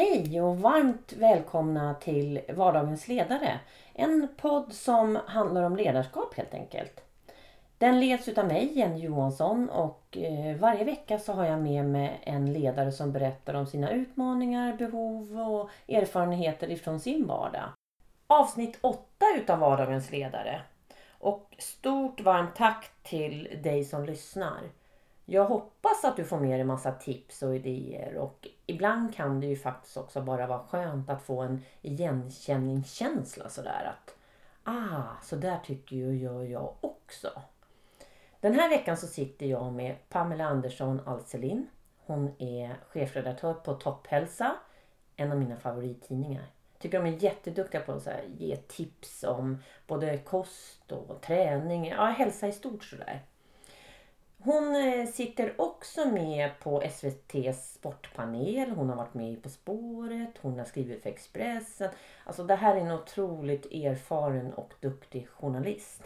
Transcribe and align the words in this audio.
Hej 0.00 0.40
och 0.40 0.58
varmt 0.58 1.12
välkomna 1.12 1.94
till 1.94 2.40
Vardagens 2.48 3.08
ledare. 3.08 3.60
En 3.94 4.28
podd 4.36 4.72
som 4.72 5.18
handlar 5.26 5.62
om 5.62 5.76
ledarskap 5.76 6.34
helt 6.34 6.54
enkelt. 6.54 7.00
Den 7.78 8.00
leds 8.00 8.28
utav 8.28 8.46
mig, 8.46 8.78
Jenny 8.78 9.00
Johansson 9.00 9.68
och 9.68 10.16
eh, 10.16 10.56
varje 10.56 10.84
vecka 10.84 11.18
så 11.18 11.32
har 11.32 11.44
jag 11.44 11.62
med 11.62 11.84
mig 11.84 12.20
en 12.22 12.52
ledare 12.52 12.92
som 12.92 13.12
berättar 13.12 13.54
om 13.54 13.66
sina 13.66 13.90
utmaningar, 13.90 14.76
behov 14.76 15.40
och 15.40 15.70
erfarenheter 15.88 16.70
ifrån 16.70 17.00
sin 17.00 17.26
vardag. 17.26 17.68
Avsnitt 18.26 18.78
8 18.80 19.00
utav 19.36 19.58
Vardagens 19.58 20.10
ledare. 20.10 20.60
Och 21.18 21.54
stort 21.58 22.20
varmt 22.20 22.56
tack 22.56 22.90
till 23.02 23.60
dig 23.62 23.84
som 23.84 24.04
lyssnar. 24.04 24.60
Jag 25.32 25.44
hoppas 25.44 26.04
att 26.04 26.16
du 26.16 26.24
får 26.24 26.40
med 26.40 26.58
dig 26.58 26.64
massa 26.64 26.92
tips 26.92 27.42
och 27.42 27.56
idéer 27.56 28.16
och 28.16 28.48
ibland 28.66 29.14
kan 29.14 29.40
det 29.40 29.46
ju 29.46 29.56
faktiskt 29.56 29.96
också 29.96 30.22
bara 30.22 30.46
vara 30.46 30.66
skönt 30.66 31.10
att 31.10 31.22
få 31.22 31.40
en 31.40 31.62
igenkänningskänsla 31.82 33.48
sådär 33.48 33.92
att 33.94 34.14
ah, 34.64 35.22
så 35.22 35.36
där 35.36 35.58
tycker 35.64 35.96
ju 35.96 36.18
gör 36.18 36.42
jag 36.42 36.74
också. 36.80 37.42
Den 38.40 38.54
här 38.54 38.68
veckan 38.68 38.96
så 38.96 39.06
sitter 39.06 39.46
jag 39.46 39.72
med 39.72 39.96
Pamela 40.08 40.44
Andersson 40.44 41.00
Alselin. 41.06 41.66
Hon 42.06 42.34
är 42.38 42.76
chefredaktör 42.88 43.54
på 43.54 43.74
Topphälsa, 43.74 44.56
en 45.16 45.32
av 45.32 45.38
mina 45.38 45.56
favorittidningar. 45.56 46.46
Tycker 46.78 47.02
de 47.02 47.08
är 47.08 47.24
jätteduktiga 47.24 47.80
på 47.80 47.92
att 47.92 48.08
ge 48.38 48.56
tips 48.56 49.24
om 49.24 49.58
både 49.86 50.18
kost 50.18 50.92
och 50.92 51.20
träning, 51.20 51.88
ja 51.88 52.04
hälsa 52.04 52.48
i 52.48 52.52
stort 52.52 52.84
sådär. 52.84 53.22
Hon 54.42 54.76
eh, 54.76 55.06
sitter 55.06 55.60
också 55.60 56.04
med 56.04 56.50
på 56.60 56.82
SVTs 56.82 57.72
sportpanel. 57.74 58.70
Hon 58.70 58.88
har 58.88 58.96
varit 58.96 59.14
med 59.14 59.42
På 59.42 59.48
spåret. 59.48 60.38
Hon 60.40 60.58
har 60.58 60.64
skrivit 60.64 61.02
för 61.02 61.10
Expressen. 61.10 61.90
Alltså 62.24 62.44
det 62.44 62.54
här 62.54 62.76
är 62.76 62.80
en 62.80 62.90
otroligt 62.90 63.66
erfaren 63.66 64.52
och 64.54 64.72
duktig 64.80 65.28
journalist. 65.28 66.02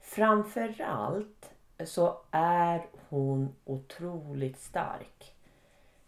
Framförallt 0.00 1.50
så 1.84 2.20
är 2.30 2.86
hon 3.08 3.54
otroligt 3.64 4.60
stark. 4.60 5.34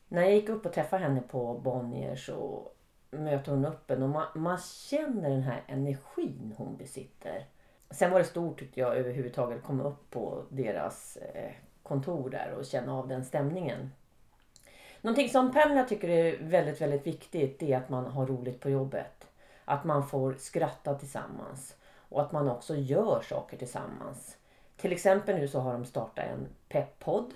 När 0.08 0.22
jag 0.22 0.34
gick 0.34 0.48
upp 0.48 0.66
och 0.66 0.72
träffade 0.72 1.04
henne 1.04 1.20
på 1.20 1.54
Bonnier 1.54 2.16
så 2.16 2.70
möter 3.10 3.52
hon 3.52 3.64
upp 3.64 3.90
en 3.90 4.02
och 4.02 4.08
man, 4.08 4.26
man 4.34 4.58
känner 4.58 5.30
den 5.30 5.42
här 5.42 5.62
energin 5.66 6.54
hon 6.56 6.76
besitter. 6.76 7.46
Sen 7.90 8.10
var 8.10 8.18
det 8.18 8.24
stort 8.24 8.58
tyckte 8.58 8.80
jag 8.80 8.96
överhuvudtaget 8.96 9.58
att 9.58 9.64
komma 9.64 9.84
upp 9.84 10.10
på 10.10 10.44
deras 10.48 11.16
eh, 11.16 11.50
kontor 11.82 12.30
där 12.30 12.54
och 12.58 12.64
känna 12.64 12.98
av 12.98 13.08
den 13.08 13.24
stämningen. 13.24 13.90
Någonting 15.00 15.28
som 15.28 15.52
Pamela 15.52 15.84
tycker 15.84 16.08
är 16.08 16.38
väldigt, 16.40 16.80
väldigt 16.80 17.06
viktigt 17.06 17.62
är 17.62 17.76
att 17.76 17.88
man 17.88 18.06
har 18.06 18.26
roligt 18.26 18.60
på 18.60 18.70
jobbet. 18.70 19.28
Att 19.64 19.84
man 19.84 20.08
får 20.08 20.34
skratta 20.38 20.94
tillsammans 20.94 21.76
och 21.96 22.22
att 22.22 22.32
man 22.32 22.48
också 22.48 22.76
gör 22.76 23.20
saker 23.20 23.56
tillsammans. 23.56 24.36
Till 24.76 24.92
exempel 24.92 25.36
nu 25.36 25.48
så 25.48 25.60
har 25.60 25.72
de 25.72 25.84
startat 25.84 26.24
en 26.24 26.48
peppodd. 26.68 27.34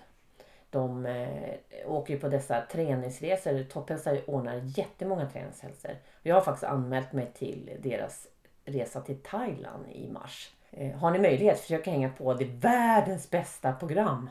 De 0.70 1.06
eh, 1.06 1.54
åker 1.86 2.18
på 2.18 2.28
dessa 2.28 2.62
träningsresor. 2.72 3.64
Topphälsa 3.64 4.16
ordnar 4.26 4.60
jättemånga 4.78 5.30
träningsresor. 5.30 5.96
Jag 6.22 6.34
har 6.34 6.42
faktiskt 6.42 6.64
anmält 6.64 7.12
mig 7.12 7.32
till 7.34 7.70
deras 7.82 8.28
resa 8.64 9.00
till 9.00 9.18
Thailand 9.22 9.86
i 9.92 10.08
mars. 10.08 10.50
Eh, 10.70 10.96
har 10.96 11.10
ni 11.10 11.18
möjlighet, 11.18 11.60
försök 11.60 11.86
hänga 11.86 12.08
på. 12.08 12.34
Det 12.34 12.44
är 12.44 12.48
världens 12.48 13.30
bästa 13.30 13.72
program. 13.72 14.30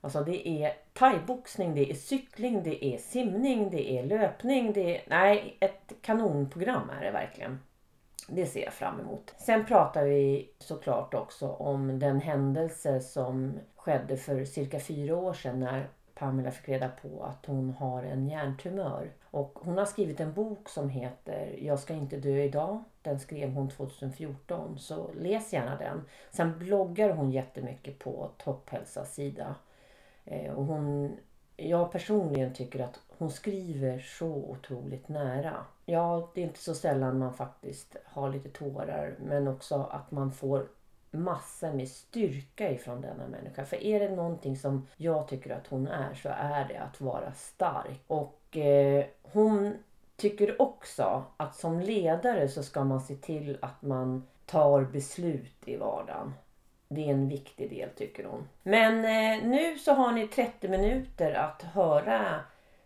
Alltså 0.00 0.24
det 0.24 0.48
är 0.48 0.72
thaiboxning, 0.92 1.74
det 1.74 1.90
är 1.90 1.94
cykling, 1.94 2.62
det 2.62 2.84
är 2.84 2.98
simning, 2.98 3.70
det 3.70 3.98
är 3.98 4.02
löpning. 4.02 4.72
Det 4.72 4.96
är, 4.96 5.02
nej, 5.08 5.56
ett 5.60 5.92
kanonprogram 6.02 6.90
är 6.90 7.04
det 7.04 7.10
verkligen. 7.10 7.58
Det 8.28 8.46
ser 8.46 8.64
jag 8.64 8.72
fram 8.72 9.00
emot. 9.00 9.34
Sen 9.38 9.66
pratar 9.66 10.04
vi 10.04 10.50
såklart 10.58 11.14
också 11.14 11.48
om 11.48 11.98
den 11.98 12.20
händelse 12.20 13.00
som 13.00 13.58
skedde 13.76 14.16
för 14.16 14.44
cirka 14.44 14.80
fyra 14.80 15.16
år 15.16 15.32
sedan 15.32 15.60
när 15.60 15.88
Pamela 16.14 16.50
fick 16.50 16.68
reda 16.68 16.88
på 16.88 17.24
att 17.24 17.46
hon 17.46 17.70
har 17.70 18.02
en 18.02 18.28
hjärntumör. 18.28 19.10
Och 19.24 19.58
hon 19.62 19.78
har 19.78 19.84
skrivit 19.84 20.20
en 20.20 20.32
bok 20.32 20.68
som 20.68 20.88
heter 20.88 21.58
Jag 21.62 21.78
ska 21.78 21.94
inte 21.94 22.16
dö 22.16 22.42
idag. 22.42 22.84
Den 23.02 23.20
skrev 23.20 23.50
hon 23.52 23.70
2014 23.70 24.78
så 24.78 25.10
läs 25.12 25.52
gärna 25.52 25.76
den. 25.76 26.04
Sen 26.30 26.58
bloggar 26.58 27.10
hon 27.10 27.30
jättemycket 27.30 27.98
på 27.98 28.30
Topphälsas 28.38 29.14
sida. 29.14 29.54
Eh, 30.24 30.52
och 30.52 30.64
hon, 30.64 31.16
jag 31.56 31.92
personligen 31.92 32.54
tycker 32.54 32.80
att 32.84 33.00
hon 33.18 33.30
skriver 33.30 33.98
så 33.98 34.28
otroligt 34.28 35.08
nära. 35.08 35.64
Ja, 35.86 36.30
det 36.34 36.40
är 36.40 36.44
inte 36.44 36.62
så 36.62 36.74
sällan 36.74 37.18
man 37.18 37.34
faktiskt 37.34 37.96
har 38.04 38.30
lite 38.30 38.48
tårar 38.48 39.14
men 39.18 39.48
också 39.48 39.88
att 39.90 40.10
man 40.10 40.32
får 40.32 40.68
massor 41.10 41.72
med 41.72 41.88
styrka 41.88 42.70
ifrån 42.70 43.00
denna 43.00 43.28
människa. 43.28 43.64
För 43.64 43.84
är 43.84 44.00
det 44.00 44.16
någonting 44.16 44.56
som 44.56 44.86
jag 44.96 45.28
tycker 45.28 45.50
att 45.50 45.66
hon 45.66 45.86
är 45.86 46.14
så 46.14 46.28
är 46.28 46.68
det 46.68 46.76
att 46.76 47.00
vara 47.00 47.32
stark. 47.32 48.00
Och 48.06 48.56
eh, 48.56 49.04
hon 49.22 49.74
tycker 50.22 50.62
också 50.62 51.24
att 51.36 51.56
som 51.56 51.80
ledare 51.80 52.48
så 52.48 52.62
ska 52.62 52.84
man 52.84 53.00
se 53.00 53.14
till 53.14 53.58
att 53.62 53.82
man 53.82 54.26
tar 54.46 54.82
beslut 54.82 55.56
i 55.64 55.76
vardagen. 55.76 56.34
Det 56.88 57.04
är 57.04 57.12
en 57.12 57.28
viktig 57.28 57.70
del 57.70 57.88
tycker 57.96 58.24
hon. 58.24 58.48
Men 58.62 59.04
eh, 59.04 59.48
nu 59.48 59.78
så 59.78 59.92
har 59.92 60.12
ni 60.12 60.28
30 60.28 60.68
minuter 60.68 61.32
att 61.34 61.62
höra 61.62 62.40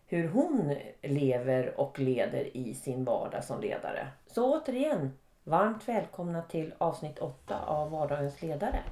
hur 0.07 0.29
hon 0.29 0.77
lever 1.03 1.81
och 1.81 1.99
leder 1.99 2.57
i 2.57 2.75
sin 2.75 3.05
vardag 3.05 3.45
som 3.45 3.61
ledare. 3.61 4.09
Så 4.27 4.57
återigen, 4.57 5.13
Varmt 5.45 5.89
välkomna 5.89 6.43
till 6.43 6.75
avsnitt 6.79 7.19
8 7.19 7.61
av 7.67 7.91
Vardagens 7.91 8.43
ledare. 8.43 8.83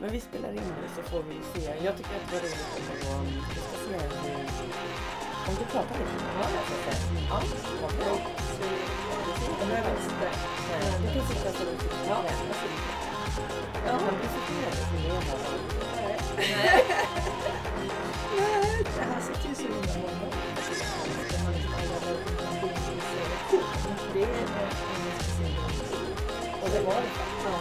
Men 0.00 0.10
vi 0.10 0.20
spelar 0.20 0.48
in 0.48 0.56
det 0.56 0.88
så 0.96 1.02
får 1.02 1.22
vi 1.22 1.60
se. 1.60 1.84
Jag 1.84 1.96
tycker 1.96 2.10
att 2.10 2.30
det 2.30 2.36
var 2.36 2.42
roligt 2.42 2.54
att 2.76 3.04
få... 3.04 3.24
Se 3.88 4.28
hur... 4.28 4.73
Om 5.48 5.54
du 5.58 5.64
pratar 5.64 5.94
lite 5.98 6.12
med 6.12 6.32
Ja, 6.40 6.46
jag 6.56 6.64
ska 6.66 6.76
se. 6.84 6.92
Ja, 7.30 7.40
okej. 7.84 8.26
Du 9.60 9.66
behöver 9.66 9.90
inte 9.90 10.02
sitta. 10.02 10.28
Du 11.02 11.08
kan 11.14 11.26
sitta 11.28 11.52
så 11.52 11.64
du 11.64 11.74
sitter. 11.82 11.98
Ja, 12.08 12.16
Ja, 13.86 13.92
men 14.04 14.14
du 14.22 14.26
sitter 14.34 14.54
ner 14.54 14.70
så 14.70 14.84
det 14.92 15.08
är 15.08 15.20
Nej. 16.36 16.84
Nej, 18.38 18.84
det 18.84 19.04
här 19.12 19.20
sitter 19.20 19.48
ju 19.48 19.54
så 19.54 19.62
himla 19.62 19.94
många. 20.00 20.34
Det 24.12 24.22
är 24.22 24.26
en 24.26 24.46
speciell 25.16 25.54
och 26.62 26.70
det 26.70 26.80
var 26.80 26.94
det 26.94 27.08
ja, 27.44 27.58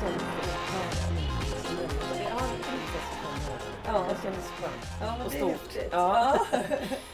som, 0.00 0.12
ja, 3.86 3.92
ja, 3.92 4.04
det 4.08 4.22
kändes 4.22 4.48
skönt 4.48 4.86
ja, 5.00 5.24
och 5.24 5.32
stort. 5.32 5.84
Ja. 5.90 6.38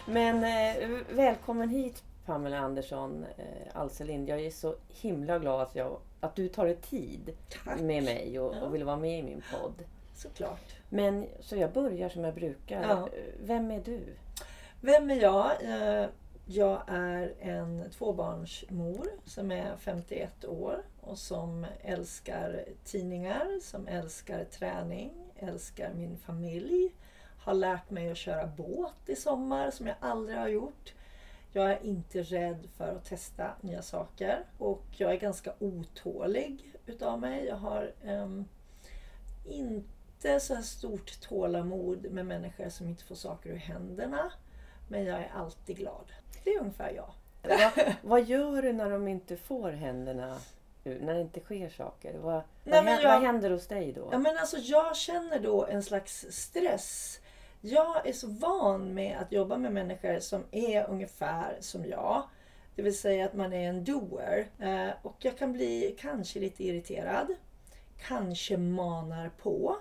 Men 0.06 0.44
eh, 0.44 0.88
välkommen 1.10 1.68
hit 1.68 2.02
Pamela 2.26 2.58
Andersson 2.58 3.26
eh, 3.36 3.80
Alselind. 3.80 4.28
Jag 4.28 4.40
är 4.40 4.50
så 4.50 4.74
himla 4.88 5.38
glad 5.38 5.60
att, 5.60 5.74
jag, 5.74 5.98
att 6.20 6.36
du 6.36 6.48
tar 6.48 6.64
dig 6.64 6.76
tid 6.76 7.36
Tack. 7.64 7.80
med 7.80 8.04
mig 8.04 8.40
och, 8.40 8.62
och, 8.62 8.74
vill 8.74 8.84
vara 8.84 8.96
med 8.96 9.18
i 9.18 9.22
min 9.22 9.42
podd. 9.52 9.84
Såklart. 10.14 10.76
Men 10.88 11.26
så 11.40 11.56
jag 11.56 11.72
börjar 11.72 12.08
som 12.08 12.24
jag 12.24 12.34
brukar. 12.34 12.82
Ja. 12.82 13.08
Vem 13.40 13.70
är 13.70 13.80
du? 13.80 14.00
Vem 14.80 15.10
är 15.10 15.20
jag? 15.22 15.50
Eh, 15.62 16.06
jag 16.46 16.82
är 16.86 17.34
en 17.40 17.90
tvåbarnsmor 17.90 19.06
som 19.24 19.52
är 19.52 19.76
51 19.76 20.44
år 20.44 20.82
och 21.00 21.18
som 21.18 21.66
älskar 21.82 22.64
tidningar, 22.84 23.60
som 23.62 23.86
älskar 23.86 24.44
träning, 24.44 25.21
älskar 25.42 25.92
min 25.94 26.16
familj. 26.16 26.94
Har 27.38 27.54
lärt 27.54 27.90
mig 27.90 28.10
att 28.10 28.16
köra 28.16 28.46
båt 28.46 28.94
i 29.06 29.16
sommar 29.16 29.70
som 29.70 29.86
jag 29.86 29.96
aldrig 30.00 30.38
har 30.38 30.48
gjort. 30.48 30.94
Jag 31.52 31.70
är 31.70 31.82
inte 31.82 32.22
rädd 32.22 32.68
för 32.76 32.88
att 32.88 33.04
testa 33.04 33.50
nya 33.60 33.82
saker 33.82 34.44
och 34.58 34.84
jag 34.90 35.12
är 35.12 35.16
ganska 35.16 35.52
otålig 35.58 36.74
utav 36.86 37.20
mig. 37.20 37.44
Jag 37.46 37.56
har 37.56 37.92
um, 38.04 38.44
inte 39.48 40.40
så 40.40 40.54
här 40.54 40.62
stort 40.62 41.20
tålamod 41.20 42.12
med 42.12 42.26
människor 42.26 42.68
som 42.68 42.88
inte 42.88 43.04
får 43.04 43.14
saker 43.14 43.50
ur 43.50 43.56
händerna. 43.56 44.32
Men 44.88 45.04
jag 45.04 45.18
är 45.18 45.30
alltid 45.34 45.76
glad. 45.76 46.12
Det 46.44 46.50
är 46.50 46.60
ungefär 46.60 46.90
jag. 46.90 47.12
vad, 47.42 47.94
vad 48.02 48.24
gör 48.24 48.62
du 48.62 48.72
när 48.72 48.90
de 48.90 49.08
inte 49.08 49.36
får 49.36 49.70
händerna 49.70 50.38
när 50.84 51.14
det 51.14 51.20
inte 51.20 51.40
sker 51.40 51.68
saker? 51.68 52.18
Vad, 52.18 52.42
Nej, 52.64 52.84
vad, 52.84 52.92
jag, 52.92 53.02
vad, 53.02 53.22
händer 53.22 53.50
hos 53.50 53.66
dig 53.66 53.92
då? 53.92 54.08
Ja, 54.12 54.18
men 54.18 54.38
alltså, 54.38 54.56
jag 54.56 54.96
känner 54.96 55.38
då 55.38 55.66
en 55.66 55.82
slags 55.82 56.26
stress. 56.30 57.20
Jag 57.60 58.06
är 58.06 58.12
så 58.12 58.26
van 58.26 58.94
med 58.94 59.18
att 59.18 59.32
jobba 59.32 59.56
med 59.56 59.72
människor 59.72 60.18
som 60.18 60.44
är 60.50 60.90
ungefär 60.90 61.56
som 61.60 61.84
jag. 61.84 62.22
Det 62.76 62.82
vill 62.82 62.98
säga 62.98 63.24
att 63.24 63.34
man 63.34 63.52
är 63.52 63.68
en 63.68 63.84
doer. 63.84 64.46
Eh, 64.58 64.90
och 65.02 65.16
jag 65.18 65.38
kan 65.38 65.52
bli 65.52 65.96
kanske 65.98 66.40
lite 66.40 66.64
irriterad. 66.64 67.26
Kanske 67.98 68.56
manar 68.56 69.30
på. 69.42 69.76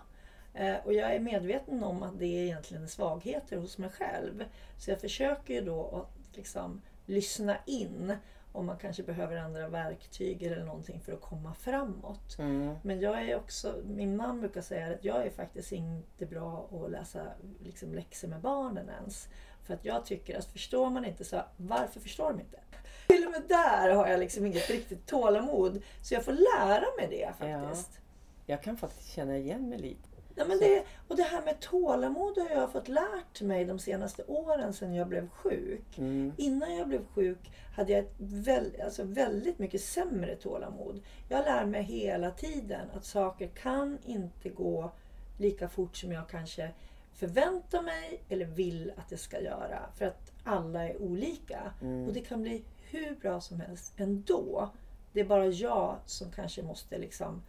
Eh, 0.53 0.75
och 0.85 0.93
jag 0.93 1.15
är 1.15 1.19
medveten 1.19 1.83
om 1.83 2.03
att 2.03 2.19
det 2.19 2.25
är 2.25 2.43
egentligen 2.43 2.87
svagheter 2.87 3.57
hos 3.57 3.77
mig 3.77 3.89
själv. 3.89 4.43
Så 4.77 4.91
jag 4.91 5.01
försöker 5.01 5.53
ju 5.53 5.61
då 5.61 5.87
att 5.95 6.37
liksom 6.37 6.81
lyssna 7.05 7.57
in 7.65 8.15
om 8.51 8.65
man 8.65 8.77
kanske 8.77 9.03
behöver 9.03 9.37
andra 9.37 9.67
verktyg 9.67 10.43
eller 10.43 10.63
någonting 10.65 11.01
för 11.01 11.13
att 11.13 11.21
komma 11.21 11.53
framåt. 11.53 12.39
Mm. 12.39 12.75
Men 12.81 12.99
jag 12.99 13.29
är 13.29 13.35
också, 13.35 13.75
min 13.85 14.15
man 14.15 14.39
brukar 14.39 14.61
säga 14.61 14.93
att 14.93 15.03
jag 15.03 15.25
är 15.25 15.29
faktiskt 15.29 15.71
inte 15.71 16.25
bra 16.25 16.69
att 16.71 16.91
läsa 16.91 17.27
liksom, 17.63 17.93
läxor 17.93 18.27
med 18.27 18.41
barnen 18.41 18.89
ens. 18.89 19.29
För 19.63 19.73
att 19.73 19.85
jag 19.85 20.05
tycker 20.05 20.37
att 20.37 20.45
förstår 20.45 20.89
man 20.89 21.05
inte 21.05 21.23
så 21.23 21.41
varför 21.57 21.99
förstår 21.99 22.29
de 22.29 22.39
inte? 22.39 22.59
Till 23.07 23.25
och 23.25 23.31
med 23.31 23.41
där 23.47 23.95
har 23.95 24.07
jag 24.07 24.19
liksom 24.19 24.45
inget 24.45 24.69
riktigt 24.69 25.07
tålamod. 25.07 25.81
Så 26.01 26.13
jag 26.13 26.25
får 26.25 26.31
lära 26.31 26.85
mig 26.97 27.07
det 27.09 27.33
faktiskt. 27.37 27.99
Jag 28.45 28.63
kan 28.63 28.77
faktiskt 28.77 29.09
känna 29.09 29.37
igen 29.37 29.69
mig 29.69 29.77
lite. 29.77 30.10
Ja, 30.41 30.47
men 30.47 30.59
det, 30.59 30.83
och 31.07 31.15
det 31.15 31.23
här 31.23 31.41
med 31.41 31.59
tålamod 31.59 32.37
har 32.37 32.49
jag 32.49 32.71
fått 32.71 32.87
lärt 32.87 33.41
mig 33.41 33.65
de 33.65 33.79
senaste 33.79 34.23
åren 34.23 34.73
sedan 34.73 34.93
jag 34.93 35.07
blev 35.07 35.29
sjuk. 35.29 35.97
Mm. 35.97 36.33
Innan 36.37 36.77
jag 36.77 36.87
blev 36.87 37.05
sjuk 37.05 37.51
hade 37.75 37.91
jag 37.91 37.99
ett 37.99 38.15
väl, 38.17 38.81
alltså 38.83 39.03
väldigt 39.03 39.59
mycket 39.59 39.81
sämre 39.81 40.35
tålamod. 40.35 41.01
Jag 41.29 41.45
lär 41.45 41.65
mig 41.65 41.83
hela 41.83 42.31
tiden 42.31 42.87
att 42.93 43.05
saker 43.05 43.47
kan 43.47 43.97
inte 44.05 44.49
gå 44.49 44.91
lika 45.37 45.69
fort 45.69 45.95
som 45.95 46.11
jag 46.11 46.29
kanske 46.29 46.69
förväntar 47.13 47.81
mig 47.81 48.23
eller 48.29 48.45
vill 48.45 48.93
att 48.97 49.09
det 49.09 49.17
ska 49.17 49.41
göra. 49.41 49.79
För 49.97 50.05
att 50.05 50.31
alla 50.43 50.89
är 50.89 51.01
olika. 51.01 51.73
Mm. 51.81 52.07
Och 52.07 52.13
det 52.13 52.21
kan 52.21 52.41
bli 52.41 52.63
hur 52.89 53.15
bra 53.15 53.41
som 53.41 53.59
helst 53.59 53.93
ändå. 53.97 54.69
Det 55.13 55.19
är 55.19 55.25
bara 55.25 55.45
jag 55.45 55.97
som 56.05 56.31
kanske 56.31 56.63
måste 56.63 56.97
liksom 56.97 57.41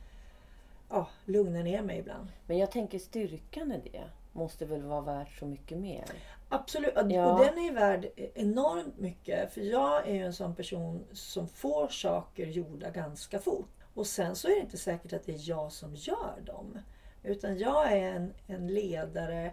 ja, 0.93 1.09
lugna 1.25 1.63
ner 1.63 1.83
mig 1.83 1.99
ibland. 1.99 2.29
Men 2.47 2.59
jag 2.59 2.71
tänker 2.71 2.99
styrkan 2.99 3.73
i 3.73 3.79
det 3.93 4.05
måste 4.33 4.65
väl 4.67 4.83
vara 4.83 5.01
värt 5.01 5.39
så 5.39 5.47
mycket 5.47 5.79
mer? 5.79 6.05
Absolut, 6.49 6.93
Ja. 7.09 7.33
och 7.33 7.39
den 7.45 7.59
är 7.59 7.73
värd 7.73 8.07
enormt 8.35 8.99
mycket. 8.99 9.53
För 9.53 9.61
jag 9.61 10.09
är 10.09 10.15
ju 10.15 10.23
en 10.23 10.33
sån 10.35 10.55
person 10.55 11.05
som 11.13 11.49
får 11.49 11.89
saker 11.89 12.47
gjorda 12.47 12.91
ganska 12.91 13.39
fort. 13.39 13.69
Och 13.95 14.07
sen 14.07 14.37
så 14.37 14.49
är 14.49 14.53
det 14.55 14.61
inte 14.61 14.79
säkert 14.79 15.13
att 15.13 15.27
det 15.27 15.33
är 15.35 15.49
jag 15.49 15.73
som 15.73 15.95
gör 15.95 16.41
dem. 16.47 16.79
Utan 17.23 17.59
jag 17.59 17.93
är 17.93 18.13
en, 18.13 18.35
en 18.47 18.67
ledare 18.67 19.53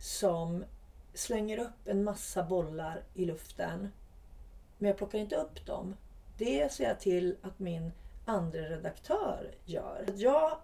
som 0.00 0.64
slänger 1.14 1.58
upp 1.58 1.86
en 1.88 2.04
massa 2.04 2.42
bollar 2.42 3.02
i 3.14 3.24
luften. 3.24 3.88
Men 4.78 4.88
jag 4.88 4.96
plockar 4.98 5.18
inte 5.18 5.36
upp 5.36 5.66
dem. 5.66 5.96
Det 6.38 6.72
ser 6.72 6.84
jag 6.84 7.00
till 7.00 7.36
att 7.42 7.58
min 7.58 7.92
andra 8.24 8.60
redaktör 8.60 9.54
gör. 9.64 10.04
Att 10.08 10.18
Jag, 10.18 10.56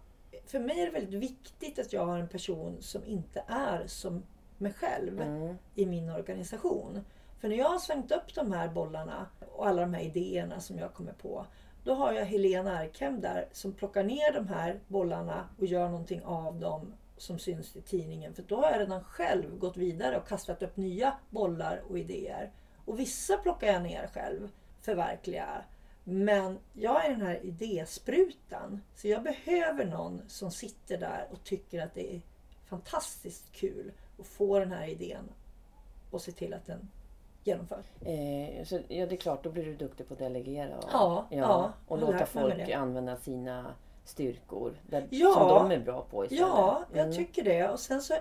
för 0.51 0.59
mig 0.61 0.81
är 0.81 0.87
det 0.87 0.93
väldigt 0.93 1.21
viktigt 1.21 1.79
att 1.79 1.93
jag 1.93 2.07
har 2.07 2.19
en 2.19 2.29
person 2.29 2.77
som 2.83 3.05
inte 3.05 3.45
är 3.47 3.87
som 3.87 4.23
mig 4.59 4.73
själv 4.73 5.21
Mm. 5.21 5.57
i 5.75 5.87
min 5.87 6.11
organisation. 6.11 7.05
För 7.41 7.49
när 7.49 7.57
jag 7.57 7.69
har 7.69 7.79
slängt 7.79 8.13
upp 8.13 8.35
de 8.35 8.53
här 8.53 8.69
bollarna 8.69 9.27
och 9.53 9.67
alla 9.69 9.81
de 9.81 9.95
här 9.95 10.03
idéerna 10.03 10.61
som 10.61 10.79
jag 10.79 10.95
kommer 10.95 11.13
på. 11.13 11.47
Då 11.85 11.95
har 11.95 12.13
jag 12.13 12.25
Helena 12.25 12.79
Arkhem 12.79 13.21
där 13.21 13.49
som 13.53 13.73
plockar 13.73 14.05
ner 14.05 14.33
de 14.33 14.49
här 14.49 14.81
bollarna 14.89 15.49
och 15.59 15.67
gör 15.67 15.89
någonting 15.89 16.23
av 16.25 16.61
dem 16.61 16.93
som 17.17 17.39
syns 17.39 17.77
i 17.77 17.83
tidningen. 17.83 18.35
För 18.35 18.43
då 18.43 18.57
har 18.57 18.71
jag 18.71 18.81
redan 18.81 19.05
själv 19.05 19.59
gått 19.59 19.77
vidare 19.77 20.17
och 20.17 20.29
kastat 20.29 20.63
upp 20.63 20.77
nya 20.77 21.15
bollar 21.31 21.83
och 21.89 21.99
idéer. 21.99 22.53
Och 22.85 22.99
vissa 22.99 23.37
plockar 23.37 23.67
jag 23.67 23.83
ner 23.83 24.07
själv, 24.15 24.49
förverkligar. 24.81 25.67
Men 26.11 26.59
jag 26.73 27.05
är 27.05 27.11
den 27.11 27.23
här 27.23 27.41
idésprutan. 27.45 28.81
Så 28.97 29.09
jag 29.09 29.23
behöver 29.23 29.85
någon 29.85 30.23
som 30.29 30.51
sitter 30.51 30.99
där 30.99 31.27
och 31.33 31.45
tycker 31.45 31.83
att 31.83 31.95
det 31.95 32.15
är 32.15 32.21
fantastiskt 32.69 33.53
kul 33.53 33.93
att 34.21 34.27
få 34.27 34.59
den 34.59 34.73
här 34.73 34.87
idén 34.89 35.29
och 36.11 36.23
se 36.23 36.33
till 36.33 36.55
att 36.55 36.67
den 36.67 36.89
genomförs. 37.45 37.87
Eh, 38.01 38.65
så, 38.65 38.75
ja, 38.89 39.07
det 39.07 39.15
är 39.15 39.17
klart, 39.17 39.45
då 39.45 39.51
blir 39.51 39.65
du 39.65 39.75
duktig 39.77 40.09
på 40.09 40.15
att 40.15 40.19
delegera. 40.21 40.77
Och, 40.79 40.85
Ja, 40.93 41.27
ja, 41.31 41.73
och 41.89 41.99
jag 41.99 42.07
har 42.07 42.13
låta 42.13 42.27
folk 42.27 42.71
använda 42.71 43.17
sina 43.17 43.75
styrkor 44.05 44.75
där, 44.89 45.07
Ja. 45.11 45.35
som 45.35 45.49
de 45.49 45.71
är 45.75 45.79
bra 45.85 46.05
på 46.11 46.25
istället. 46.25 46.41
Ja, 46.49 46.85
jag 46.93 47.05
Mm. 47.05 47.17
tycker 47.17 47.45
det. 47.45 47.69
Och 47.69 47.81
sen 47.81 48.03
så 48.03 48.15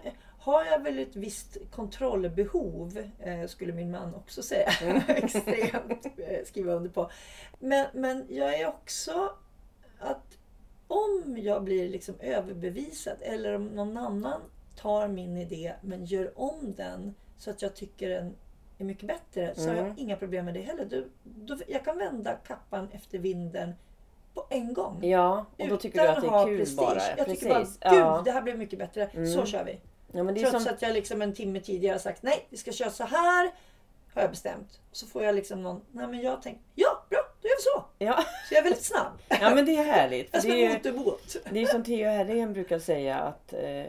har 0.52 0.66
jag 0.66 0.80
väl 0.84 1.00
ett 1.00 1.16
visst 1.16 1.58
kontrollbehov, 1.72 2.98
eh, 3.20 3.48
skulle 3.48 3.74
min 3.74 3.92
man 3.92 4.16
också 4.16 4.44
säga. 4.44 4.70
Extremt 5.08 6.06
eh, 6.18 6.46
skriva 6.46 6.74
under 6.74 6.90
på. 6.90 7.10
Men, 7.60 7.88
men 7.94 8.26
jag 8.30 8.60
är 8.60 8.68
också 8.68 9.30
att 10.00 10.38
om 10.88 11.38
jag 11.42 11.64
blir 11.64 11.90
liksom 11.90 12.16
överbevisad 12.20 13.18
eller 13.22 13.54
om 13.56 13.66
någon 13.68 13.98
annan 13.98 14.42
tar 14.78 15.08
min 15.08 15.38
idé 15.38 15.74
men 15.82 16.06
gör 16.06 16.32
om 16.40 16.74
den 16.78 17.16
så 17.38 17.50
att 17.50 17.62
jag 17.62 17.76
tycker 17.76 18.10
den 18.10 18.36
är 18.78 18.86
mycket 18.86 19.08
bättre 19.08 19.56
så 19.56 19.62
har 19.62 19.74
Mm. 19.74 19.88
jag 19.88 20.00
inga 20.00 20.16
problem 20.16 20.46
med 20.46 20.54
det 20.54 20.62
heller. 20.62 20.86
Du, 20.86 21.10
då, 21.24 21.58
jag 21.68 21.86
kan 21.86 21.98
vända 21.98 22.34
kappan 22.34 22.88
efter 22.92 23.20
vinden 23.20 23.74
på 24.34 24.46
en 24.50 24.74
gång. 24.74 25.00
Ja, 25.04 25.46
och 25.58 25.68
då 25.68 25.78
tycker 25.78 26.02
du 26.02 26.08
att 26.08 26.22
det 26.22 26.28
är 26.28 26.46
kul 26.46 26.58
prestige. 26.58 26.78
bara. 26.78 27.00
Jag 27.18 27.26
Precis. 27.26 27.40
tycker 27.40 27.54
bara, 27.54 27.64
gud 27.64 28.00
ja. 28.00 28.22
det 28.26 28.32
här 28.32 28.42
blev 28.42 28.58
mycket 28.58 28.80
bättre. 28.80 29.06
Mm. 29.06 29.28
Så 29.28 29.46
kör 29.46 29.64
vi. 29.64 29.80
Ja, 30.12 30.24
men 30.24 30.34
det 30.36 30.42
är 30.42 30.50
Trots 30.50 30.66
som, 30.66 30.74
att 30.74 30.82
jag 30.82 30.94
liksom 30.94 31.22
en 31.22 31.34
timme 31.34 31.60
tidigare 31.60 31.94
har 31.94 32.00
sagt 32.00 32.24
nej, 32.24 32.46
vi 32.50 32.58
ska 32.58 32.72
köra 32.72 32.90
så 32.90 33.04
här. 33.04 33.52
Har 34.14 34.22
jag 34.22 34.32
bestämt. 34.32 34.80
Så 34.92 35.08
får 35.08 35.24
jag 35.24 35.36
liksom 35.36 35.64
någon, 35.64 35.82
nej 35.92 36.08
men 36.08 36.22
jag 36.22 36.42
tänker, 36.42 36.62
ja 36.76 37.04
bra, 37.10 37.20
då 37.42 37.48
gör 37.48 37.56
vi 37.58 37.64
så. 37.64 37.84
ja, 38.06 38.24
Så 38.48 38.54
jag 38.54 38.60
är 38.60 38.64
väldigt 38.64 38.84
snabb. 38.86 39.12
ja, 39.28 39.56
men 39.56 39.66
det 39.66 39.76
är 39.76 39.84
härligt. 39.84 40.30
Jag 40.32 40.42
ska 40.44 40.52
det 40.52 40.66
är 40.66 40.74
motorbåt. 40.74 41.36
Det 41.52 41.62
är 41.62 41.66
som 41.66 41.84
Theo 41.84 42.10
Herrén 42.10 42.54
brukar 42.54 42.80
säga 42.80 43.18
att 43.20 43.54
eh, 43.54 43.86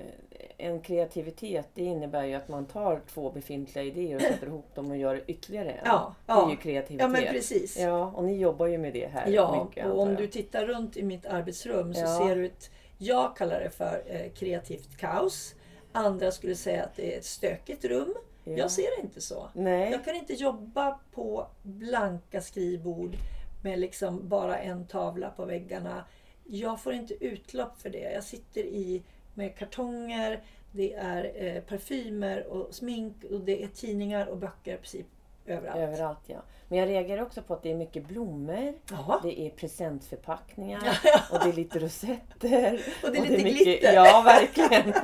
en 0.56 0.80
kreativitet 0.80 1.68
det 1.74 1.82
innebär 1.84 2.24
ju 2.24 2.34
att 2.34 2.48
man 2.48 2.66
tar 2.66 3.00
två 3.14 3.30
befintliga 3.30 3.84
idéer 3.84 4.16
och 4.16 4.22
sätter 4.22 4.46
ihop 4.46 4.74
dem 4.74 4.90
och 4.90 4.96
gör 4.96 5.22
ytterligare 5.26 5.70
en. 5.70 5.82
Ja, 5.84 6.14
Det 6.26 6.32
är 6.32 6.36
ja. 6.36 6.50
ju 6.50 6.56
kreativitet. 6.56 7.00
Ja 7.00 7.08
men 7.08 7.22
precis. 7.32 7.78
Ja, 7.78 8.12
och 8.16 8.24
ni 8.24 8.36
jobbar 8.38 8.66
ju 8.66 8.78
med 8.78 8.92
det 8.92 9.06
här 9.06 9.28
Ja, 9.28 9.64
mycket 9.64 9.86
och 9.86 10.00
om 10.00 10.14
du 10.16 10.26
tittar 10.26 10.66
runt 10.66 10.96
i 10.96 11.02
mitt 11.02 11.26
arbetsrum 11.26 11.94
så 11.94 12.00
Ja. 12.00 12.18
ser 12.26 12.36
du 12.36 12.46
ett, 12.46 12.70
jag 12.98 13.36
kallar 13.36 13.60
det 13.60 13.70
för 13.70 14.02
eh, 14.06 14.30
kreativt 14.32 14.96
kaos. 14.96 15.54
Andra 15.92 16.30
skulle 16.30 16.54
säga 16.54 16.84
att 16.84 16.96
det 16.96 17.14
är 17.14 17.18
ett 17.18 17.24
stökigt 17.24 17.84
rum. 17.84 18.14
Ja. 18.44 18.52
Jag 18.52 18.70
ser 18.70 18.96
det 18.96 19.02
inte 19.06 19.20
så. 19.20 19.48
Nej. 19.54 19.90
Jag 19.90 20.04
kan 20.04 20.14
inte 20.14 20.32
jobba 20.34 20.98
på 21.12 21.46
blanka 21.62 22.40
skrivbord 22.40 23.16
med 23.62 23.78
liksom 23.78 24.28
bara 24.28 24.58
en 24.58 24.86
tavla 24.86 25.30
på 25.30 25.44
väggarna. 25.44 26.04
Jag 26.44 26.80
får 26.80 26.92
inte 26.92 27.24
utlopp 27.24 27.80
för 27.80 27.90
det. 27.90 28.12
Jag 28.12 28.24
sitter 28.24 28.60
i 28.60 29.02
med 29.34 29.56
kartonger, 29.56 30.42
det 30.72 30.94
är 30.94 31.32
eh, 31.34 31.62
parfymer 31.62 32.46
och 32.46 32.74
smink 32.74 33.24
och 33.30 33.40
det 33.40 33.62
är 33.62 33.68
tidningar 33.68 34.26
och 34.26 34.36
böcker 34.36 34.74
i 34.74 34.76
princip 34.76 35.06
överallt. 35.50 35.78
Överallt 35.78 36.20
ja. 36.26 36.38
Men 36.68 36.78
jag 36.78 36.88
reagerar 36.88 37.22
också 37.22 37.42
på 37.42 37.54
att 37.54 37.62
det 37.62 37.70
är 37.70 37.74
mycket 37.74 38.08
blommor. 38.08 38.74
Ja. 38.90 39.20
Det 39.22 39.40
är 39.40 39.50
presentförpackningar. 39.50 40.98
och 41.32 41.38
det 41.44 41.48
är 41.48 41.52
lite 41.52 41.78
rosetter. 41.78 42.80
Och 43.02 43.12
det 43.12 43.18
är 43.18 43.22
lite 43.22 43.42
glitter. 43.42 43.92
Ja, 43.92 44.22
verkligen. 44.24 44.92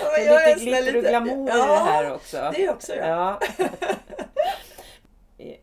Ja, 0.00 0.10
Det 0.16 0.26
är 0.26 0.50
är 0.50 0.56
lite 0.56 0.64
glitter 0.64 0.96
och 0.96 1.02
glamour 1.02 1.48
i 1.48 1.52
det 1.52 1.62
här 1.62 2.14
också. 2.14 2.50
det 2.56 2.70
också. 2.70 2.94
Ja. 2.94 3.40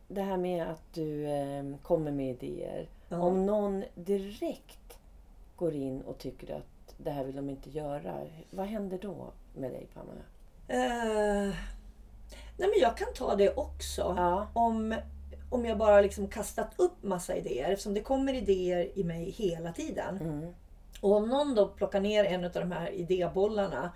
Det 0.08 0.22
här 0.22 0.38
med 0.38 0.68
att 0.68 0.94
du 0.94 1.28
eh, 1.28 1.64
kommer 1.82 2.12
med 2.12 2.30
idéer. 2.30 2.90
Ja. 3.10 3.18
Om 3.22 3.46
någon 3.46 3.84
direkt 3.96 5.00
går 5.56 5.74
in 5.74 6.02
och 6.02 6.18
tycker 6.18 6.56
att 6.56 6.96
det 6.98 7.12
här 7.12 7.24
vill 7.24 7.36
de 7.36 7.50
inte 7.50 7.70
göra. 7.70 8.16
Vad 8.50 8.66
händer 8.66 8.98
då 9.02 9.34
med 9.56 9.72
dig 9.72 9.88
Pamela? 9.94 10.22
Eh, 10.68 11.54
nej 12.58 12.70
men 12.70 12.80
jag 12.80 12.98
kan 12.98 13.14
ta 13.16 13.36
det 13.36 13.54
också. 13.56 14.14
Ja. 14.18 14.48
Om, 14.54 14.96
om 15.50 15.66
jag 15.66 15.78
bara 15.78 16.02
liksom 16.02 16.28
kastat 16.28 16.72
upp 16.78 17.04
massa 17.04 17.36
idéer. 17.36 17.72
Eftersom 17.72 17.94
det 17.94 18.02
kommer 18.02 18.34
idéer 18.34 18.92
i 19.00 19.04
mig 19.04 19.30
hela 19.32 19.72
tiden. 19.74 20.18
Mm. 20.18 20.54
Och 21.02 21.16
om 21.16 21.30
någon 21.30 21.56
då 21.56 21.68
plockar 21.68 22.00
ner 22.00 22.24
en 22.26 22.46
av 22.46 22.52
de 22.52 22.72
här 22.72 22.90
idébollarna 22.92 23.92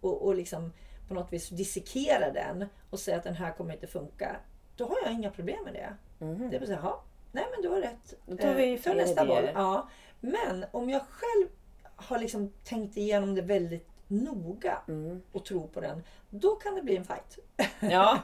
och, 0.00 0.26
och 0.26 0.34
liksom 0.34 0.72
på 1.08 1.14
något 1.14 1.32
vis 1.32 1.48
dissekerar 1.48 2.32
den 2.34 2.66
och 2.90 2.98
säger 3.00 3.18
att 3.18 3.24
den 3.24 3.34
här 3.34 3.52
kommer 3.52 3.74
inte 3.74 3.86
funka. 3.86 4.36
Då 4.76 4.84
har 4.84 4.96
jag 5.04 5.12
inga 5.12 5.30
problem 5.30 5.64
med 5.64 5.72
det. 5.74 5.96
Mhm. 6.24 6.50
Det 6.50 6.56
är 6.56 6.60
bara 6.60 6.66
så 6.66 6.72
här, 6.72 6.80
"Ja, 6.82 7.02
nej 7.32 7.44
men 7.54 7.62
du 7.62 7.68
har 7.68 7.80
rätt. 7.80 8.14
Då 8.26 8.36
tar 8.36 8.54
vi 8.54 8.72
Eh, 8.86 8.94
nästa 8.94 9.24
idéer. 9.24 9.26
boll. 9.42 9.50
Ja. 9.54 9.88
Men 10.20 10.64
om 10.72 10.90
jag 10.90 11.02
själv 11.02 11.48
har 11.96 12.18
liksom 12.18 12.52
tänkt 12.64 12.96
igenom 12.96 13.34
det 13.34 13.42
väldigt 13.42 13.89
noga 14.10 14.78
Mm. 14.88 15.22
och 15.32 15.44
tror 15.44 15.66
på 15.66 15.80
den. 15.80 16.02
Då 16.30 16.56
kan 16.56 16.74
det 16.74 16.82
bli 16.82 16.96
en 16.96 17.04
fight. 17.04 17.38
Ja. 17.80 18.18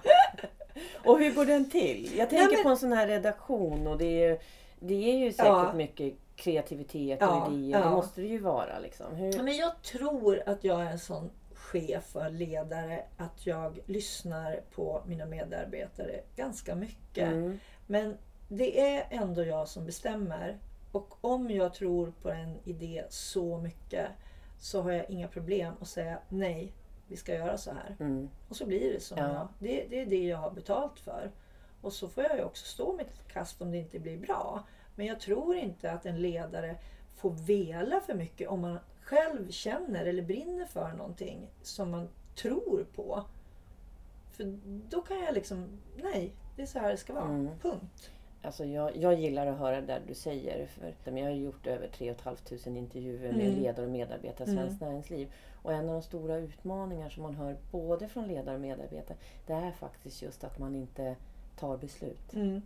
Och 1.04 1.18
hur 1.18 1.34
går 1.34 1.46
den 1.46 1.70
till? 1.70 2.10
Jag 2.16 2.30
tänker 2.30 2.46
Nej, 2.46 2.54
men- 2.56 2.62
på 2.62 2.68
en 2.68 2.76
sån 2.76 2.92
här 2.92 3.06
redaktion 3.06 3.86
och 3.86 3.98
det 3.98 4.24
är, 4.24 4.38
det 4.80 4.94
är 5.12 5.16
ju 5.18 5.32
säkert 5.32 5.46
Ja. 5.46 5.72
mycket 5.72 6.14
kreativitet 6.36 7.18
Ja, 7.20 7.46
och 7.46 7.52
idéer. 7.52 7.78
Det 7.78 7.84
ja. 7.84 7.90
måste 7.90 8.20
det 8.20 8.26
ju 8.26 8.38
vara. 8.38 8.78
Liksom. 8.78 9.14
Hur... 9.14 9.36
Ja, 9.36 9.42
Men 9.42 9.56
jag 9.56 9.82
tror 9.82 10.42
att 10.46 10.64
jag 10.64 10.80
är 10.82 10.90
en 10.90 10.98
sån 10.98 11.30
chef 11.54 12.16
och 12.16 12.32
ledare 12.32 13.04
att 13.16 13.46
jag 13.46 13.78
lyssnar 13.86 14.60
på 14.74 15.02
mina 15.06 15.26
medarbetare 15.26 16.20
ganska 16.36 16.74
mycket. 16.74 17.28
Mm. 17.32 17.58
Men 17.86 18.16
det 18.48 18.80
är 18.80 19.06
ändå 19.10 19.44
jag 19.44 19.68
som 19.68 19.86
bestämmer. 19.86 20.58
Och 20.92 21.14
om 21.20 21.50
jag 21.50 21.74
tror 21.74 22.12
på 22.22 22.30
en 22.30 22.56
idé 22.64 23.04
så 23.08 23.58
mycket 23.58 24.06
så 24.58 24.82
har 24.82 24.92
jag 24.92 25.10
inga 25.10 25.28
problem 25.28 25.74
att 25.80 25.88
säga 25.88 26.18
nej, 26.28 26.72
vi 27.08 27.16
ska 27.16 27.34
göra 27.34 27.58
så 27.58 27.70
här. 27.70 27.96
Mm. 28.00 28.30
Och 28.48 28.56
så 28.56 28.66
blir 28.66 28.92
det 28.92 29.00
som 29.00 29.18
Ja. 29.18 29.48
Det, 29.58 29.86
det 29.90 30.00
är 30.00 30.06
det 30.06 30.24
jag 30.24 30.38
har 30.38 30.50
betalt 30.50 31.00
för. 31.00 31.30
Och 31.80 31.92
så 31.92 32.08
får 32.08 32.24
jag 32.24 32.36
ju 32.36 32.44
också 32.44 32.66
stå 32.66 32.92
mitt 32.92 33.28
kast 33.28 33.62
om 33.62 33.70
det 33.70 33.78
inte 33.78 33.98
blir 33.98 34.18
bra. 34.18 34.64
Men 34.94 35.06
jag 35.06 35.20
tror 35.20 35.56
inte 35.56 35.92
att 35.92 36.06
en 36.06 36.22
ledare 36.22 36.76
får 37.16 37.30
vela 37.30 38.00
för 38.00 38.14
mycket 38.14 38.48
om 38.48 38.60
man 38.60 38.78
själv 39.02 39.50
känner 39.50 40.06
eller 40.06 40.22
brinner 40.22 40.66
för 40.66 40.92
någonting 40.92 41.50
som 41.62 41.90
man 41.90 42.08
tror 42.34 42.86
på. 42.94 43.24
För 44.30 44.58
då 44.88 45.02
kan 45.02 45.20
jag 45.20 45.34
liksom, 45.34 45.68
nej, 46.02 46.32
det 46.56 46.62
är 46.62 46.66
så 46.66 46.78
här 46.78 46.90
det 46.90 46.96
ska 46.96 47.14
vara. 47.14 47.24
Mm. 47.24 47.58
Punkt. 47.58 48.10
Alltså 48.46 48.64
jag, 48.64 48.96
jag 48.96 49.14
gillar 49.20 49.46
att 49.46 49.58
höra 49.58 49.80
det 49.80 50.00
du 50.06 50.14
säger. 50.14 50.66
För 50.66 51.12
jag 51.18 51.24
har 51.24 51.30
gjort 51.30 51.66
över 51.66 51.88
3 51.88 52.14
500 52.14 52.80
intervjuer 52.80 53.32
med 53.32 53.46
Mm. 53.46 53.60
ledare 53.62 53.86
och 53.86 53.92
medarbetare 53.92 54.48
i 54.50 54.54
Svenskt 54.54 54.80
Näringsliv. 54.80 55.32
Och 55.62 55.72
en 55.72 55.88
av 55.88 55.94
de 55.94 56.02
stora 56.02 56.36
utmaningar 56.36 57.08
som 57.10 57.22
man 57.22 57.34
hör 57.34 57.56
både 57.70 58.08
från 58.08 58.28
ledare 58.28 58.54
och 58.54 58.60
medarbetare. 58.60 59.16
Det 59.46 59.52
är 59.52 59.70
faktiskt 59.72 60.22
just 60.22 60.44
att 60.44 60.58
man 60.58 60.74
inte 60.74 61.16
tar 61.58 61.76
beslut. 61.76 62.34
Mm. 62.34 62.62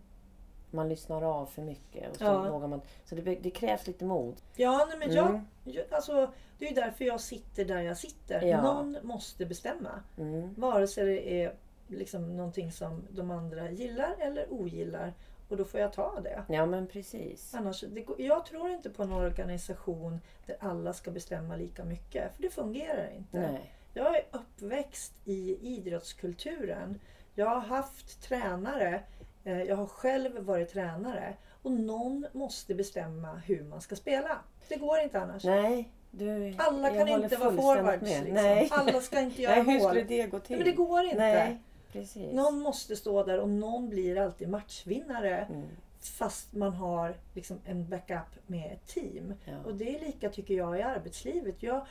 Man 0.71 0.89
lyssnar 0.89 1.21
av 1.21 1.45
för 1.45 1.61
mycket. 1.61 2.09
Och 2.11 2.15
så, 2.17 2.23
Ja. 2.23 2.51
vågar 2.51 2.67
man, 2.67 2.81
så 3.05 3.15
det, 3.15 3.21
det 3.35 3.51
krävs 3.51 3.87
lite 3.87 4.05
mod. 4.05 4.35
Ja, 4.55 4.85
nej, 4.89 4.97
men 5.07 5.15
jag, 5.15 5.29
Mm. 5.29 5.41
jag, 5.63 5.85
alltså, 5.91 6.31
det 6.59 6.65
är 6.65 6.69
ju 6.69 6.75
därför 6.75 7.05
jag 7.05 7.21
sitter 7.21 7.65
där 7.65 7.81
jag 7.81 7.97
sitter. 7.97 8.41
Ja. 8.41 8.61
Någon 8.61 8.97
måste 9.03 9.45
bestämma. 9.45 9.89
Mm. 10.17 10.53
Vare 10.57 10.87
sig 10.87 11.05
det 11.05 11.43
är 11.43 11.53
liksom 11.87 12.37
någonting 12.37 12.71
som 12.71 13.01
de 13.09 13.31
andra 13.31 13.71
gillar 13.71 14.15
eller 14.19 14.53
ogillar. 14.53 15.13
Och 15.51 15.57
då 15.57 15.65
får 15.65 15.79
jag 15.79 15.93
ta 15.93 16.19
det. 16.23 16.43
Ja 16.49 16.65
men 16.65 16.87
precis. 16.87 17.53
Annars, 17.55 17.81
det, 17.81 18.05
jag 18.17 18.45
tror 18.45 18.69
inte 18.69 18.89
på 18.89 19.03
en 19.03 19.11
organisation 19.11 20.19
där 20.45 20.55
alla 20.59 20.93
ska 20.93 21.11
bestämma 21.11 21.55
lika 21.55 21.83
mycket. 21.83 22.35
För 22.35 22.41
det 22.41 22.49
fungerar 22.49 23.09
inte. 23.17 23.39
Nej. 23.39 23.71
Jag 23.93 24.15
är 24.15 24.21
uppväxt 24.31 25.13
i 25.25 25.57
idrottskulturen. 26.15 26.99
Jag 27.35 27.45
har 27.45 27.59
haft 27.61 28.21
tränare. 28.21 29.03
eh, 29.43 29.61
Jag 29.63 29.75
har 29.75 29.85
själv 29.85 30.39
varit 30.39 30.69
tränare. 30.73 31.33
Och 31.61 31.71
någon 31.71 32.25
måste 32.31 32.75
bestämma 32.75 33.35
hur 33.45 33.63
man 33.63 33.81
ska 33.81 33.95
spela. 33.95 34.37
Det 34.67 34.75
går 34.75 34.99
inte 34.99 35.19
annars. 35.19 35.43
Nej. 35.43 35.89
Du, 36.11 36.55
Alla 36.57 36.89
kan 36.89 37.07
inte 37.07 37.37
vara 37.37 37.51
forwards. 37.55 38.01
Liksom. 38.03 38.33
Nej. 38.33 38.67
Alla 38.71 39.01
ska 39.01 39.19
inte 39.19 39.41
göra 39.41 39.55
Nej, 39.55 39.63
hur 39.65 39.79
mål. 39.79 39.89
skulle 39.89 40.03
det 40.03 40.27
gå 40.27 40.39
till? 40.39 40.55
Men 40.57 40.65
det 40.65 40.71
går 40.71 41.03
inte. 41.03 41.17
Nej, 41.17 41.61
precis. 41.91 42.33
Någon 42.33 42.59
måste 42.59 42.95
stå 42.95 43.23
där 43.23 43.39
och 43.39 43.49
någon 43.49 43.89
blir 43.89 44.17
alltid 44.17 44.49
matchvinnare. 44.49 45.37
Mm. 45.49 45.67
Fast 45.99 46.53
man 46.53 46.73
har 46.73 47.15
liksom 47.33 47.59
en 47.65 47.89
backup 47.89 48.47
med 48.47 48.71
ett 48.71 48.87
team. 48.87 49.33
Ja. 49.45 49.57
Och 49.65 49.75
det 49.75 49.95
är 49.95 50.05
lika 50.05 50.29
tycker 50.29 50.53
jag 50.53 50.79
i 50.79 50.81
arbetslivet. 50.81 51.63
Jag, 51.63 51.85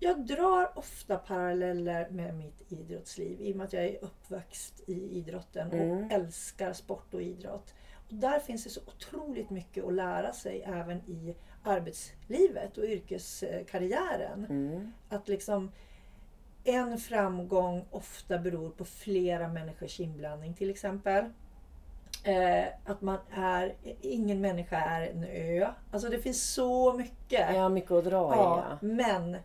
jag 0.00 0.26
drar 0.26 0.78
ofta 0.78 1.16
paralleller 1.16 2.08
med 2.10 2.34
mitt 2.34 2.72
idrottsliv 2.72 3.40
i 3.40 3.52
och 3.52 3.56
med 3.56 3.64
att 3.64 3.72
jag 3.72 3.84
är 3.84 4.04
uppväxt 4.04 4.82
i 4.86 5.18
idrotten 5.18 5.68
och 5.68 5.74
Mm. 5.74 6.10
älskar 6.10 6.72
sport 6.72 7.14
och 7.14 7.22
idrott. 7.22 7.74
Och 8.08 8.14
där 8.14 8.38
finns 8.40 8.64
det 8.64 8.70
så 8.70 8.80
otroligt 8.86 9.50
mycket 9.50 9.84
att 9.84 9.94
lära 9.94 10.32
sig 10.32 10.62
även 10.62 10.98
i 10.98 11.34
arbetslivet 11.62 12.78
och 12.78 12.84
yrkeskarriären. 12.84 14.46
Mm. 14.50 14.92
Att 15.08 15.28
liksom 15.28 15.70
en 16.68 16.98
framgång 16.98 17.84
ofta 17.90 18.38
beror 18.38 18.70
på 18.70 18.84
flera 18.84 19.48
människors 19.48 20.00
inblandning 20.00 20.54
till 20.54 20.70
exempel. 20.70 21.24
Eh, 22.24 22.64
att 22.84 23.00
man 23.02 23.18
är, 23.34 23.74
ingen 24.00 24.40
människa 24.40 24.76
är 24.76 25.06
en 25.10 25.24
ö. 25.24 25.68
Alltså 25.92 26.08
det 26.08 26.18
finns 26.18 26.52
så 26.54 26.92
mycket. 26.92 27.56
Har 27.56 27.68
mycket 27.68 27.90
att 27.90 28.04
dra 28.04 28.34
i. 28.34 28.36
Ja, 28.38 28.64
Ja. 28.70 28.78
men 28.86 29.36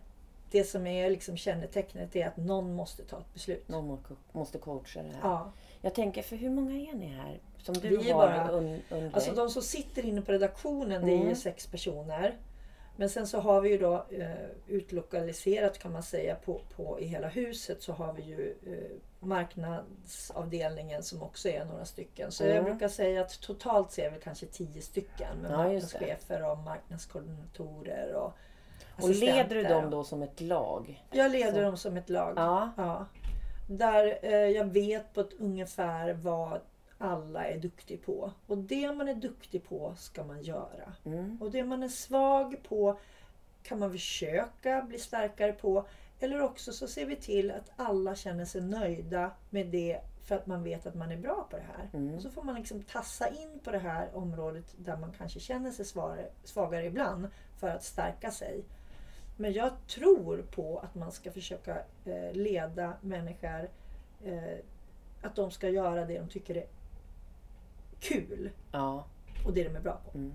det 0.50 0.64
som 0.64 0.86
är 0.86 1.10
liksom 1.10 1.36
kännetecknet 1.36 2.16
är 2.16 2.26
att 2.26 2.36
någon 2.36 2.74
måste 2.74 3.02
ta 3.02 3.18
ett 3.18 3.34
beslut. 3.34 3.68
Någon 3.68 3.86
må- 3.86 3.98
måste 4.32 4.58
coacha 4.58 5.02
det 5.02 5.08
här. 5.08 5.18
Ja. 5.22 5.52
Jag 5.80 5.94
tänker, 5.94 6.22
för 6.22 6.36
hur 6.36 6.50
många 6.50 6.72
är 6.74 6.94
ni 6.94 7.06
här? 7.06 7.40
Som 7.58 7.74
du 7.74 7.88
Vi 7.96 8.10
är 8.10 8.14
har 8.14 8.26
bara- 8.28 8.48
un, 8.50 8.80
under 8.90 9.10
Alltså 9.14 9.32
de 9.34 9.50
som 9.50 9.62
sitter 9.62 10.04
inne 10.06 10.22
på 10.22 10.32
redaktionen 10.32 11.04
det 11.06 11.12
är 11.12 11.16
ju 11.16 11.22
Mm. 11.22 11.34
sex 11.36 11.66
personer. 11.66 12.34
Men 12.96 13.10
sen 13.10 13.26
så 13.26 13.40
har 13.40 13.60
vi 13.60 13.68
ju 13.70 13.78
då 13.78 14.06
eh, 14.10 14.30
utlokaliserat 14.68 15.78
kan 15.78 15.92
man 15.92 16.02
säga 16.02 16.34
på, 16.34 16.60
på 16.76 17.00
i 17.00 17.04
hela 17.04 17.28
huset 17.28 17.82
så 17.82 17.92
har 17.92 18.12
vi 18.12 18.22
ju 18.22 18.54
eh, 18.66 19.26
marknadsavdelningen 19.26 21.02
som 21.02 21.22
också 21.22 21.48
är 21.48 21.64
några 21.64 21.84
stycken. 21.84 22.32
Så 22.32 22.44
jag 22.44 22.50
Mm. 22.52 22.64
brukar 22.64 22.88
säga 22.88 23.20
att 23.20 23.40
totalt 23.40 23.92
så 23.92 24.00
är 24.00 24.10
vi 24.10 24.20
kanske 24.20 24.46
tio 24.46 24.82
stycken 24.82 25.38
med 25.38 25.50
Ja, 25.50 25.56
marknadschefer 25.56 26.50
och 26.50 26.58
marknadskoordinatorer 26.58 28.14
och 28.14 28.32
Och 29.02 29.10
leder 29.10 29.54
du 29.56 29.62
dem 29.62 29.90
då 29.90 30.04
som 30.04 30.22
ett 30.22 30.40
lag? 30.40 31.02
Jag 31.10 31.30
leder 31.30 31.52
Så. 31.52 31.60
dem 31.60 31.76
som 31.76 31.96
ett 31.96 32.08
lag. 32.10 32.32
Ja. 32.36 32.70
Ja. 32.76 33.06
Där 33.68 34.18
eh, 34.22 34.32
jag 34.34 34.64
vet 34.64 35.14
på 35.14 35.20
ett 35.20 35.32
ungefär 35.38 36.12
vad 36.12 36.60
alla 37.02 37.46
är 37.46 37.58
duktig 37.58 38.04
på. 38.04 38.32
Och 38.46 38.58
det 38.58 38.92
man 38.92 39.08
är 39.08 39.14
duktig 39.14 39.64
på 39.64 39.94
ska 39.96 40.24
man 40.24 40.42
göra. 40.42 40.94
Mm. 41.04 41.38
Och 41.42 41.50
det 41.50 41.64
man 41.64 41.82
är 41.82 41.88
svag 41.88 42.56
på 42.68 42.98
kan 43.62 43.78
man 43.78 43.92
försöka 43.92 44.82
bli 44.82 44.98
starkare 44.98 45.52
på. 45.52 45.86
Eller 46.20 46.42
också 46.42 46.72
så 46.72 46.88
ser 46.88 47.06
vi 47.06 47.16
till 47.16 47.50
att 47.50 47.72
alla 47.76 48.14
känner 48.14 48.44
sig 48.44 48.60
nöjda 48.60 49.30
med 49.50 49.66
det 49.66 50.00
för 50.24 50.34
att 50.34 50.46
man 50.46 50.62
vet 50.62 50.86
att 50.86 50.94
man 50.94 51.12
är 51.12 51.16
bra 51.16 51.46
på 51.50 51.56
det 51.56 51.66
här. 51.76 51.90
Mm. 51.92 52.14
Och 52.14 52.22
så 52.22 52.30
får 52.30 52.42
man 52.42 52.54
liksom 52.54 52.82
tassa 52.82 53.28
in 53.28 53.58
på 53.64 53.70
det 53.70 53.78
här 53.78 54.16
området 54.16 54.74
där 54.76 54.96
man 54.96 55.12
kanske 55.18 55.40
känner 55.40 55.70
sig 55.70 55.84
svagare, 55.84 56.28
svagare 56.44 56.86
ibland 56.86 57.28
för 57.56 57.68
att 57.68 57.84
stärka 57.84 58.30
sig. 58.30 58.64
Men 59.36 59.52
jag 59.52 59.70
tror 59.86 60.42
på 60.42 60.78
att 60.78 60.94
man 60.94 61.12
ska 61.12 61.30
försöka 61.30 61.78
eh, 62.04 62.32
leda 62.32 62.92
människor 63.00 63.68
eh, 64.24 64.58
att 65.22 65.36
de 65.36 65.50
ska 65.50 65.68
göra 65.68 66.04
det 66.04 66.18
de 66.18 66.28
tycker 66.28 66.56
är 66.56 66.66
kul 68.02 68.50
ja. 68.72 69.04
och 69.46 69.52
det 69.52 69.64
de 69.64 69.76
är 69.76 69.80
bra 69.80 70.00
på. 70.12 70.18
Mm. 70.18 70.32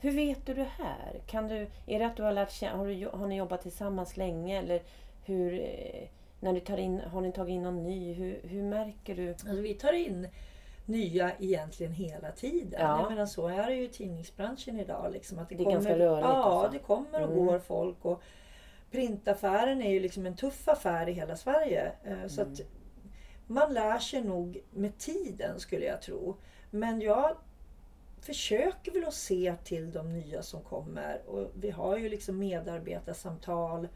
Hur 0.00 0.10
vet 0.12 0.46
du 0.46 0.54
det 0.54 0.68
här? 0.78 1.20
Kan 1.26 1.48
du, 1.48 1.66
är 1.86 1.98
det 1.98 2.06
att 2.06 2.16
du 2.16 2.22
har 2.22 2.32
lärt 2.32 2.50
känna, 2.52 2.76
har, 2.76 2.86
du, 2.86 3.08
har 3.12 3.26
ni 3.26 3.36
jobbat 3.36 3.62
tillsammans 3.62 4.16
länge? 4.16 4.58
Eller 4.58 4.82
hur, 5.24 5.54
eh, 5.60 6.08
när 6.40 6.52
du 6.52 6.60
tar 6.60 6.76
in, 6.76 7.00
har 7.00 7.20
ni 7.20 7.32
tagit 7.32 7.52
in 7.52 7.62
någon 7.62 7.82
ny? 7.82 8.12
Hur, 8.12 8.40
hur 8.42 8.62
märker 8.62 9.14
du? 9.14 9.28
Alltså 9.30 9.52
vi 9.52 9.74
tar 9.74 9.92
in 9.92 10.28
nya 10.86 11.32
egentligen 11.38 11.92
hela 11.92 12.32
tiden. 12.32 12.80
Ja. 12.80 13.00
Jag 13.00 13.10
menar 13.10 13.26
så 13.26 13.48
är 13.48 13.66
det 13.66 13.74
ju 13.74 13.84
i 13.84 13.88
tidningsbranschen 13.88 14.80
idag. 14.80 15.12
Liksom, 15.12 15.38
att 15.38 15.48
det, 15.48 15.54
Det 15.54 15.62
är 15.62 15.64
kommer, 15.64 15.74
ganska 15.76 15.98
rörligt 15.98 16.24
Ja, 16.28 16.34
alltså. 16.44 16.72
det 16.72 16.78
kommer 16.78 17.22
och 17.22 17.32
Mm. 17.32 17.46
går 17.46 17.58
folk. 17.58 18.04
Och 18.04 18.22
printaffären 18.90 19.82
är 19.82 19.90
ju 19.90 20.00
liksom 20.00 20.26
en 20.26 20.36
tuff 20.36 20.68
affär 20.68 21.08
i 21.08 21.12
hela 21.12 21.36
Sverige. 21.36 21.92
Eh, 22.04 22.26
Så 22.28 22.40
Mm. 22.40 22.52
att 22.52 22.60
man 23.46 23.74
lär 23.74 23.98
sig 23.98 24.22
nog 24.22 24.60
med 24.70 24.98
tiden 24.98 25.60
skulle 25.60 25.84
jag 25.86 26.02
tro. 26.02 26.36
Men 26.74 27.00
jag 27.00 27.36
försöker 28.20 28.92
väl 28.92 29.04
att 29.04 29.14
se 29.14 29.54
till 29.64 29.92
de 29.92 30.12
nya 30.12 30.42
som 30.42 30.62
kommer. 30.62 31.22
Och 31.26 31.50
vi 31.54 31.70
har 31.70 31.98
ju 31.98 32.08
liksom 32.08 32.38
medarbetarsamtal 32.38 33.88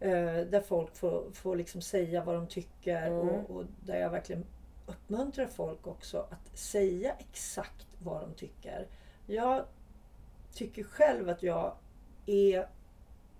eh, 0.00 0.36
där 0.36 0.60
folk 0.60 0.96
får, 0.96 1.30
får 1.32 1.56
liksom 1.56 1.82
säga 1.82 2.24
vad 2.24 2.34
de 2.34 2.46
tycker 2.46 3.06
Mm. 3.06 3.28
och, 3.28 3.50
och 3.50 3.64
där 3.80 3.96
jag 4.00 4.10
verkligen 4.10 4.44
uppmuntrar 4.86 5.46
folk 5.46 5.86
också 5.86 6.26
att 6.30 6.58
säga 6.58 7.12
exakt 7.18 7.86
vad 7.98 8.20
de 8.20 8.34
tycker. 8.34 8.86
Jag 9.26 9.64
tycker 10.52 10.82
själv 10.82 11.28
att 11.28 11.42
jag 11.42 11.76
är 12.26 12.68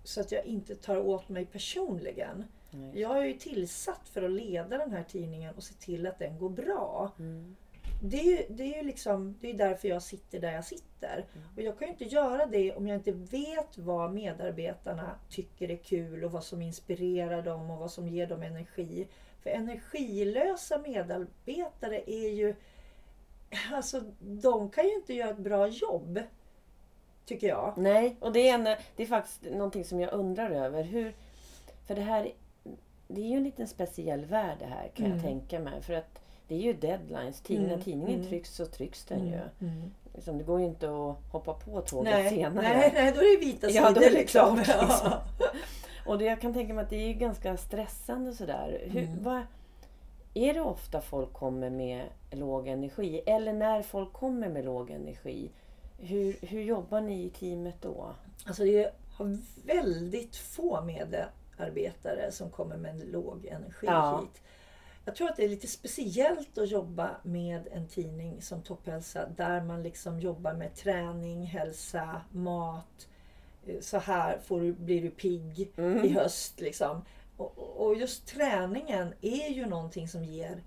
så 0.03 0.21
att 0.21 0.31
jag 0.31 0.45
inte 0.45 0.75
tar 0.75 0.97
åt 0.97 1.29
mig 1.29 1.45
personligen. 1.45 2.43
Nej. 2.71 3.01
Jag 3.01 3.17
är 3.17 3.23
ju 3.25 3.33
tillsatt 3.33 4.09
för 4.09 4.21
att 4.21 4.31
leda 4.31 4.77
den 4.77 4.91
här 4.91 5.03
tidningen 5.03 5.55
och 5.55 5.63
se 5.63 5.73
till 5.73 6.07
att 6.07 6.19
den 6.19 6.37
går 6.37 6.49
bra. 6.49 7.11
Mm. 7.19 7.55
Det 8.05 8.19
är 8.19 8.23
ju, 8.23 8.45
det 8.49 8.79
är 8.79 8.83
liksom, 8.83 9.35
det 9.41 9.49
är 9.49 9.53
därför 9.53 9.87
jag 9.87 10.01
sitter 10.01 10.39
där 10.39 10.51
jag 10.51 10.65
sitter. 10.65 11.25
Och 11.55 11.61
jag 11.61 11.79
kan 11.79 11.87
ju 11.87 11.91
inte 11.91 12.05
göra 12.05 12.45
det 12.45 12.73
om 12.73 12.87
jag 12.87 12.97
inte 12.97 13.11
vet 13.11 13.77
vad 13.77 14.13
medarbetarna 14.13 15.15
tycker 15.29 15.71
är 15.71 15.75
kul 15.77 16.23
och 16.23 16.31
vad 16.31 16.43
som 16.43 16.61
inspirerar 16.61 17.41
dem 17.41 17.69
och 17.69 17.77
vad 17.77 17.91
som 17.91 18.07
ger 18.07 18.27
dem 18.27 18.43
energi. 18.43 19.07
För 19.43 19.49
energilösa 19.49 20.77
medarbetare 20.77 22.11
är 22.11 22.29
ju... 22.29 22.55
Alltså, 23.71 24.01
de 24.19 24.69
kan 24.69 24.83
ju 24.87 24.95
inte 24.95 25.13
göra 25.13 25.29
ett 25.29 25.37
bra 25.37 25.67
jobb. 25.67 26.19
Tycker 27.25 27.47
jag. 27.47 27.73
Nej, 27.77 28.15
och 28.19 28.33
det 28.33 28.49
är, 28.49 28.53
en, 28.53 28.63
det 28.95 29.03
är 29.03 29.07
faktiskt 29.07 29.43
någonting 29.43 29.85
som 29.85 29.99
jag 29.99 30.13
undrar 30.13 30.49
över. 30.49 30.83
Hur, 30.83 31.15
för 31.87 31.95
det 31.95 32.01
här 32.01 32.31
det 33.07 33.21
är 33.21 33.25
ju 33.25 33.37
en 33.37 33.43
liten 33.43 33.67
speciell 33.67 34.25
värld 34.25 34.57
det 34.59 34.65
här 34.65 34.87
kan 34.93 35.05
jag 35.05 35.19
Mm. 35.19 35.23
tänka 35.23 35.59
mig. 35.59 35.81
För 35.81 35.93
att 35.93 36.22
det 36.47 36.55
är 36.55 36.59
ju 36.59 36.73
deadlines. 36.73 37.41
Tid, 37.41 37.57
Mm, 37.59 37.69
När 37.69 37.77
tidningen 37.83 38.15
mm. 38.19 38.27
trycks 38.29 38.55
så 38.55 38.65
trycks 38.65 39.05
den 39.05 39.27
ju. 39.27 39.39
Mm. 39.61 39.91
Liksom, 40.13 40.37
det 40.37 40.43
går 40.43 40.59
ju 40.59 40.65
inte 40.65 40.85
att 40.87 41.17
hoppa 41.31 41.53
på 41.53 41.81
tåget 41.81 42.13
Nej, 42.13 42.29
senare. 42.29 42.67
nej, 42.77 42.91
nej, 42.93 43.11
då 43.15 43.19
är 43.19 43.39
det 43.39 43.45
vita 43.45 43.67
sidor. 43.67 43.83
Ja, 43.85 43.91
då 43.91 44.01
är 44.01 44.09
det 44.09 44.17
liksom. 44.17 44.55
klart, 44.63 44.67
liksom. 44.67 45.11
Ja. 45.11 45.21
Och 46.05 46.17
det, 46.17 46.25
jag 46.25 46.41
kan 46.41 46.53
tänka 46.53 46.73
mig 46.73 46.83
att 46.83 46.89
det 46.89 47.09
är 47.09 47.13
ganska 47.13 47.57
stressande 47.57 48.33
sådär. 48.33 48.81
Hur, 48.85 49.03
Mm. 49.03 49.23
vad, 49.23 49.41
är 50.33 50.53
det 50.53 50.61
ofta 50.61 51.01
folk 51.01 51.33
kommer 51.33 51.69
med 51.69 52.03
låg 52.31 52.67
energi? 52.67 53.21
Eller 53.25 53.53
när 53.53 53.81
folk 53.81 54.13
kommer 54.13 54.49
med 54.49 54.65
låg 54.65 54.89
energi? 54.91 55.49
Hur, 55.99 56.35
hur 56.41 56.61
jobbar 56.61 57.01
ni 57.01 57.23
i 57.23 57.29
teamet 57.29 57.75
då? 57.81 58.09
Alltså 58.45 58.63
det 58.63 58.91
har 59.17 59.37
väldigt 59.65 60.35
få 60.35 60.81
medarbetare 60.81 62.31
som 62.31 62.49
kommer 62.49 62.77
med 62.77 63.11
låg 63.11 63.45
energi 63.45 63.87
Ja. 63.87 64.19
hit. 64.21 64.41
Jag 65.05 65.15
tror 65.15 65.29
att 65.29 65.35
det 65.35 65.43
är 65.45 65.49
lite 65.49 65.67
speciellt 65.67 66.57
att 66.57 66.69
jobba 66.71 67.11
med 67.23 67.67
en 67.71 67.87
tidning 67.87 68.41
som 68.41 68.61
Topphälsa 68.61 69.27
där 69.37 69.61
man 69.63 69.83
liksom 69.83 70.19
jobbar 70.19 70.53
med 70.53 70.75
träning, 70.75 71.45
hälsa, 71.45 72.21
mat. 72.31 73.07
Eh, 73.67 73.79
Så 73.81 73.97
här 73.99 74.39
får 74.39 74.61
du, 74.61 74.73
blir 74.73 75.01
du 75.01 75.09
pigg 75.09 75.71
Mm. 75.77 76.05
i 76.05 76.09
höst. 76.09 76.59
Liksom. 76.59 77.01
Och, 77.37 77.57
och 77.57 77.95
just 77.95 78.27
träningen 78.27 79.13
är 79.21 79.49
ju 79.49 79.65
någonting 79.65 80.07
som 80.07 80.23
ger 80.23 80.63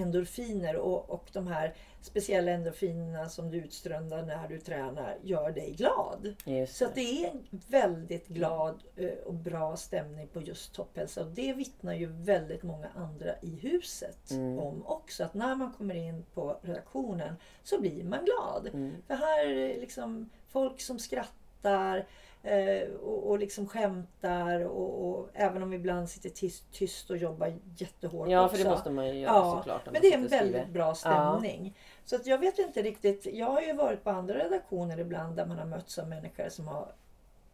endorfiner 0.00 0.76
och, 0.76 1.10
och 1.10 1.30
de 1.32 1.46
här 1.46 1.74
speciella 2.02 2.50
endorfinerna 2.52 3.28
som 3.28 3.50
du 3.50 3.56
utströmmar 3.58 4.22
när 4.22 4.48
du 4.48 4.58
tränar 4.58 5.16
gör 5.22 5.50
dig 5.50 5.74
glad. 5.78 6.34
Just 6.44 6.76
Så 6.76 6.84
att 6.84 6.94
det 6.94 7.24
är 7.24 7.30
en 7.30 7.46
väldigt 7.68 8.28
glad 8.28 8.82
eh, 8.96 9.08
och 9.26 9.34
bra 9.34 9.76
stämning 9.76 10.28
på 10.28 10.40
just 10.40 10.74
Topphälsa. 10.74 11.20
Och 11.24 11.30
det 11.30 11.52
vittnar 11.52 11.94
ju 11.94 12.06
väldigt 12.06 12.62
många 12.62 12.88
andra 12.94 13.34
i 13.42 13.56
huset 13.62 14.30
Mm. 14.30 14.58
om 14.58 14.86
också. 14.86 15.24
Att 15.24 15.34
när 15.34 15.54
man 15.54 15.72
kommer 15.72 15.94
in 15.94 16.24
på 16.34 16.58
redaktionen 16.62 17.34
så 17.62 17.80
blir 17.80 18.04
man 18.04 18.24
glad. 18.24 18.66
Mm. 18.74 18.92
För 19.06 19.14
här 19.14 19.46
är 19.46 19.54
det 19.54 19.80
liksom 19.80 20.30
folk 20.48 20.80
som 20.80 20.98
skrattar 20.98 22.06
eh, 22.42 22.88
och, 22.88 23.30
och 23.30 23.38
liksom 23.38 23.66
skämtar. 23.68 24.60
Och, 24.64 25.08
och 25.08 25.28
även 25.34 25.62
om 25.62 25.70
vi 25.70 25.76
ibland 25.76 26.08
sitter 26.10 26.30
tyst, 26.30 26.72
tyst 26.72 27.10
och 27.10 27.16
jobbar 27.16 27.58
jättehårt 27.76 28.28
Ja, 28.28 28.44
också. 28.44 28.56
för 28.56 28.64
det 28.64 28.70
måste 28.70 28.90
man 28.90 29.08
ju 29.08 29.14
göra 29.14 29.32
Ja, 29.32 29.56
såklart. 29.58 29.82
Men 29.92 30.02
det 30.02 30.12
är 30.12 30.18
en 30.18 30.26
skriver. 30.28 30.44
väldigt 30.44 30.68
bra 30.68 30.94
stämning. 30.94 31.76
Så 32.04 32.16
att 32.16 32.26
jag 32.26 32.38
vet 32.38 32.58
inte 32.58 32.82
riktigt. 32.82 33.26
Jag 33.26 33.46
har 33.46 33.60
ju 33.60 33.72
varit 33.72 34.04
på 34.04 34.10
andra 34.10 34.34
redaktioner 34.34 35.00
ibland 35.00 35.36
där 35.36 35.46
man 35.46 35.58
har 35.58 35.66
mötts 35.66 35.98
av 35.98 36.08
människor 36.08 36.48
som 36.48 36.68
har 36.68 36.92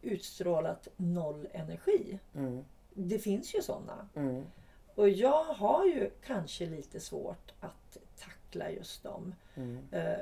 utstrålat 0.01 0.87
noll 0.97 1.47
energi. 1.51 2.19
Mm. 2.35 2.65
Det 2.93 3.19
finns 3.19 3.55
ju 3.55 3.61
sådana. 3.61 4.07
Mm. 4.15 4.43
Och 4.95 5.09
jag 5.09 5.43
har 5.43 5.85
ju 5.85 6.09
kanske 6.25 6.65
lite 6.65 6.99
svårt 6.99 7.53
att 7.59 7.97
tackla 8.19 8.69
just 8.71 9.03
dem. 9.03 9.35
Mm. 9.55 9.79
Eh, 9.91 10.17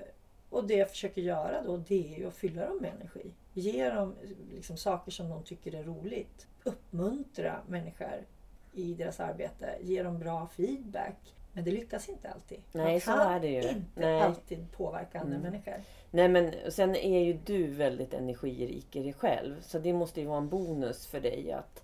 och 0.50 0.68
det 0.68 0.74
jag 0.76 0.90
försöker 0.90 1.22
göra 1.22 1.62
då 1.62 1.78
det 1.78 2.14
är 2.16 2.20
ju 2.20 2.28
att 2.28 2.36
fylla 2.36 2.66
dem 2.68 2.78
med 2.82 2.92
energi. 3.00 3.32
Ge 3.54 3.90
dem 3.90 4.16
liksom 4.54 4.78
saker 4.78 5.12
som 5.12 5.30
de 5.30 5.44
tycker 5.44 5.76
är 5.76 5.84
roligt. 5.84 6.48
Uppmuntra 6.64 7.60
människor 7.68 8.26
i 8.74 8.94
deras 8.94 9.20
arbete. 9.20 9.76
Ge 9.82 10.04
dem 10.04 10.20
bra 10.20 10.48
feedback. 10.48 11.34
Men 11.54 11.64
det 11.64 11.72
lyckas 11.72 12.10
inte 12.10 12.30
alltid. 12.30 12.60
Nej, 12.72 12.92
Man 12.92 13.02
så 13.02 13.12
kan 13.12 13.34
är 13.34 13.40
det 13.40 13.48
ju. 13.48 13.62
inte 13.70 13.86
Nej. 13.96 14.22
alltid 14.22 14.72
påverka 14.72 15.20
andra 15.20 15.36
Mm. 15.38 15.52
människor. 15.52 15.74
Nej 16.12 16.30
men 16.30 16.54
sen 16.72 16.96
är 16.96 17.20
ju 17.20 17.34
du 17.46 17.68
väldigt 17.68 18.14
energirik 18.14 18.96
i 18.96 19.04
dig 19.04 19.14
själv. 19.14 19.62
Så 19.62 19.80
det 19.80 19.94
måste 19.94 20.22
ju 20.22 20.28
vara 20.28 20.38
en 20.38 20.50
bonus 20.50 21.08
för 21.08 21.20
dig 21.20 21.52
att 21.52 21.84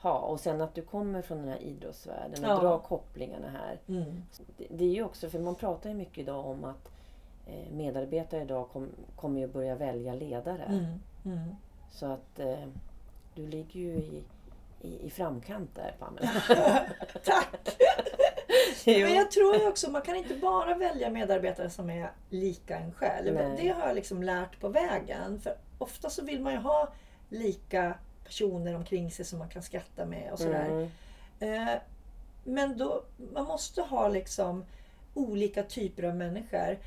ha. 0.00 0.18
Och 0.18 0.40
sen 0.40 0.60
att 0.60 0.74
du 0.74 0.82
kommer 0.82 1.22
från 1.22 1.38
den 1.38 1.48
här 1.48 1.62
idrottsvärlden 1.62 2.44
och 2.44 2.50
Ja. 2.50 2.60
drar 2.60 2.78
kopplingarna 2.78 3.48
här. 3.50 3.80
Mm. 3.88 4.22
Det, 4.56 4.66
det 4.70 4.84
är 4.84 4.88
ju 4.94 5.04
också, 5.04 5.30
för 5.30 5.38
man 5.38 5.54
pratar 5.54 5.90
ju 5.90 5.96
mycket 5.96 6.18
idag 6.18 6.46
om 6.46 6.64
att 6.64 6.90
medarbetare 7.70 8.42
idag 8.42 8.68
kom, 8.72 8.88
kommer 9.16 9.40
ju 9.40 9.46
börja 9.46 9.74
välja 9.74 10.14
ledare. 10.14 10.64
Mm. 10.64 10.84
Mm. 11.24 11.54
Så 11.90 12.06
att 12.06 12.38
eh, 12.38 12.68
du 13.34 13.46
ligger 13.46 13.80
ju 13.80 13.92
i, 13.92 14.22
i, 14.80 15.06
i 15.06 15.10
framkant 15.10 15.74
där 15.74 15.96
Pamela. 15.98 16.30
Tack! 17.24 17.78
Men 18.86 19.14
jag 19.14 19.30
tror 19.30 19.56
ju 19.56 19.68
också 19.68 19.90
man 19.90 20.02
kan 20.02 20.16
inte 20.16 20.34
bara 20.34 20.74
välja 20.74 21.10
medarbetare 21.10 21.70
som 21.70 21.90
är 21.90 22.10
lika 22.30 22.78
en 22.78 22.92
själv. 22.92 23.34
Nej. 23.34 23.56
Det 23.60 23.68
har 23.68 23.86
jag 23.86 23.94
liksom 23.94 24.22
lärt 24.22 24.60
på 24.60 24.68
vägen. 24.68 25.40
För 25.40 25.54
ofta 25.78 26.10
så 26.10 26.24
vill 26.24 26.40
man 26.40 26.52
ju 26.52 26.58
ha 26.58 26.88
lika 27.28 27.94
personer 28.24 28.74
omkring 28.74 29.10
sig 29.10 29.24
som 29.24 29.38
man 29.38 29.48
kan 29.48 29.62
skratta 29.62 30.06
med 30.06 30.32
och 30.32 30.38
sådär. 30.38 30.68
Mm. 30.68 31.68
Eh, 31.68 31.74
men 32.44 32.78
då, 32.78 33.04
man 33.32 33.44
måste 33.44 33.82
ha 33.82 34.08
liksom 34.08 34.64
olika 35.14 35.62
typer 35.62 36.02
av 36.02 36.16
människor. 36.16 36.78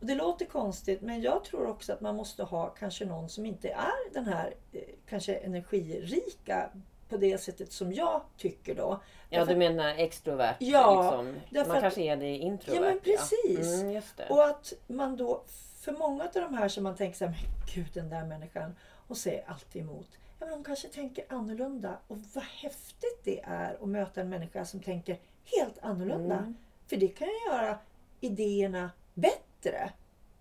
Och 0.00 0.06
det 0.06 0.14
låter 0.14 0.44
konstigt 0.44 1.00
men 1.00 1.20
jag 1.22 1.44
tror 1.44 1.66
också 1.66 1.92
att 1.92 2.00
man 2.00 2.16
måste 2.16 2.42
ha 2.42 2.68
kanske 2.68 3.04
någon 3.04 3.28
som 3.28 3.46
inte 3.46 3.68
är 3.68 4.12
den 4.14 4.26
här 4.26 4.54
eh, 4.72 4.80
kanske 5.08 5.34
energirika 5.34 6.70
på 7.08 7.16
det 7.16 7.38
sättet 7.38 7.72
som 7.72 7.92
jag 7.92 8.22
tycker 8.36 8.74
då. 8.74 9.00
Ja, 9.30 9.38
Därför- 9.38 9.52
du 9.52 9.58
menar 9.58 9.88
extrovert? 9.88 10.56
Ja, 10.58 11.22
liksom. 11.50 11.68
Man 11.68 11.80
kanske 11.80 12.00
är 12.02 12.16
det 12.16 12.36
introvert. 12.36 12.80
Ja 12.80 12.90
men 12.90 13.00
precis. 13.00 13.80
Mm, 13.80 13.90
just 13.92 14.16
det. 14.16 14.26
Och 14.28 14.44
att 14.44 14.72
man 14.86 15.16
då, 15.16 15.44
för 15.80 15.92
många 15.92 16.24
av 16.24 16.30
de 16.32 16.54
här 16.54 16.68
som 16.68 16.84
man 16.84 16.96
tänker 16.96 17.18
så 17.18 17.24
här, 17.24 17.32
men 17.32 17.74
gud 17.74 17.92
den 17.94 18.10
där 18.10 18.24
människan, 18.24 18.74
och 19.08 19.16
säger 19.16 19.44
alltid 19.46 19.82
emot. 19.82 20.08
Ja, 20.38 20.46
men 20.46 20.48
de 20.50 20.64
kanske 20.64 20.88
tänker 20.88 21.24
annorlunda. 21.28 21.98
Och 22.08 22.18
vad 22.34 22.44
häftigt 22.44 23.20
det 23.24 23.40
är 23.40 23.78
att 23.82 23.88
möta 23.88 24.20
en 24.20 24.28
människa 24.28 24.64
som 24.64 24.80
tänker 24.80 25.18
helt 25.44 25.78
annorlunda. 25.82 26.36
Mm. 26.36 26.56
För 26.86 26.96
det 26.96 27.08
kan 27.08 27.28
ju 27.28 27.52
göra 27.52 27.78
idéerna 28.20 28.90
bättre. 29.14 29.47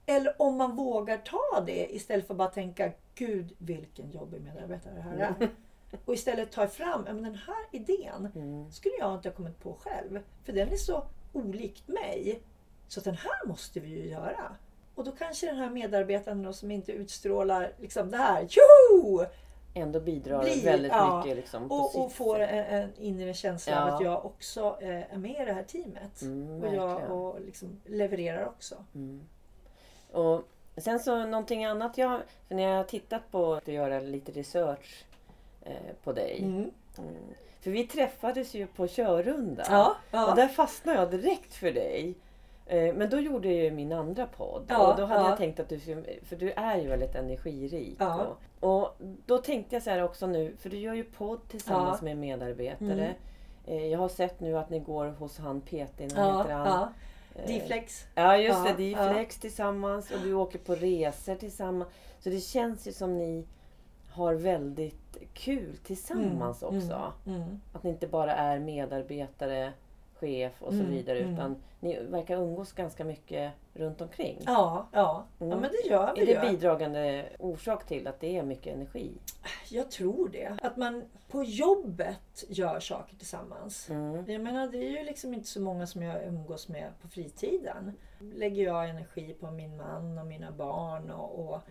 Eller 0.06 0.42
om 0.42 0.58
man 0.58 0.76
vågar 0.76 1.18
ta 1.18 1.62
det 1.66 1.96
istället 1.96 2.28
för 2.28 2.34
att 2.34 2.38
bara 2.38 2.50
tänka, 2.50 2.92
gud 3.16 3.54
vilken 3.58 4.12
jobbig 4.12 4.42
medarbetare 4.42 4.94
det 4.94 5.02
här 5.02 5.18
är. 5.18 5.50
Och 6.06 6.14
istället 6.14 6.52
ta 6.52 6.68
fram, 6.68 7.02
men 7.02 7.24
den 7.24 7.36
här 7.36 7.66
idén 7.72 8.32
Mm. 8.36 8.72
skulle 8.72 8.96
jag 9.00 9.14
inte 9.16 9.30
ha 9.30 9.36
kommit 9.36 9.60
på 9.60 9.74
själv. 9.74 10.20
För 10.46 10.54
den 10.54 10.70
är 10.70 10.76
så 10.76 11.04
olikt 11.34 11.88
mig. 11.88 12.42
Så 12.88 13.00
den 13.00 13.16
här 13.16 13.48
måste 13.48 13.80
vi 13.80 13.88
ju 13.90 14.10
göra. 14.10 14.56
Och 14.96 15.04
då 15.04 15.12
kanske 15.12 15.46
den 15.48 15.56
här 15.58 15.70
medarbetaren 15.70 16.44
då, 16.44 16.54
som 16.54 16.72
inte 16.72 16.92
utstrålar 16.92 17.74
liksom 17.80 18.12
det 18.12 18.18
här, 18.18 18.48
tjoho! 18.48 19.26
Ändå 19.78 20.00
bidrar 20.00 20.44
Blir- 20.44 20.66
väldigt 20.66 20.92
ja. 20.92 21.18
mycket 21.18 21.38
liksom, 21.38 21.72
Och, 21.72 21.96
och 22.06 22.12
får 22.12 22.40
en, 22.40 22.66
en 22.66 22.90
inre 22.98 23.34
känsla 23.34 23.74
Ja. 23.74 23.82
av 23.88 23.94
att 23.96 24.02
jag 24.02 24.26
också 24.26 24.78
eh, 24.82 25.14
är 25.14 25.18
med 25.18 25.42
i 25.42 25.46
det 25.46 25.54
här 25.54 25.64
teamet. 25.64 26.22
Mm, 26.22 26.64
och 26.64 26.76
jag 26.76 27.12
och 27.12 27.42
liksom 27.42 27.82
levererar 27.86 28.46
också. 28.46 28.76
Mm. 28.96 29.22
Och 30.12 30.42
sen 30.78 31.00
så 31.00 31.26
någonting 31.26 31.66
annat 31.66 31.98
jag... 31.98 32.22
För 32.48 32.56
när 32.56 32.64
jag 32.64 32.78
har 32.78 32.84
tittat 32.84 33.32
på 33.32 33.54
att 33.54 33.68
göra 33.68 34.00
lite 34.00 34.32
research 34.32 35.06
eh, 35.62 35.74
på 36.04 36.14
dig. 36.14 36.40
Mm. 36.44 36.72
Mm. 36.98 37.14
För 37.62 37.72
vi 37.72 37.88
träffades 37.88 38.54
ju 38.54 38.68
på 38.68 38.88
körrunda. 38.88 39.64
Ja, 39.70 39.96
ja. 40.12 40.30
Och 40.30 40.36
där 40.36 40.48
fastnade 40.48 41.00
jag 41.00 41.12
direkt 41.12 41.54
för 41.54 41.72
dig. 41.72 42.16
Eh, 42.68 42.94
Men 42.94 43.10
då 43.10 43.20
gjorde 43.20 43.48
jag 43.48 43.64
ju 43.64 43.72
min 43.72 43.92
andra 43.92 44.28
podd. 44.28 44.66
Ja, 44.68 44.92
och 44.92 44.98
då 44.98 45.06
hade 45.06 45.22
ja. 45.22 45.30
jag 45.30 45.38
tänkt 45.38 45.60
att 45.60 45.70
du 45.70 45.80
skulle, 45.80 46.04
För 46.24 46.36
du 46.36 46.52
är 46.52 46.78
ju 46.78 46.88
väldigt 46.88 47.16
energirik. 47.16 47.96
Ja. 48.00 48.36
Och, 48.60 48.74
och 48.74 48.96
då 49.26 49.38
tänkte 49.38 49.76
jag 49.76 49.84
så 49.84 49.90
här 49.90 50.04
också 50.04 50.28
nu. 50.28 50.56
För 50.58 50.70
du 50.70 50.78
gör 50.78 50.94
ju 50.94 51.04
podd 51.04 51.48
tillsammans 51.48 52.02
med 52.02 52.18
medarbetare. 52.18 53.16
Eh, 53.66 53.86
Jag 53.86 54.00
har 54.00 54.10
sett 54.10 54.40
nu 54.40 54.58
att 54.58 54.70
ni 54.70 54.80
går 54.80 55.06
hos 55.08 55.38
han 55.38 55.62
Petin. 55.62 56.10
vad 56.16 56.26
ja, 56.26 56.38
heter 56.38 56.54
han? 56.54 56.68
ja. 56.68 56.90
Eh, 57.36 57.48
D-flex. 57.48 58.06
Ja 58.16 58.38
just 58.38 58.66
det, 58.66 58.74
Diflex 58.74 59.40
tillsammans 59.40 60.12
och 60.12 60.20
du 60.24 60.34
åker 60.34 60.60
på 60.60 60.76
resor 60.76 61.36
tillsammans. 61.36 61.90
Så 62.20 62.30
det 62.30 62.40
känns 62.40 62.88
ju 62.88 62.92
som 62.92 63.18
ni 63.18 63.48
har 64.10 64.34
väldigt 64.34 65.18
kul 65.34 65.78
tillsammans 65.78 66.64
också. 66.64 67.14
Mm, 67.26 67.42
mm. 67.42 67.62
Att 67.74 67.84
ni 67.84 67.90
inte 67.90 68.08
bara 68.08 68.36
är 68.36 68.60
medarbetare, 68.60 69.74
chef 70.20 70.62
och 70.62 70.74
så 70.74 70.80
Mm, 70.80 70.92
vidare 70.92 71.20
mm. 71.20 71.34
utan 71.34 71.56
ni 71.80 72.04
verkar 72.04 72.38
umgås 72.38 72.74
ganska 72.74 73.06
mycket 73.06 73.54
runt 73.74 74.02
omkring. 74.02 74.42
Ja, 74.46 74.88
ja. 74.92 75.26
Mm. 75.40 75.52
ja, 75.52 75.60
men 75.60 75.72
det 75.72 75.90
gör 75.90 76.14
vi 76.16 76.22
Är 76.22 76.26
det 76.26 76.50
bidragande 76.52 77.26
orsak 77.40 77.86
till 77.88 78.08
att 78.08 78.20
det 78.20 78.38
är 78.38 78.44
mycket 78.44 78.76
energi? 78.76 79.12
Jag 79.70 79.92
tror 79.92 80.30
det. 80.30 80.58
Att 80.62 80.78
man 80.78 81.04
på 81.28 81.44
jobbet 81.44 82.44
gör 82.50 82.80
saker 82.80 83.16
tillsammans. 83.16 83.90
Mm. 83.90 84.32
Jag 84.32 84.42
menar, 84.42 84.68
det 84.68 84.78
är 84.78 85.00
ju 85.00 85.04
liksom 85.04 85.34
inte 85.34 85.48
så 85.48 85.62
många 85.62 85.88
som 85.88 86.04
jag 86.04 86.24
umgås 86.24 86.68
med 86.70 86.92
på 87.02 87.08
fritiden. 87.08 87.92
Lägger 88.20 88.64
jag 88.64 88.90
energi 88.90 89.34
på 89.40 89.52
min 89.52 89.78
man 89.78 90.18
och 90.18 90.26
mina 90.26 90.52
barn 90.52 91.12
och, 91.12 91.40
och 91.40 91.62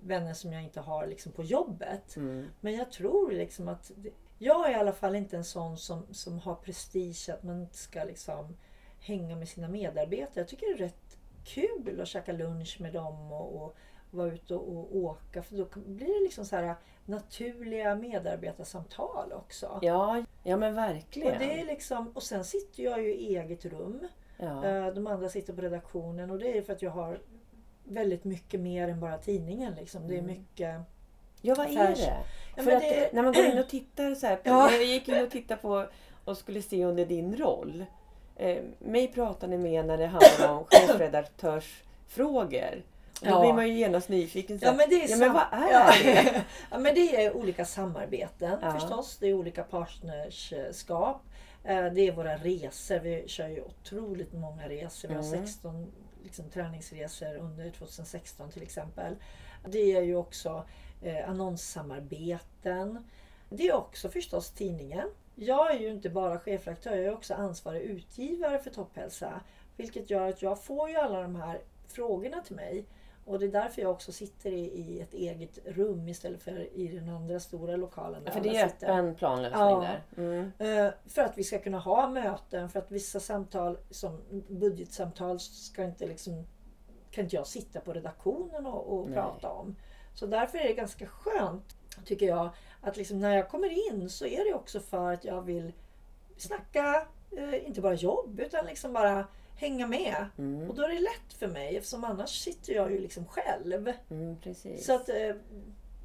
vänner 0.00 0.34
som 0.34 0.52
jag 0.52 0.62
inte 0.62 0.80
har 0.80 1.06
liksom 1.06 1.32
på 1.32 1.42
jobbet. 1.42 2.16
Mm. 2.16 2.46
Men 2.60 2.74
jag 2.74 2.90
tror 2.90 3.30
liksom 3.30 3.68
att 3.68 3.90
jag 4.38 4.66
är 4.66 4.72
i 4.72 4.74
alla 4.74 4.92
fall 4.92 5.14
inte 5.14 5.36
en 5.36 5.44
sån 5.44 5.76
som, 5.78 6.06
som 6.10 6.38
har 6.38 6.54
prestige 6.54 7.28
att 7.32 7.42
man 7.42 7.60
inte 7.62 7.76
ska 7.76 8.04
liksom 8.04 8.56
hänga 9.00 9.36
med 9.36 9.48
sina 9.48 9.68
medarbetare. 9.68 10.30
Jag 10.40 10.48
tycker 10.48 10.66
det 10.66 10.72
är 10.72 10.86
rätt 10.86 11.18
kul 11.44 12.00
att 12.00 12.08
käka 12.08 12.32
lunch 12.32 12.76
med 12.80 12.92
dem 12.92 13.32
och, 13.32 13.62
och 13.62 13.76
vara 14.10 14.32
ute 14.32 14.54
och, 14.54 14.68
och 14.78 14.96
åka. 14.96 15.42
För 15.42 15.56
då 15.56 15.66
blir 15.86 16.18
det 16.18 16.24
liksom 16.24 16.44
så 16.44 16.56
här 16.56 16.74
naturliga 17.06 17.94
medarbetarsamtal 17.94 19.32
också. 19.32 19.78
Ja, 19.82 20.24
ja 20.42 20.56
men 20.56 20.72
Och, 20.72 20.78
verkligen. 20.78 21.38
det 21.38 21.60
är 21.60 21.64
liksom, 21.64 22.08
och 22.14 22.22
sen 22.22 22.44
sitter 22.44 22.82
jag 22.82 23.02
ju 23.02 23.14
i 23.14 23.36
eget 23.36 23.64
rum. 23.64 24.08
ja. 24.38 24.64
Eh, 24.66 24.86
De 24.94 25.06
andra 25.06 25.28
sitter 25.28 25.52
på 25.52 25.60
redaktionen 25.60 26.30
och 26.30 26.38
det 26.38 26.58
är 26.58 26.62
för 26.62 26.72
att 26.72 26.82
jag 26.82 26.90
har 26.90 27.18
väldigt 27.84 28.24
mycket 28.24 28.60
mer 28.60 28.88
än 28.88 29.00
bara 29.00 29.18
tidningen. 29.18 29.74
Liksom. 29.74 30.08
Det 30.08 30.14
är 30.14 30.18
Mm. 30.18 30.26
mycket... 30.38 30.80
ja, 31.44 31.54
vad 31.54 31.66
är 31.66 31.94
det? 31.94 32.16
Ja, 32.56 32.62
För 32.62 32.72
att 32.72 32.80
det- 32.82 33.12
när 33.12 33.22
man 33.22 33.32
går 33.32 33.44
in 33.44 33.58
och 33.58 33.68
tittar 33.68 34.14
så 34.14 34.26
här. 34.26 34.36
På, 34.36 34.42
Ja. 34.50 34.70
Jag 34.72 34.84
gick 34.84 35.08
in 35.08 35.22
och 35.24 35.30
tittade 35.30 35.60
på 35.60 35.86
och 36.24 36.38
skulle 36.38 36.62
se 36.62 36.84
under 36.84 37.06
din 37.06 37.36
roll. 37.36 37.84
Eh, 38.36 38.62
mig 38.78 39.08
pratar 39.08 39.48
ni 39.48 39.58
med 39.58 39.86
när 39.86 39.98
det 39.98 40.06
handlar 40.06 40.48
om 40.58 40.64
chefredaktörsfrågor. 40.70 42.82
Och 43.20 43.26
då 43.26 43.30
Ja. 43.30 43.40
blir 43.40 43.52
man 43.52 43.68
ju 43.68 43.74
genast 43.78 44.08
nyfiken. 44.08 44.58
Så 44.58 44.64
Ja 44.66 44.72
men 44.72 44.88
det 44.88 45.04
är, 45.04 45.10
ja, 45.10 45.16
men 45.16 45.32
vad 45.32 45.42
är 45.52 45.72
ja. 45.72 45.92
det? 46.02 46.42
ja 46.70 46.78
men 46.78 46.94
det 46.94 47.24
är 47.24 47.36
olika 47.36 47.64
samarbeten 47.64 48.58
Ja. 48.62 48.72
förstås. 48.72 49.16
Det 49.20 49.26
är 49.26 49.34
olika 49.34 49.62
partnerskap. 49.62 51.22
Eh, 51.64 51.84
Det 51.84 52.00
är 52.08 52.12
våra 52.12 52.36
resor. 52.36 52.98
Vi 52.98 53.24
kör 53.26 53.48
ju 53.48 53.62
otroligt 53.62 54.32
många 54.32 54.68
resor. 54.68 55.08
Vi 55.08 55.14
har 55.14 55.22
Mm. 55.22 55.46
16 55.46 55.92
liksom, 56.24 56.50
träningsresor 56.50 57.36
under 57.36 57.70
2016 57.70 58.50
till 58.50 58.62
exempel. 58.62 59.16
Det 59.68 59.96
är 59.96 60.02
ju 60.02 60.16
också 60.16 60.64
eh, 61.02 61.28
annonssamarbeten. 61.30 63.04
Det 63.50 63.68
är 63.68 63.74
också 63.74 64.08
förstås 64.08 64.50
tidningen. 64.50 65.08
Jag 65.34 65.74
är 65.74 65.78
ju 65.80 65.88
inte 65.90 66.10
bara 66.10 66.38
chefredaktör, 66.38 66.96
jag 66.96 67.04
är 67.04 67.14
också 67.14 67.34
ansvarig 67.34 67.80
utgivare 67.82 68.58
för 68.58 68.70
Topphälsa. 68.70 69.40
Vilket 69.76 70.10
gör 70.10 70.28
att 70.28 70.42
jag 70.42 70.62
får 70.62 70.90
ju 70.90 70.96
alla 70.96 71.22
de 71.22 71.34
här 71.36 71.60
frågorna 71.88 72.40
till 72.42 72.56
mig. 72.56 72.84
Och 73.26 73.38
det 73.38 73.46
är 73.46 73.50
därför 73.52 73.82
jag 73.82 73.90
också 73.90 74.12
sitter 74.12 74.52
i, 74.52 74.60
i 74.64 75.00
ett 75.00 75.14
eget 75.14 75.58
rum 75.64 76.08
istället 76.08 76.42
för 76.42 76.74
i 76.74 76.88
den 76.88 77.08
andra 77.08 77.40
stora 77.40 77.76
lokalen. 77.76 78.24
Där 78.24 78.32
För 78.32 78.40
det 78.40 78.56
är 78.56 78.68
sitter. 78.68 78.86
öppen 78.86 79.14
planlösning 79.14 79.60
Ja. 79.60 79.80
där. 80.16 80.22
Mm. 80.22 80.52
Eh, 80.86 80.92
För 81.06 81.22
att 81.22 81.38
vi 81.38 81.44
ska 81.44 81.58
kunna 81.58 81.78
ha 81.78 82.08
möten, 82.08 82.68
för 82.68 82.78
att 82.78 82.90
vissa 82.90 83.20
samtal 83.20 83.78
som 83.90 84.20
budgetsamtal 84.48 85.40
ska 85.40 85.84
inte 85.84 86.06
liksom, 86.06 86.46
kan 87.10 87.24
inte 87.24 87.36
jag 87.36 87.46
sitta 87.46 87.80
på 87.80 87.92
redaktionen 87.92 88.66
och, 88.66 88.98
och 88.98 89.12
prata 89.12 89.50
om. 89.50 89.76
Så 90.14 90.26
därför 90.26 90.58
är 90.58 90.68
det 90.68 90.74
ganska 90.74 91.06
skönt, 91.06 91.76
tycker 92.04 92.26
jag, 92.26 92.50
att 92.80 92.96
liksom 92.96 93.18
när 93.18 93.36
jag 93.36 93.48
kommer 93.48 93.92
in 93.92 94.10
så 94.10 94.26
är 94.26 94.44
det 94.44 94.54
också 94.54 94.80
för 94.80 95.12
att 95.12 95.24
jag 95.24 95.42
vill 95.42 95.72
snacka, 96.36 97.06
eh, 97.30 97.66
inte 97.66 97.80
bara 97.80 97.94
jobb, 97.94 98.40
utan 98.40 98.66
liksom 98.66 98.92
bara 98.92 99.26
hänga 99.56 99.86
med. 99.86 100.26
Mm. 100.38 100.70
Och 100.70 100.76
då 100.76 100.82
är 100.82 100.88
det 100.88 101.00
lätt 101.00 101.32
för 101.38 101.46
mig 101.48 101.76
eftersom 101.76 102.04
annars 102.04 102.40
sitter 102.42 102.72
jag 102.72 102.92
ju 102.92 102.98
liksom 102.98 103.26
själv. 103.26 103.92
Mm. 104.10 104.36
Så 104.78 104.94
att, 104.94 105.08
eh, 105.08 105.36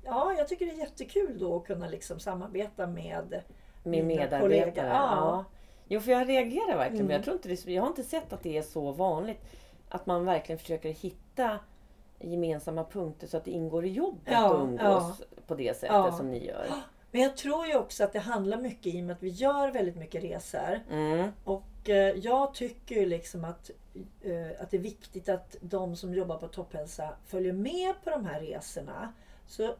ja, 0.05 0.33
jag 0.37 0.47
tycker 0.47 0.65
det 0.65 0.71
är 0.71 0.77
jättekul 0.77 1.39
då 1.39 1.57
att 1.57 1.65
kunna 1.65 1.87
liksom 1.87 2.19
samarbeta 2.19 2.87
med 2.87 3.43
Med 3.83 4.05
medarbetare. 4.05 4.41
kollegor. 4.41 4.73
Ja. 4.83 4.83
Ja. 4.93 5.45
Jo, 5.87 5.99
för 5.99 6.11
jag 6.11 6.29
reagerar 6.29 6.77
verkligen. 6.77 7.05
Mm. 7.05 7.11
Jag, 7.15 7.23
tror 7.23 7.35
inte 7.35 7.49
det, 7.49 7.65
jag 7.67 7.81
har 7.81 7.89
inte 7.89 8.03
sett 8.03 8.33
att 8.33 8.43
det 8.43 8.57
är 8.57 8.61
så 8.61 8.91
vanligt. 8.91 9.41
Att 9.89 10.05
man 10.05 10.25
verkligen 10.25 10.59
försöker 10.59 10.89
hitta 10.89 11.59
gemensamma 12.19 12.83
punkter 12.83 13.27
så 13.27 13.37
att 13.37 13.45
det 13.45 13.51
ingår 13.51 13.85
i 13.85 13.89
jobbet 13.89 14.21
Ja, 14.33 14.53
att 14.55 14.61
umgås 14.63 15.21
på 15.47 15.55
det 15.55 15.73
sättet 15.73 15.89
Ja. 15.89 16.11
som 16.11 16.31
ni 16.31 16.45
gör. 16.45 16.67
Men 17.11 17.21
jag 17.21 17.37
tror 17.37 17.65
ju 17.67 17.75
också 17.77 18.03
att 18.03 18.13
det 18.13 18.19
handlar 18.19 18.57
mycket 18.57 18.93
i 18.95 19.01
och 19.01 19.03
med 19.05 19.13
att 19.15 19.23
vi 19.23 19.29
gör 19.29 19.71
väldigt 19.71 19.95
mycket 19.95 20.23
resor. 20.23 20.79
Mm. 20.91 21.31
Och 21.43 21.89
eh, 21.89 21.95
jag 22.17 22.53
tycker 22.53 22.95
ju 22.95 23.05
liksom 23.05 23.45
att, 23.45 23.69
eh, 24.21 24.61
att 24.61 24.71
det 24.71 24.77
är 24.77 24.81
viktigt 24.81 25.29
att 25.29 25.55
de 25.61 25.95
som 25.95 26.13
jobbar 26.13 26.37
på 26.37 26.47
Topphälsa 26.47 27.09
följer 27.25 27.53
med 27.53 27.93
på 28.03 28.09
de 28.09 28.25
här 28.25 28.41
resorna. 28.41 29.13
Så 29.47 29.75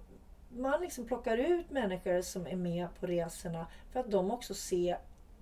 man 0.49 0.81
liksom 0.81 1.05
plockar 1.05 1.37
ut 1.37 1.71
människor 1.71 2.21
som 2.21 2.47
är 2.47 2.55
med 2.55 2.87
på 2.99 3.05
resorna 3.07 3.67
för 3.91 3.99
att 3.99 4.11
de 4.11 4.31
också 4.31 4.53
ser 4.53 4.97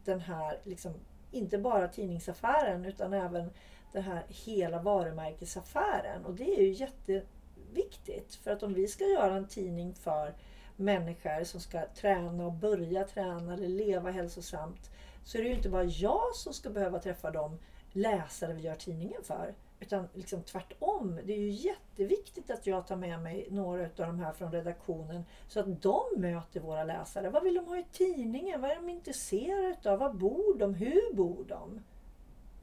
den 0.06 0.20
här, 0.20 0.60
liksom, 0.64 0.94
inte 1.32 1.58
bara 1.58 1.88
tidningsaffären 1.88 2.86
utan 2.86 3.14
även 3.14 3.50
den 3.92 4.04
här 4.04 4.26
hela 4.28 4.82
varumärkesaffären. 4.82 6.26
Och 6.26 6.34
det 6.34 6.58
är 6.58 6.62
ju 6.62 6.72
jätteviktigt. 6.72 8.36
För 8.36 8.52
att 8.52 8.64
om 8.64 8.74
vi 8.74 8.88
ska 8.88 9.04
göra 9.04 9.36
en 9.36 9.48
tidning 9.48 9.94
för 9.94 10.34
människor 10.76 11.44
som 11.44 11.60
ska 11.60 11.86
träna 11.86 12.46
och 12.46 12.54
börja 12.54 13.04
träna 13.04 13.54
eller 13.54 13.68
leva 13.68 14.12
hälsosamt 14.12 14.92
så 15.24 15.38
är 15.38 15.42
det 15.42 15.50
ju 15.50 15.56
inte 15.56 15.70
bara 15.70 15.84
jag 15.84 16.36
som 16.36 16.54
ska 16.54 16.70
behöva 16.70 17.00
träffa 17.00 17.32
de 17.32 17.60
läsare 17.92 18.54
vi 18.54 18.62
gör 18.62 18.76
tidningen 18.76 19.24
för. 19.24 19.56
Utan 19.80 20.08
liksom 20.14 20.44
tvärtom. 20.44 21.20
Det 21.24 21.34
är 21.34 21.38
ju 21.38 21.50
jätteviktigt 21.50 22.52
att 22.52 22.68
jag 22.68 22.88
tar 22.88 22.96
med 22.96 23.20
mig 23.20 23.48
några 23.52 23.84
av 23.84 23.90
de 23.96 24.20
här 24.20 24.34
från 24.34 24.52
redaktionen 24.52 25.24
så 25.48 25.60
att 25.60 25.82
de 25.82 26.02
möter 26.18 26.60
våra 26.60 26.84
läsare. 26.84 27.30
Vad 27.30 27.44
vill 27.44 27.56
de 27.56 27.66
ha 27.66 27.78
i 27.78 27.86
tidningen? 27.92 28.62
Vad 28.62 28.72
är 28.72 28.76
de 28.76 28.90
intresserade 28.90 29.68
utav? 29.68 30.00
Var 30.00 30.14
bor 30.14 30.58
de? 30.58 30.74
Hur 30.74 31.14
bor 31.16 31.46
de? 31.48 31.84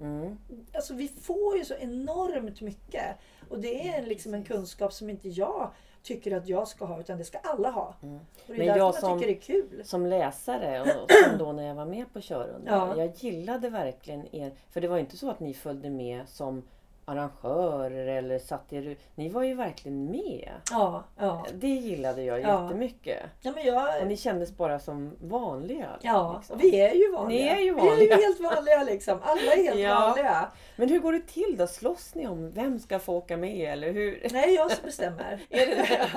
Mm. 0.01 0.39
Alltså 0.75 0.95
vi 0.95 1.09
får 1.09 1.57
ju 1.59 1.65
så 1.65 1.75
enormt 1.75 2.61
mycket. 2.61 3.17
Och 3.49 3.59
det 3.59 3.89
är 3.89 4.03
liksom 4.07 4.35
en 4.35 4.45
kunskap 4.45 4.93
som 4.93 5.11
inte 5.11 5.29
jag 5.29 5.71
tycker 6.03 6.37
att 6.37 6.49
jag 6.49 6.69
ska 6.69 6.85
ha 6.85 7.01
utan 7.01 7.19
det 7.19 7.25
ska 7.25 7.39
alla 7.39 7.71
ha. 7.71 7.95
Mm. 8.03 8.17
Och 8.17 8.23
det 8.47 8.53
är 8.53 8.59
Men 8.59 8.67
därför 8.67 8.79
jag 8.81 8.95
som- 8.95 9.19
tycker 9.21 9.33
det 9.33 9.39
är 9.39 9.41
kul. 9.41 9.83
Som 9.85 10.07
läsare 10.07 10.81
och 10.83 11.11
som 11.29 11.39
då 11.39 11.53
när 11.53 11.67
jag 11.67 11.75
var 11.75 11.87
med 11.87 12.13
på 12.13 12.21
Körunda. 12.21 12.71
Ja. 12.71 12.97
Jag 12.97 13.15
gillade 13.17 13.69
verkligen 13.71 14.35
er. 14.35 14.53
För 14.71 14.81
det 14.81 14.89
var 14.89 14.99
inte 14.99 15.17
så 15.17 15.31
att 15.31 15.41
ni 15.41 15.55
följde 15.55 15.91
med 15.91 16.29
som 16.29 16.63
arrangörer 17.05 18.07
eller 18.07 18.39
satt 18.39 18.73
er... 18.73 18.97
Ni 19.15 19.29
var 19.29 19.43
ju 19.43 19.55
verkligen 19.55 20.11
med. 20.11 20.51
Ja, 20.71 21.05
ja. 21.19 21.47
Det 21.55 21.69
gillade 21.69 22.23
jag 22.23 22.41
Ja. 22.41 22.63
jättemycket. 22.65 23.21
ja 23.41 23.53
men 23.55 23.65
jag, 23.67 24.01
Och 24.03 24.07
ni 24.07 24.17
kändes 24.17 24.57
bara 24.57 24.79
som 24.79 25.17
vanliga. 25.21 25.89
Ja, 26.03 26.35
liksom. 26.39 26.59
vi 26.59 26.81
är 26.81 26.95
ju 26.95 27.13
vanliga. 27.13 27.43
Ni 27.43 27.49
är 27.49 27.57
ju 27.61 27.75
Vi 27.75 27.81
är 27.81 27.85
vanliga. 27.87 28.17
ju 28.17 28.23
helt 28.23 28.41
vanliga 28.41 28.83
liksom. 28.83 29.19
Alla 29.23 29.53
är 29.53 29.63
helt 29.65 29.81
Ja. 29.81 30.01
vanliga. 30.01 30.49
Men 30.77 30.89
hur 30.89 30.99
går 30.99 31.13
det 31.13 31.27
till 31.27 31.57
då? 31.59 31.67
Slåss 31.67 32.15
ni 32.15 32.27
om 32.27 32.51
vem 32.51 32.79
ska 32.79 32.99
få 32.99 33.15
åka 33.17 33.37
med 33.37 33.73
eller 33.73 33.93
hur? 33.93 34.27
Nej, 34.33 34.55
jag 34.55 34.71
som 34.73 34.85
bestämmer. 34.85 35.41
Är 35.51 35.67
det 35.67 35.75
det? 35.75 36.11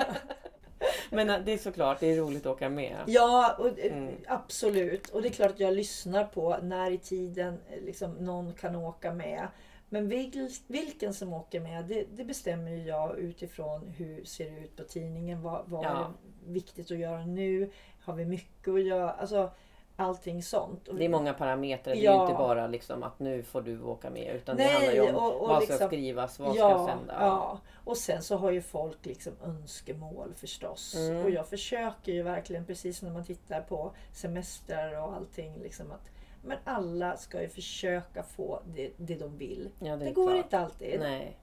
Men 1.10 1.30
äh, 1.30 1.38
det 1.44 1.52
är 1.52 1.58
såklart, 1.58 2.00
det 2.00 2.06
är 2.12 2.16
roligt 2.16 2.46
att 2.46 2.52
åka 2.52 2.68
med. 2.68 2.96
Ja, 3.06 3.56
och, 3.58 3.66
eh, 3.78 3.92
Mm. 3.92 4.14
absolut. 4.26 5.08
Och 5.08 5.22
det 5.22 5.28
är 5.28 5.32
klart 5.32 5.50
att 5.50 5.60
jag 5.60 5.74
lyssnar 5.74 6.24
på 6.24 6.56
när 6.62 6.90
i 6.90 6.98
tiden 6.98 7.58
eh, 7.70 7.82
liksom, 7.84 8.10
någon 8.12 8.52
kan 8.52 8.76
åka 8.76 9.12
med. 9.12 9.48
Men 9.88 10.08
vil, 10.08 10.50
vilken 10.66 11.14
som 11.14 11.32
åker 11.32 11.60
med, 11.60 11.84
det, 11.84 12.04
det 12.16 12.24
bestämmer 12.24 12.70
ju 12.70 12.82
jag 12.82 13.18
utifrån 13.18 13.86
hur 13.96 14.24
ser 14.24 14.50
det 14.50 14.58
ut 14.58 14.76
på 14.76 14.82
tidningen. 14.84 15.42
Vad, 15.42 15.62
vad 15.66 15.84
är 15.84 15.88
Ja. 15.88 16.12
det 16.46 16.52
viktigt 16.52 16.90
att 16.90 16.98
göra 16.98 17.26
nu? 17.26 17.70
Har 18.04 18.14
vi 18.14 18.24
mycket 18.24 18.74
att 18.74 18.82
göra? 18.84 19.10
Alltså, 19.12 19.50
allting 19.96 20.42
sånt. 20.42 20.88
Det 20.98 21.04
är 21.04 21.08
många 21.08 21.34
parametrar. 21.34 21.94
Det 21.94 21.98
är 21.98 22.02
ju 22.02 22.04
Ja. 22.04 22.22
inte 22.22 22.34
bara 22.38 22.66
liksom 22.66 23.02
att 23.02 23.18
nu 23.18 23.42
får 23.42 23.60
du 23.62 23.82
åka 23.82 24.10
med. 24.10 24.34
Utan 24.36 24.56
det 24.56 24.62
Nej, 24.64 24.72
handlar 24.74 24.92
ju 24.92 25.08
om 25.10 25.14
och- 25.16 25.40
och 25.42 25.48
vad 25.48 25.62
ska 25.62 25.72
liksom- 25.72 25.88
skrivas, 25.88 26.38
vad 26.38 26.56
ja, 26.56 26.84
ska 26.86 26.86
sända. 26.96 27.14
Ja, 27.20 27.58
och 27.84 27.96
sen 27.96 28.22
så 28.22 28.36
har 28.36 28.50
ju 28.50 28.62
folk 28.62 29.06
liksom 29.06 29.32
önskemål 29.44 30.32
förstås. 30.36 30.94
Mm. 30.96 31.24
Och 31.24 31.30
jag 31.30 31.48
försöker 31.48 32.12
ju 32.12 32.22
verkligen, 32.22 32.64
precis 32.64 33.02
när 33.02 33.10
man 33.10 33.24
tittar 33.24 33.60
på 33.60 33.92
semestrar 34.12 35.00
och 35.02 35.14
allting, 35.14 35.58
liksom 35.62 35.92
att 35.92 36.10
men 36.48 36.58
alla 36.64 37.16
ska 37.16 37.42
ju 37.42 37.48
försöka 37.48 38.22
få 38.22 38.60
det, 38.74 38.90
det 38.96 39.14
de 39.14 39.36
vill. 39.36 39.68
Ja, 39.78 39.96
Det, 39.96 40.06
är 40.08 40.12
går 40.14 40.26
klart. 40.32 40.44
inte 40.44 40.58
alltid, 40.58 41.00
Nej. 41.00 41.36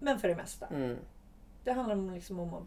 men 0.00 0.18
för 0.18 0.28
det 0.28 0.36
mesta. 0.36 0.66
Mm. 0.66 0.96
Det 1.64 1.72
handlar 1.72 1.94
om, 1.96 2.10
liksom 2.14 2.40
om 2.40 2.54
att, 2.54 2.62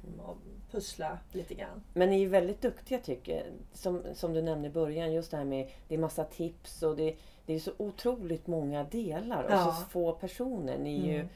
pussla 0.72 1.18
lite 1.32 1.54
grann. 1.54 1.84
Men 1.94 2.10
ni 2.10 2.16
är 2.16 2.20
ju 2.20 2.28
väldigt 2.28 2.62
duktiga 2.62 3.00
tycker 3.00 3.36
jag. 3.36 3.44
Som, 3.74 4.04
som 4.14 4.34
du 4.34 4.42
nämnde 4.42 4.68
i 4.68 4.72
början, 4.72 5.14
just 5.14 5.32
det 5.32 5.38
här 5.38 5.44
med 5.46 5.70
det 5.88 5.96
är 5.96 6.00
massa 6.00 6.24
tips 6.24 6.84
och 6.84 6.96
det, 6.96 7.16
det 7.46 7.54
är 7.54 7.60
så 7.60 7.72
otroligt 7.78 8.48
många 8.48 8.84
delar 8.84 9.44
och 9.44 9.52
Ja. 9.52 9.64
så 9.66 9.86
få 9.90 10.12
personer. 10.12 10.78
Ni 10.78 11.00
är 11.00 11.06
ju, 11.14 11.16
Mm. 11.16 11.28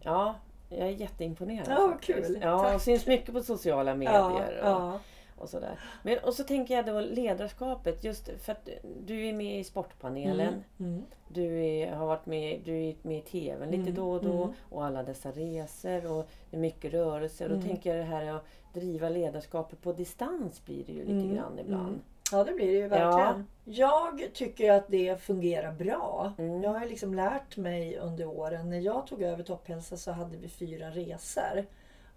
ja, 0.00 0.34
jag 0.68 0.80
är 0.88 0.90
jätteimponerad. 0.92 1.66
Ja, 1.68 1.88
faktiskt. 1.92 2.26
kul. 2.26 2.38
Ja, 2.42 2.58
Tack. 2.62 2.74
och 2.74 2.80
syns 2.82 3.06
mycket 3.06 3.34
på 3.34 3.40
sociala 3.42 3.90
Ja, 3.90 3.94
medier. 3.96 4.60
Och, 4.60 4.68
ja, 4.68 5.00
och 5.40 5.48
sådär. 5.48 5.78
Men, 6.02 6.18
och 6.18 6.34
så 6.34 6.44
tänker 6.44 6.74
jag 6.76 6.86
då 6.86 7.00
ledarskapet, 7.00 8.04
just 8.04 8.28
för 8.42 8.52
att 8.52 8.68
du 9.06 9.26
är 9.28 9.32
med 9.32 9.60
i 9.60 9.64
Sportpanelen. 9.64 10.48
mm, 10.78 10.92
mm. 10.92 11.04
Du 11.28 11.64
är, 11.64 11.92
har 11.92 12.06
varit 12.06 12.26
med, 12.26 12.60
du 12.64 12.76
är 12.84 12.96
med 13.02 13.18
i 13.18 13.20
TVn 13.20 13.70
lite 13.70 13.82
Mm, 13.82 13.94
då 13.94 14.10
och 14.12 14.24
då 14.24 14.42
mm. 14.42 14.54
och 14.70 14.84
alla 14.84 15.02
dessa 15.02 15.30
resor 15.30 16.12
och 16.12 16.28
det 16.50 16.56
är 16.56 16.60
mycket 16.60 16.92
rörelser. 16.92 17.48
Då 17.48 17.54
Mm. 17.54 17.66
tänker 17.66 17.90
jag 17.90 17.98
det 17.98 18.10
här 18.10 18.30
att 18.36 18.44
driva 18.74 19.08
ledarskapet 19.08 19.82
på 19.82 19.92
distans 19.92 20.64
blir 20.64 20.84
det 20.84 20.92
ju 20.92 21.00
lite 21.00 21.12
Mm, 21.12 21.34
grann 21.34 21.58
ibland. 21.58 21.88
mm. 21.88 22.00
Ja, 22.32 22.44
det 22.44 22.52
blir 22.52 22.66
det 22.66 22.72
ju 22.78 22.88
verkligen. 22.88 23.46
Jag 23.64 24.28
tycker 24.34 24.72
att 24.72 24.88
det 24.88 25.20
fungerar 25.22 25.72
bra. 25.72 26.32
Mm. 26.38 26.62
Jag 26.62 26.70
har 26.70 26.86
liksom 26.86 27.14
lärt 27.14 27.56
mig 27.56 27.98
under 27.98 28.26
åren. 28.26 28.70
När 28.70 28.80
jag 28.80 29.06
tog 29.06 29.22
över 29.22 29.42
Topphälsa 29.42 29.96
så 29.96 30.12
hade 30.12 30.36
vi 30.36 30.48
fyra 30.48 30.90
resor. 30.90 31.64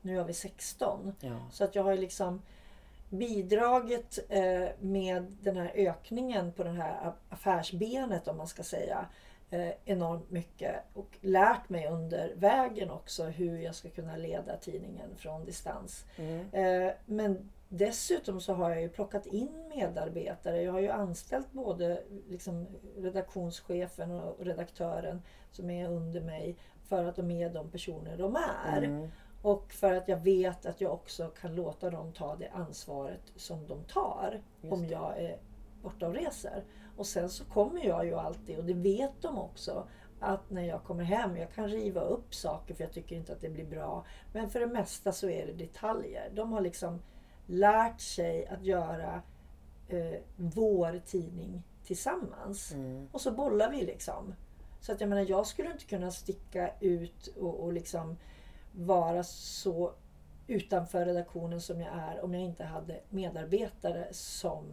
Nu 0.01 0.17
har 0.17 0.25
vi 0.25 0.34
16. 0.34 1.13
Ja. 1.19 1.36
Så 1.51 1.63
att 1.63 1.75
jag 1.75 1.84
har 1.84 1.95
liksom 1.97 2.41
bidragit 3.12 4.19
eh, 4.30 4.69
med 4.80 5.38
den 5.41 5.58
här 5.58 5.71
ökningen 5.76 6.52
på 6.52 6.63
det 6.63 6.69
här 6.69 7.13
affärsbenet 7.30 8.28
om 8.28 8.38
man 8.38 8.47
ska 8.47 8.63
säga 8.63 9.06
eh, 9.50 9.71
enormt 9.86 10.32
mycket 10.32 10.76
och 10.93 11.17
lärt 11.21 11.69
mig 11.69 11.88
under 11.88 12.34
vägen 12.36 12.91
också 12.91 13.24
hur 13.24 13.58
jag 13.58 13.76
ska 13.76 13.89
kunna 13.89 14.15
leda 14.17 14.58
tidningen 14.58 15.15
från 15.17 15.45
distans. 15.45 16.06
Mm. 16.15 16.50
Eh, 16.52 16.93
Men 17.06 17.50
dessutom 17.69 18.41
så 18.41 18.54
har 18.54 18.69
jag 18.69 18.82
ju 18.82 18.89
plockat 18.89 19.26
in 19.26 19.71
medarbetare. 19.76 20.62
Jag 20.62 20.71
har 20.71 20.80
ju 20.80 20.89
anställt 20.89 21.52
både 21.52 22.04
liksom 22.30 22.67
redaktionschefen 22.97 24.12
och 24.12 24.45
redaktören 24.45 25.21
som 25.52 25.69
är 25.69 25.89
under 25.89 26.21
mig 26.21 26.56
för 26.84 27.06
att 27.06 27.15
de 27.15 27.32
är 27.32 27.50
de 27.50 27.71
personer 27.71 28.17
de 28.17 28.38
är. 28.65 28.78
Mm. 28.78 29.12
Och 29.41 29.73
för 29.73 29.93
att 29.93 30.08
jag 30.08 30.17
vet 30.17 30.65
att 30.65 30.82
jag 30.82 30.93
också 30.93 31.27
kan 31.41 31.56
låta 31.56 31.89
dem 31.89 32.13
ta 32.13 32.36
det 32.36 32.49
ansvaret 32.49 33.21
som 33.36 33.67
de 33.67 33.84
tar 33.84 34.41
om 34.69 34.86
jag 34.86 35.17
är 35.17 35.38
borta 35.82 36.08
och 36.08 36.13
reser. 36.13 36.63
Och 36.97 37.08
sen 37.08 37.30
så 37.30 37.45
kommer 37.45 37.86
jag 37.86 38.06
ju 38.06 38.15
alltid, 38.15 38.58
och 38.58 38.65
det 38.65 38.73
vet 38.73 39.21
de 39.21 39.38
också, 39.38 39.88
att 40.19 40.49
när 40.49 40.63
jag 40.63 40.84
kommer 40.84 41.04
hem, 41.04 41.38
jag 41.38 41.51
kan 41.54 41.67
riva 41.67 42.01
upp 42.01 42.36
saker 42.36 42.73
för 42.73 42.84
jag 42.84 42.93
tycker 42.93 43.15
inte 43.15 43.34
att 43.34 43.41
det 43.41 43.49
blir 43.49 43.65
bra. 43.65 44.06
Men 44.34 44.49
för 44.49 44.60
det 44.60 44.67
mesta 44.67 45.12
så 45.12 45.30
är 45.30 45.47
det 45.47 45.54
detaljer. 45.54 46.32
De 46.34 46.51
har 46.54 46.62
liksom 46.62 47.01
lärt 47.45 48.01
sig 48.01 48.47
att 48.47 48.63
göra 48.63 49.21
eh, 49.88 50.19
vår 50.36 51.01
tidning 51.06 51.63
tillsammans. 51.84 52.71
Mm. 52.71 53.10
Och 53.12 53.21
så 53.21 53.32
bollar 53.32 53.71
vi 53.71 53.86
liksom. 53.86 54.34
Så 54.80 54.91
att 54.91 55.01
jag 55.01 55.10
menar, 55.10 55.25
jag 55.30 55.47
skulle 55.47 55.71
inte 55.71 55.86
kunna 55.86 56.12
sticka 56.12 56.71
ut 56.80 57.27
och, 57.27 57.63
och 57.63 57.73
liksom 57.73 58.17
vara 58.71 59.23
så 59.23 59.91
utanför 60.47 61.05
redaktionen 61.05 61.62
som 61.62 61.81
jag 61.81 61.89
är 61.93 62.23
om 62.23 62.34
jag 62.34 62.43
inte 62.43 62.63
hade 62.63 62.99
medarbetare 63.10 64.07
som 64.12 64.65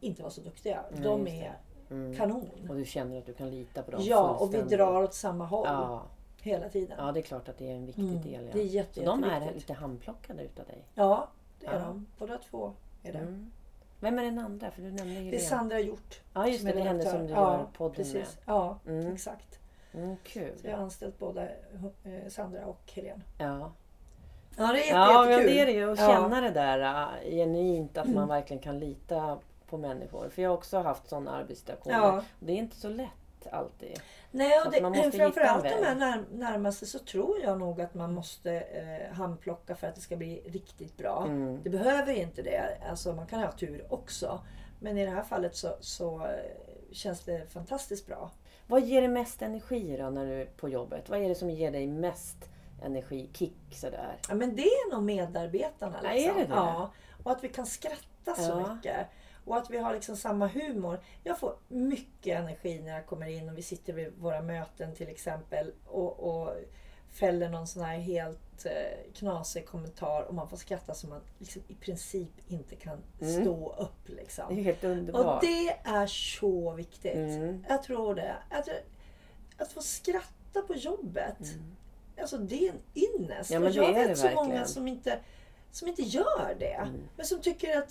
inte 0.00 0.22
var 0.22 0.30
så 0.30 0.40
duktiga. 0.40 0.84
Nej, 0.92 1.02
De 1.02 1.20
just 1.20 1.32
det. 1.32 1.44
är 1.46 1.58
Mm. 1.90 2.16
kanon. 2.16 2.48
Och 2.68 2.74
du 2.76 2.84
känner 2.84 3.18
att 3.18 3.26
du 3.26 3.32
kan 3.34 3.50
lita 3.50 3.82
på 3.82 3.90
dem 3.90 4.00
Ja, 4.04 4.34
och 4.34 4.54
vi 4.54 4.62
drar 4.62 5.02
åt 5.02 5.14
samma 5.14 5.46
håll 5.46 5.66
Ja. 5.66 6.02
hela 6.42 6.68
tiden. 6.68 6.96
ja, 6.98 7.12
det 7.12 7.20
är 7.20 7.22
klart 7.22 7.48
att 7.48 7.58
det 7.58 7.70
är 7.70 7.74
en 7.76 7.86
viktig 7.86 8.02
Mm, 8.08 8.22
del. 8.22 8.44
Ja. 8.46 8.50
Det 8.52 8.60
är 8.60 8.64
jätte, 8.64 8.94
Så 8.94 9.06
de 9.06 9.24
är 9.24 9.54
lite 9.54 9.72
handplockade 9.72 10.42
utav 10.42 10.66
dig. 10.66 10.84
Ja, 10.94 11.28
det 11.60 11.66
är 11.66 11.72
Ja. 11.80 11.86
de. 11.86 12.06
Båda 12.18 12.38
två 12.38 12.72
är 13.02 13.12
det. 13.12 13.18
Mm. 13.18 13.50
Vem 14.00 14.18
är 14.18 14.22
den 14.24 14.38
andra? 14.38 14.70
För 14.70 14.82
du 14.82 14.88
nämnde 14.88 15.04
Det 15.14 15.18
är 15.20 15.22
Helene. 15.24 15.38
Sandra 15.42 15.80
Hjort. 15.80 16.20
Ja, 16.34 16.48
just 16.48 16.64
det. 16.64 16.72
Det 16.72 16.80
är 16.80 16.84
henne 16.84 17.04
som 17.04 17.26
du 17.26 17.32
ja, 17.32 17.58
gör 17.58 17.66
podden 17.76 17.94
precis. 17.96 18.38
Ja, 18.46 18.78
med. 18.84 19.00
Mm. 19.00 19.12
exakt. 19.12 19.58
Mm, 19.96 20.16
kul. 20.24 20.52
Så 20.60 20.66
jag 20.66 20.76
har 20.76 20.82
anställt 20.82 21.18
både 21.18 21.42
eh, 22.04 22.28
Sandra 22.28 22.66
och 22.66 22.92
Helene. 22.94 23.20
Ja. 23.38 23.72
Ja, 24.58 24.64
det 24.72 24.72
är 24.72 24.74
jätte, 24.76 24.88
Ja, 24.88 25.30
jättekul. 25.30 25.54
det 25.54 25.60
är 25.60 25.66
det 25.66 25.72
ju. 25.72 25.92
Att 25.92 25.98
Ja. 26.00 26.06
känna 26.06 26.40
det 26.40 26.50
där 26.50 26.80
äh, 27.24 27.30
genuint, 27.30 27.98
att 27.98 28.08
man 28.08 28.28
verkligen 28.28 28.62
kan 28.62 28.78
lita 28.78 29.38
på 29.68 29.78
människor. 29.78 30.28
För 30.28 30.42
jag 30.42 30.50
har 30.50 30.56
också 30.56 30.78
haft 30.78 31.08
sådana 31.08 31.30
arbetssituationer. 31.30 31.96
Ja. 31.96 32.24
Det 32.40 32.52
är 32.52 32.56
inte 32.56 32.76
så 32.76 32.88
lätt 32.88 33.10
alltid. 33.50 34.00
Nej, 34.30 34.60
och 34.66 34.72
det, 34.72 34.82
man 34.82 34.92
måste 34.92 35.04
hitta 35.06 35.18
framförallt 35.18 35.62
de 35.64 35.84
här 35.84 35.94
när, 35.94 36.24
närmaste 36.32 36.86
så 36.86 36.98
tror 36.98 37.40
jag 37.42 37.58
nog 37.58 37.80
att 37.80 37.94
man 37.94 38.14
måste 38.14 38.52
eh, 38.52 39.14
handplocka 39.14 39.74
för 39.74 39.86
att 39.86 39.94
det 39.94 40.00
ska 40.00 40.16
bli 40.16 40.42
riktigt 40.46 40.96
bra. 40.96 41.24
Mm. 41.26 41.60
Det 41.62 41.70
behöver 41.70 42.12
inte 42.12 42.42
det. 42.42 42.78
Alltså, 42.90 43.12
man 43.12 43.26
kan 43.26 43.40
ha 43.42 43.52
tur 43.52 43.86
också. 43.90 44.40
Men 44.80 44.98
i 44.98 45.04
det 45.04 45.10
här 45.10 45.22
fallet 45.22 45.56
så, 45.56 45.76
så 45.80 46.20
eh, 46.26 46.28
känns 46.92 47.20
det 47.20 47.52
fantastiskt 47.52 48.06
bra. 48.06 48.30
Vad 48.66 48.82
ger 48.84 49.00
dig 49.00 49.08
mest 49.10 49.42
energi 49.42 49.96
då 49.96 50.10
när 50.10 50.26
du 50.26 50.32
är 50.32 50.46
på 50.46 50.68
jobbet? 50.68 51.08
Vad 51.08 51.18
är 51.22 51.28
det 51.28 51.34
som 51.34 51.50
ger 51.50 51.70
dig 51.72 51.86
mest 51.86 52.50
energi, 52.82 53.28
kick 53.32 53.56
sådär? 53.70 54.16
Ja, 54.28 54.34
men 54.34 54.56
det 54.56 54.62
är 54.62 54.92
nog 54.94 55.02
medarbetarna. 55.02 55.98
Ja, 56.02 56.12
Liksom. 56.12 56.30
är 56.36 56.40
det 56.40 56.46
det? 56.46 56.54
Ja, 56.54 56.92
och 57.24 57.30
att 57.32 57.44
vi 57.44 57.48
kan 57.48 57.66
skratta 57.66 58.34
så 58.34 58.42
Ja. 58.50 58.74
mycket. 58.74 59.06
Och 59.44 59.56
att 59.56 59.70
vi 59.70 59.78
har 59.78 59.94
liksom 59.94 60.16
samma 60.16 60.46
humor. 60.46 61.00
Jag 61.24 61.38
får 61.38 61.54
mycket 61.68 62.38
energi 62.40 62.80
när 62.82 62.92
jag 62.94 63.06
kommer 63.06 63.26
in 63.26 63.48
och 63.48 63.58
vi 63.58 63.62
sitter 63.62 63.92
vid 63.92 64.12
våra 64.18 64.42
möten 64.42 64.94
till 64.94 65.08
exempel 65.08 65.72
och, 65.86 66.18
och 66.20 66.54
fäller 67.18 67.48
någon 67.48 67.66
sån 67.66 67.82
här 67.82 67.98
helt 67.98 68.66
eh, 68.66 69.12
knasig 69.14 69.66
kommentar 69.66 70.22
och 70.22 70.34
man 70.34 70.48
får 70.48 70.56
skratta 70.56 70.94
så 70.94 71.06
man 71.06 71.20
liksom 71.38 71.62
i 71.68 71.74
princip 71.74 72.30
inte 72.48 72.76
kan 72.76 72.98
Mm. 73.20 73.42
stå 73.42 73.72
upp. 73.78 74.06
Det 74.06 74.12
är 74.12 74.16
Liksom. 74.16 74.56
helt 74.56 74.84
Och 74.84 74.90
underbart. 74.90 75.40
det 75.40 75.68
är 75.84 76.06
så 76.06 76.72
viktigt. 76.72 77.14
Mm. 77.14 77.64
Jag 77.68 77.82
tror 77.82 78.14
det. 78.14 78.34
Att, 78.50 78.68
att 79.58 79.72
få 79.72 79.80
skratta 79.82 80.62
på 80.66 80.74
jobbet. 80.74 81.36
Alltså 82.20 82.38
det 82.38 82.68
är 82.68 82.72
en 82.72 82.80
ynnest. 82.94 83.50
Mm. 83.50 83.62
Ja, 83.62 83.68
och 83.68 83.74
jag 83.76 83.92
vet 84.08 84.18
så 84.18 84.30
många 84.34 84.64
som 84.66 84.88
inte, 84.88 85.18
som 85.76 85.88
inte 85.88 86.02
gör 86.02 86.56
det. 86.58 86.72
Mm. 86.74 87.08
Men 87.16 87.26
som 87.26 87.40
tycker 87.40 87.78
att 87.78 87.90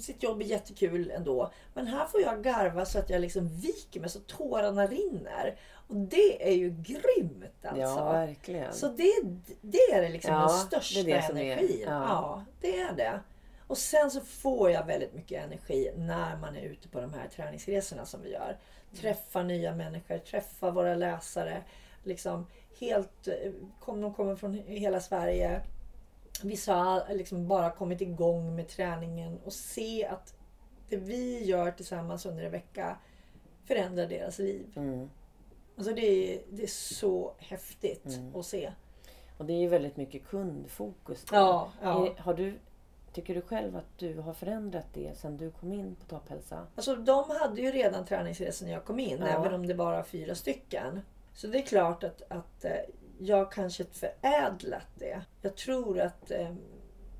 sitt 0.00 0.22
jobb 0.22 0.40
är 0.40 0.44
jättekul 0.44 1.10
ändå. 1.10 1.50
Men 1.74 1.86
här 1.86 2.06
får 2.06 2.20
jag 2.20 2.42
garva 2.44 2.84
så 2.84 2.98
att 2.98 3.10
jag 3.10 3.20
liksom 3.20 3.48
viker 3.48 4.00
mig 4.00 4.10
så 4.10 4.20
tårarna 4.20 4.86
rinner. 4.86 5.58
Och 5.88 5.96
det 5.96 6.48
är 6.48 6.54
ju 6.54 6.70
grymt 6.70 7.64
alltså. 7.64 7.80
Ja, 7.80 8.12
verkligen. 8.12 8.72
Så 8.72 8.88
det, 8.88 9.12
det 9.60 9.78
är 9.92 10.02
det 10.02 10.08
liksom 10.08 10.34
Ja, 10.34 10.38
den 10.40 10.48
det 10.48 10.54
största 10.54 11.02
det 11.02 11.12
är- 11.12 11.30
energin. 11.30 11.80
ja. 11.84 11.90
ja, 11.90 12.44
det 12.60 12.80
är 12.80 12.92
det. 12.92 13.20
Och 13.66 13.78
sen 13.78 14.10
så 14.10 14.20
får 14.20 14.70
jag 14.70 14.86
väldigt 14.86 15.14
mycket 15.14 15.44
energi 15.44 15.92
när 15.96 16.36
man 16.36 16.56
är 16.56 16.62
ute 16.62 16.88
på 16.88 17.00
de 17.00 17.14
här 17.14 17.28
träningsresorna 17.28 18.06
som 18.06 18.22
vi 18.22 18.32
gör. 18.32 18.58
Träffa 19.00 19.42
nya 19.42 19.74
människor, 19.74 20.18
träffa 20.18 20.70
våra 20.70 20.94
läsare. 20.94 21.62
Liksom 22.02 22.46
helt, 22.80 23.28
eh, 23.28 23.34
kom, 23.80 24.00
de 24.00 24.14
kommer 24.14 24.36
från 24.36 24.54
hela 24.54 25.00
Sverige. 25.00 25.60
Vissa 26.42 26.74
har 26.74 27.14
liksom 27.14 27.48
bara 27.48 27.70
kommit 27.70 28.00
igång 28.00 28.56
med 28.56 28.68
träningen 28.68 29.38
och 29.44 29.52
se 29.52 30.06
att 30.06 30.34
det 30.88 30.96
vi 30.96 31.44
gör 31.44 31.70
tillsammans 31.70 32.26
under 32.26 32.44
en 32.44 32.50
vecka 32.52 32.98
förändrar 33.64 34.06
deras 34.06 34.38
liv. 34.38 34.72
Mm. 34.76 35.10
Alltså 35.76 35.92
det 35.94 36.34
är, 36.34 36.42
det 36.50 36.62
är 36.62 36.66
så 36.66 37.34
häftigt 37.38 38.06
Mm. 38.06 38.36
att 38.36 38.46
se. 38.46 38.72
Och 39.38 39.44
det 39.44 39.52
är 39.52 39.58
ju 39.58 39.68
väldigt 39.68 39.96
mycket 39.96 40.26
kundfokus. 40.26 41.24
Ja, 41.32 41.72
ja. 41.82 42.06
Är- 42.06 42.20
Har 42.22 42.34
du, 42.34 42.58
tycker 43.12 43.34
du 43.34 43.40
själv 43.42 43.76
att 43.76 43.98
du 43.98 44.18
har 44.20 44.32
förändrat 44.32 44.86
det 44.94 45.18
sen 45.18 45.36
du 45.36 45.50
kom 45.50 45.72
in 45.72 45.94
på 45.94 46.04
Topphälsa? 46.06 46.66
Alltså 46.76 46.96
de 46.96 47.24
hade 47.40 47.60
ju 47.60 47.70
redan 47.70 48.04
träningsresor 48.04 48.66
när 48.66 48.72
jag 48.72 48.84
kom 48.84 49.00
in, 49.00 49.18
Ja. 49.20 49.26
även 49.26 49.54
om 49.54 49.66
det 49.66 49.74
bara 49.74 49.96
var 49.96 50.02
fyra 50.02 50.34
stycken. 50.34 51.00
Så 51.34 51.46
det 51.46 51.58
är 51.58 51.62
klart 51.62 52.04
att, 52.04 52.22
att 52.28 52.64
eh, 52.64 52.72
jag 53.24 53.52
kanske 53.52 53.84
förädlat 53.84 54.86
det. 54.94 55.20
Jag 55.42 55.56
tror 55.56 56.00
att... 56.00 56.30
eh, 56.30 56.40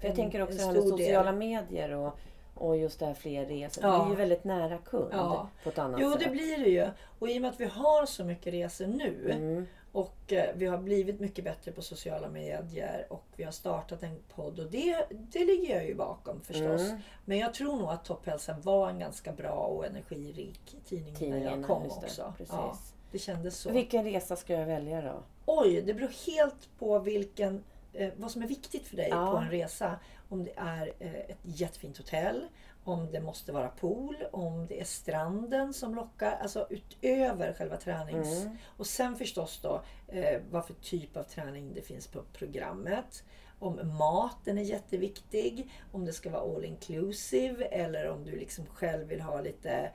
jag 0.01 0.11
en- 0.11 0.17
tänker 0.17 0.43
också 0.43 0.57
det 0.57 0.65
här 0.65 0.73
med 0.73 0.83
stor 0.83 0.91
del- 0.99 1.07
sociala 1.07 1.33
medier 1.33 1.91
och, 1.95 2.19
och 2.55 2.77
just 2.77 2.99
det 2.99 3.07
här 3.07 3.15
fler 3.15 3.47
resor. 3.47 3.85
Ja. 3.85 3.93
Det 3.93 3.99
blir 4.05 4.11
ju 4.11 4.17
väldigt 4.17 4.45
nära 4.45 4.79
kund 4.79 5.09
Ja. 5.13 5.49
på 5.63 5.69
ett 5.69 5.79
annat 5.79 6.01
Jo, 6.03 6.11
sätt. 6.13 6.21
det 6.25 6.31
blir 6.31 6.59
det 6.65 6.71
ju. 6.71 6.87
Och 7.19 7.29
i 7.29 7.39
och 7.39 7.43
med 7.43 7.51
att 7.51 7.61
vi 7.61 7.65
har 7.65 8.07
så 8.07 8.25
mycket 8.25 8.53
resor 8.55 8.87
nu 8.87 9.31
Mm. 9.33 9.67
och 9.93 10.33
eh, 10.33 10.51
vi 10.55 10.67
har 10.67 10.79
blivit 10.79 11.21
mycket 11.21 11.45
bättre 11.45 11.73
på 11.73 11.83
sociala 11.83 12.29
medier 12.29 13.07
och 13.11 13.25
vi 13.37 13.45
har 13.45 13.53
startat 13.53 14.03
en 14.03 14.19
podd 14.35 14.59
och 14.61 14.71
det, 14.71 15.07
det 15.11 15.45
ligger 15.45 15.75
jag 15.75 15.87
ju 15.87 15.95
bakom 15.95 16.41
förstås. 16.41 16.81
Mm. 16.89 16.99
Men 17.25 17.39
jag 17.39 17.55
tror 17.55 17.77
nog 17.77 17.89
att 17.91 18.05
Topphälsa 18.05 18.57
var 18.63 18.89
en 18.91 18.99
ganska 18.99 19.33
bra 19.33 19.51
och 19.53 19.87
energirik 19.87 20.77
tidning 20.89 21.31
när 21.31 21.45
jag 21.45 21.65
kom 21.67 21.83
det. 21.83 21.89
också. 21.89 22.35
Precis. 22.39 22.55
Ja, 22.57 22.77
det 23.13 23.19
kändes 23.19 23.57
så. 23.59 23.71
Vilken 23.71 24.05
resa 24.05 24.37
ska 24.37 24.53
jag 24.53 24.67
välja 24.67 25.01
då? 25.03 25.23
Oj, 25.47 25.83
det 25.83 25.95
beror 25.95 26.27
helt 26.27 26.69
på 26.79 26.99
vilken, 26.99 27.65
eh, 27.93 28.13
vad 28.17 28.31
som 28.31 28.43
är 28.43 28.47
viktigt 28.47 28.87
för 28.87 28.97
dig 28.97 29.09
Ja. 29.11 29.31
på 29.31 29.37
en 29.37 29.51
resa. 29.51 29.99
Om 30.29 30.45
det 30.45 30.53
är 30.57 30.93
eh, 30.99 31.15
ett 31.15 31.39
jättefint 31.43 31.99
hotell, 31.99 32.47
om 32.85 33.11
det 33.13 33.21
måste 33.21 33.53
vara 33.53 33.69
pool, 33.69 34.17
om 34.33 34.67
det 34.67 34.81
är 34.81 34.85
stranden 34.85 35.75
som 35.75 35.95
lockar. 35.95 36.39
Alltså 36.43 36.67
utöver 36.71 37.53
själva 37.53 37.77
tränings... 37.77 38.43
Mm. 38.43 38.57
Och 38.77 38.87
sen 38.87 39.17
förstås 39.17 39.61
då 39.63 39.83
eh, 40.09 40.41
vad 40.51 40.67
för 40.67 40.75
typ 40.75 41.17
av 41.17 41.23
träning 41.23 41.75
det 41.75 41.83
finns 41.83 42.07
på 42.07 42.23
programmet. 42.33 43.25
Om 43.59 43.97
maten 43.99 44.59
är 44.59 44.63
jätteviktig, 44.63 45.71
om 45.93 46.05
det 46.05 46.13
ska 46.13 46.31
vara 46.31 46.57
all 46.57 46.65
inclusive 46.65 47.65
eller 47.65 48.11
om 48.11 48.25
du 48.25 48.31
liksom 48.31 48.67
själv 48.67 49.09
vill 49.09 49.21
ha 49.21 49.41
lite 49.41 49.91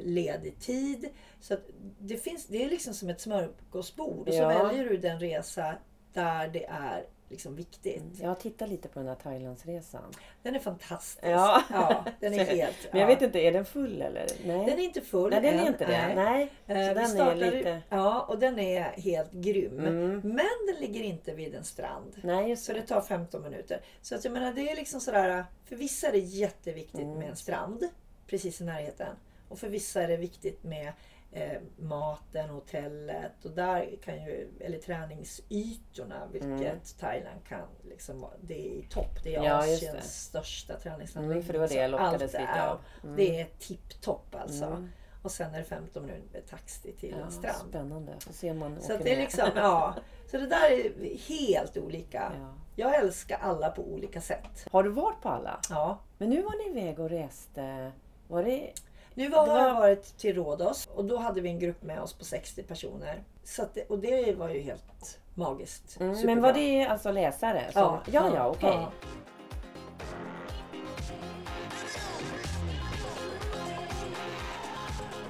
ledig 0.00 0.60
tid. 0.60 1.08
Så 1.40 1.56
det, 1.98 2.16
finns, 2.16 2.46
det 2.46 2.64
är 2.64 2.68
liksom 2.70 2.94
som 2.94 3.08
ett 3.08 3.20
smörgåsbord 3.20 4.28
och 4.28 4.34
så 4.34 4.40
Ja. 4.40 4.48
väljer 4.64 4.84
du 4.88 4.96
den 4.96 5.20
resa 5.20 5.74
där 6.12 6.48
det 6.48 6.64
är 6.64 7.04
liksom 7.30 7.56
viktigt. 7.56 8.02
Jag 8.20 8.28
har 8.28 8.34
tittat 8.34 8.68
lite 8.68 8.88
på 8.88 8.98
den 8.98 9.08
här 9.08 9.14
Thailandsresan. 9.14 10.12
Den 10.42 10.54
är 10.54 10.58
fantastisk. 10.58 11.18
Ja. 11.26 11.62
Ja, 11.72 12.04
den 12.20 12.34
är 12.34 12.44
helt... 12.56 12.76
Men 12.92 13.00
jag 13.00 13.10
ja. 13.10 13.14
vet 13.14 13.22
inte, 13.22 13.38
är 13.38 13.52
den 13.52 13.64
full 13.64 14.02
eller? 14.02 14.26
Nej, 14.44 14.66
Den 14.66 14.78
är 14.78 14.82
inte 14.82 15.00
full 15.00 15.30
Nej 15.30 15.40
den 15.40 15.54
är 15.54 15.58
än, 15.60 15.66
inte 15.66 15.86
det. 15.86 16.14
Nej. 16.14 16.42
Eh, 16.42 16.48
Så 16.88 16.94
den 16.94 16.98
är 16.98 17.04
startade- 17.06 17.50
lite... 17.50 17.82
Ja, 17.88 18.22
och 18.22 18.38
den 18.38 18.58
är 18.58 18.82
helt 18.82 19.32
grym. 19.32 19.78
Mm. 19.78 20.20
Men 20.24 20.46
den 20.66 20.76
ligger 20.80 21.02
inte 21.02 21.34
vid 21.34 21.54
en 21.54 21.64
strand. 21.64 22.12
Nej, 22.22 22.48
just 22.50 22.64
Så 22.64 22.72
det. 22.72 22.80
det 22.80 22.86
tar 22.86 23.00
15 23.00 23.42
minuter. 23.42 23.80
Så 24.02 24.14
att 24.14 24.24
jag 24.24 24.32
menar, 24.32 24.52
det 24.52 24.70
är 24.70 24.76
liksom 24.76 25.00
sådär, 25.00 25.44
för 25.64 25.76
vissa 25.76 26.08
är 26.08 26.12
det 26.12 26.18
jätteviktigt 26.18 27.00
Mm. 27.00 27.18
med 27.18 27.28
en 27.30 27.36
strand 27.36 27.88
precis 28.26 28.60
i 28.60 28.64
närheten. 28.64 29.16
Och 29.48 29.58
för 29.58 29.68
vissa 29.68 30.02
är 30.02 30.08
det 30.08 30.16
viktigt 30.16 30.62
med 30.64 30.92
eh, 31.32 31.60
maten, 31.78 32.50
hotellet 32.50 33.44
och 33.44 33.50
där 33.50 33.96
kan 34.04 34.14
ju, 34.24 34.48
eller 34.60 34.78
träningsytorna, 34.78 36.26
vilket 36.32 36.48
Mm. 36.48 36.78
Thailand 37.00 37.44
kan 37.48 37.68
liksom, 37.88 38.26
det 38.40 38.54
är 38.68 38.72
i 38.72 38.86
topp. 38.90 39.24
Det 39.24 39.34
är 39.34 39.44
Ja, 39.44 39.54
Asiens 39.58 40.22
största 40.24 40.76
träningsanläggning. 40.78 41.32
Mm, 41.36 41.46
för 41.46 41.52
det 41.52 41.58
var 41.58 41.68
det 41.68 41.74
jag 41.74 41.90
lockades 41.90 42.32
lite 42.32 42.70
av. 42.70 42.78
Mm. 43.04 43.16
Det 43.16 43.40
är 43.40 43.46
tipptopp 43.58 44.34
alltså. 44.34 44.64
Mm. 44.64 44.88
Och 45.22 45.30
sen 45.32 45.54
är 45.54 45.58
det 45.58 45.64
15 45.64 46.06
minuter 46.06 46.28
med 46.32 46.46
taxi 46.46 46.92
till 46.92 47.12
en 47.14 47.20
Ja, 47.20 47.30
strand. 47.30 47.68
spännande. 47.68 48.12
Får 48.20 48.32
se 48.32 48.50
om 48.50 48.58
man 48.58 48.80
Så 48.82 48.94
åker 48.94 49.04
det 49.04 49.12
är 49.14 49.16
liksom, 49.20 49.48
ja. 49.56 49.94
Så 50.30 50.36
det 50.38 50.46
där 50.46 50.70
är 50.70 51.18
helt 51.28 51.76
olika. 51.76 52.32
Ja. 52.40 52.54
Jag 52.76 52.94
älskar 52.94 53.38
alla 53.38 53.70
på 53.70 53.82
olika 53.82 54.20
sätt. 54.20 54.66
Har 54.70 54.82
du 54.82 54.90
varit 54.90 55.20
på 55.22 55.28
alla? 55.28 55.60
Ja. 55.70 55.98
Men 56.18 56.30
nu 56.30 56.42
var 56.42 56.54
ni 56.72 56.80
iväg 56.80 56.98
och 57.00 57.10
reste. 57.10 57.92
Var 58.28 58.42
det... 58.44 58.72
Nu 59.18 59.28
var, 59.28 59.46
Det 59.46 59.52
har 59.52 59.68
jag 59.68 59.74
varit 59.74 60.18
till 60.18 60.34
Rhodos 60.34 60.88
och 60.94 61.04
då 61.04 61.16
hade 61.16 61.40
vi 61.40 61.48
en 61.48 61.58
grupp 61.58 61.82
med 61.82 62.02
oss 62.02 62.12
på 62.12 62.24
60 62.24 62.62
personer. 62.62 63.24
Så 63.44 63.64
det, 63.74 63.84
och 63.84 63.98
det 63.98 64.36
var 64.38 64.48
ju 64.48 64.60
helt 64.60 65.18
magiskt. 65.34 66.00
Mm, 66.00 66.26
men 66.26 66.42
var 66.42 66.52
det 66.52 66.86
alltså 66.86 67.12
läsare? 67.12 67.72
Som... 67.72 67.82
Ja, 67.82 68.02
ja, 68.06 68.30
ja 68.34 68.48
okej. 68.48 68.70
ja. 68.70 68.92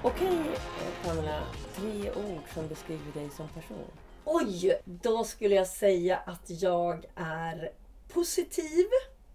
Okej 0.03 0.29
eh, 0.29 1.07
Pamela, 1.09 1.43
tre 1.75 2.11
ord 2.11 2.43
som 2.55 2.69
beskriver 2.69 3.13
dig 3.13 3.31
som 3.31 3.49
person. 3.49 3.91
Oj! 4.25 4.81
Då 4.85 5.25
skulle 5.25 5.55
jag 5.55 5.67
säga 5.67 6.17
att 6.17 6.51
jag 6.63 7.07
är 7.17 7.73
positiv. 8.09 8.87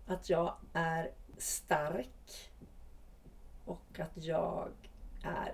Att 0.08 0.30
jag 0.30 0.54
är 0.74 1.12
stark. 1.38 2.10
Och 3.66 4.00
att 4.00 4.24
jag 4.24 4.70
är 5.24 5.54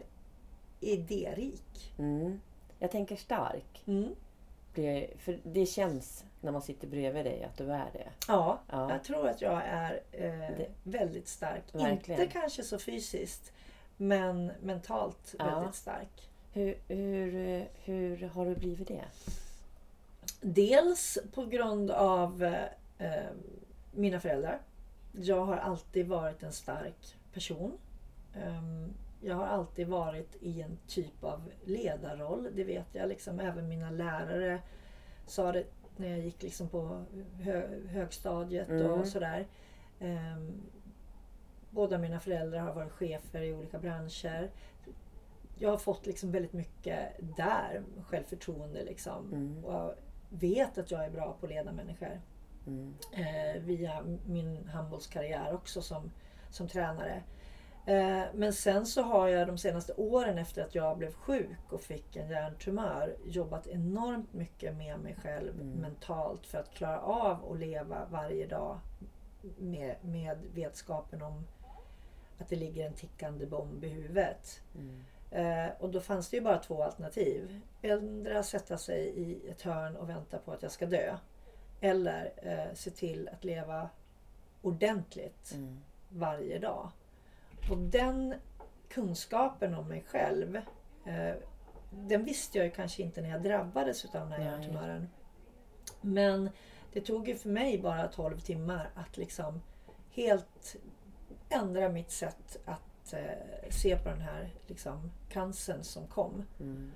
idérik. 0.80 1.94
Mm. 1.98 2.40
Jag 2.80 2.92
tänker 2.92 3.16
stark. 3.16 3.84
Mm. 3.88 4.16
För 5.18 5.40
det 5.44 5.66
känns 5.66 6.26
när 6.42 6.52
man 6.52 6.62
sitter 6.62 6.88
bredvid 6.88 7.26
dig 7.26 7.44
att 7.44 7.58
du 7.58 7.72
är 7.72 7.90
det. 7.94 8.10
Ja, 8.28 8.60
Ja. 8.70 8.92
jag 8.92 9.04
tror 9.04 9.28
att 9.28 9.42
jag 9.42 9.62
är 9.66 10.02
eh, 10.12 10.66
väldigt 10.84 11.28
stark. 11.28 11.64
Verkligen. 11.76 12.22
Inte 12.22 12.34
kanske 12.34 12.64
så 12.64 12.80
fysiskt, 12.80 13.52
men 13.98 14.52
mentalt 14.62 15.36
Ja. 15.40 15.46
väldigt 15.46 15.76
stark. 15.76 16.30
Hur, 16.54 16.78
hur, 16.88 17.68
hur 17.84 18.28
har 18.28 18.46
du 18.46 18.56
blivit 18.56 18.88
det? 18.88 19.06
Dels 20.42 21.18
på 21.34 21.46
grund 21.46 21.92
av 21.92 22.44
eh, 22.98 23.14
mina 23.92 24.20
föräldrar. 24.20 24.60
Jag 25.22 25.46
har 25.46 25.58
alltid 25.58 26.08
varit 26.08 26.44
en 26.44 26.54
stark 26.54 27.16
person. 27.34 27.78
Ehm, 28.34 28.94
jag 29.22 29.36
har 29.36 29.46
alltid 29.46 29.88
varit 29.88 30.36
i 30.42 30.62
en 30.62 30.78
typ 30.88 31.24
av 31.24 31.52
ledarroll. 31.64 32.48
Det 32.56 32.64
vet 32.64 32.96
jag. 32.96 33.10
Liksom, 33.10 33.40
även 33.40 33.68
mina 33.68 33.92
lärare 33.92 34.62
sa 35.26 35.52
det 35.52 35.64
när 35.98 36.08
jag 36.08 36.20
gick 36.20 36.44
liksom 36.44 36.70
på 36.70 37.06
hö, 37.42 37.68
högstadiet 37.88 38.70
Mm. 38.70 38.92
och 38.92 39.08
sådär. 39.08 39.48
Ehm, 40.00 40.62
båda 41.70 41.98
mina 41.98 42.20
föräldrar 42.20 42.60
har 42.60 42.74
varit 42.74 42.92
chefer 42.92 43.42
i 43.42 43.54
olika 43.54 43.80
branscher. 43.80 44.52
Jag 45.58 45.70
har 45.70 45.78
fått 45.78 46.06
liksom 46.06 46.32
väldigt 46.32 46.54
mycket 46.54 47.14
där, 47.38 47.84
självförtroende 48.08 48.84
liksom. 48.84 49.34
Mm. 49.34 49.66
Och 49.66 49.96
vet 50.30 50.78
att 50.78 50.92
jag 50.92 51.06
är 51.06 51.10
bra 51.10 51.38
på 51.40 51.46
att 51.46 51.52
leda 51.52 51.72
människor. 51.72 52.22
Mm. 52.68 52.94
Eh, 53.14 53.62
via 53.62 54.04
min 54.26 54.68
handbollskarriär 54.68 55.54
också 55.54 55.82
som, 55.82 56.12
som 56.50 56.68
tränare. 56.68 57.24
Eh, 57.86 58.24
men 58.34 58.54
sen 58.54 58.86
så 58.86 59.02
har 59.02 59.28
jag 59.28 59.48
de 59.48 59.58
senaste 59.58 59.94
åren 59.94 60.38
efter 60.38 60.64
att 60.64 60.76
jag 60.76 60.98
blev 60.98 61.14
sjuk 61.14 61.72
och 61.72 61.82
fick 61.82 62.16
en 62.16 62.30
hjärntumör 62.30 63.16
jobbat 63.26 63.68
enormt 63.68 64.34
mycket 64.34 64.76
med 64.76 65.00
mig 65.00 65.16
själv 65.24 65.54
Mm. 65.62 65.72
mentalt 65.72 66.48
för 66.48 66.58
att 66.58 66.74
klara 66.74 67.00
av 67.02 67.52
att 67.52 67.60
leva 67.60 68.06
varje 68.12 68.48
dag 68.48 68.80
med, 69.58 69.96
med 70.02 70.38
vetskapen 70.54 71.22
om 71.22 71.48
att 72.40 72.50
det 72.50 72.56
ligger 72.56 72.86
en 72.88 72.94
tickande 72.94 73.46
bomb 73.46 73.84
i 73.84 73.88
huvudet. 73.90 74.62
Mm. 74.76 75.04
Eh, 75.32 75.72
och 75.80 75.90
då 75.90 76.00
fanns 76.02 76.30
det 76.30 76.38
ju 76.38 76.44
bara 76.44 76.58
två 76.58 76.84
alternativ. 76.84 77.60
Ändra 77.82 78.44
sätta 78.44 78.78
sig 78.78 79.06
i 79.08 79.50
ett 79.50 79.62
hörn 79.62 79.96
och 79.96 80.10
vänta 80.10 80.38
på 80.38 80.52
att 80.52 80.64
jag 80.64 80.72
ska 80.72 80.86
dö. 80.86 81.18
Eller 81.82 82.32
eh, 82.38 82.74
se 82.76 82.90
till 82.92 83.30
att 83.34 83.44
leva 83.44 83.90
ordentligt 84.62 85.52
Mm. 85.54 85.80
varje 86.10 86.60
dag. 86.60 86.90
Och 87.72 87.78
den 87.78 88.36
kunskapen 88.90 89.76
om 89.76 89.88
mig 89.88 90.04
själv, 90.08 90.56
eh, 91.06 91.36
den 91.92 92.26
visste 92.26 92.58
jag 92.58 92.66
ju 92.66 92.72
kanske 92.72 93.04
inte 93.04 93.22
när 93.22 93.30
jag 93.30 93.44
drabbades 93.44 94.06
av 94.06 94.12
den 94.12 94.32
här 94.32 94.44
hjärntumören. 94.44 95.10
Men 96.02 96.50
det 96.94 97.02
tog 97.02 97.28
ju 97.28 97.36
för 97.36 97.50
mig 97.50 97.80
bara 97.80 98.08
12 98.08 98.40
timmar 98.40 98.90
att 98.96 99.18
liksom 99.18 99.62
helt 100.12 100.76
ändra 101.50 101.90
mitt 101.90 102.12
sätt 102.12 102.58
att 102.66 103.14
eh, 103.14 103.70
se 103.70 103.98
på 103.98 104.10
den 104.10 104.22
här 104.22 104.54
liksom, 104.68 105.12
cancern 105.30 105.84
som 105.84 106.08
kom. 106.08 106.46
Mm. 106.60 106.92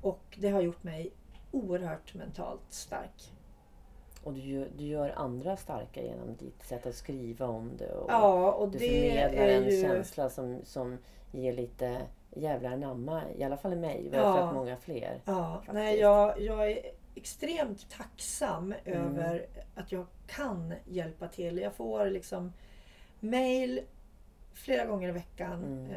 Och 0.00 0.38
det 0.40 0.48
har 0.48 0.60
gjort 0.60 0.82
mig 0.82 1.12
oerhört 1.50 2.14
mentalt 2.14 2.72
stark. 2.72 3.32
Och 4.24 4.32
du 4.32 4.40
gör, 4.40 4.68
du 4.76 4.84
gör 4.84 5.12
andra 5.16 5.56
starka 5.56 6.02
genom 6.02 6.36
ditt 6.36 6.62
sätt 6.62 6.86
att 6.86 6.94
skriva 6.94 7.46
om 7.46 7.76
det. 7.76 7.92
Och 7.92 8.10
Ja, 8.10 8.52
och 8.52 8.68
du 8.70 8.78
det 8.78 8.88
förmedlar 8.88 9.48
en 9.48 9.64
ju... 9.64 9.82
känsla 9.82 10.30
som, 10.30 10.60
som 10.64 10.98
ger 11.32 11.52
lite 11.52 11.96
jävlar 12.34 12.70
anamma, 12.72 13.22
i 13.36 13.42
alla 13.44 13.56
fall 13.56 13.72
i 13.72 13.76
mig. 13.76 14.08
Och 14.08 14.14
jag 14.16 14.26
Ja. 14.26 14.32
tror 14.36 14.48
att 14.48 14.54
många 14.54 14.76
fler. 14.76 15.20
Ja, 15.24 15.52
faktiskt. 15.54 15.74
nej, 15.74 15.98
jag, 15.98 16.40
jag 16.40 16.70
är 16.70 16.78
extremt 17.14 17.90
tacksam 17.90 18.74
Mm. 18.84 18.98
över 19.06 19.46
att 19.74 19.92
jag 19.92 20.06
kan 20.26 20.74
hjälpa 20.88 21.28
till. 21.28 21.58
Jag 21.58 21.74
får 21.74 22.06
liksom 22.06 22.52
mail 23.20 23.80
flera 24.52 24.84
gånger 24.84 25.08
i 25.08 25.12
veckan 25.12 25.64
Mm. 25.64 25.90
eh, 25.90 25.96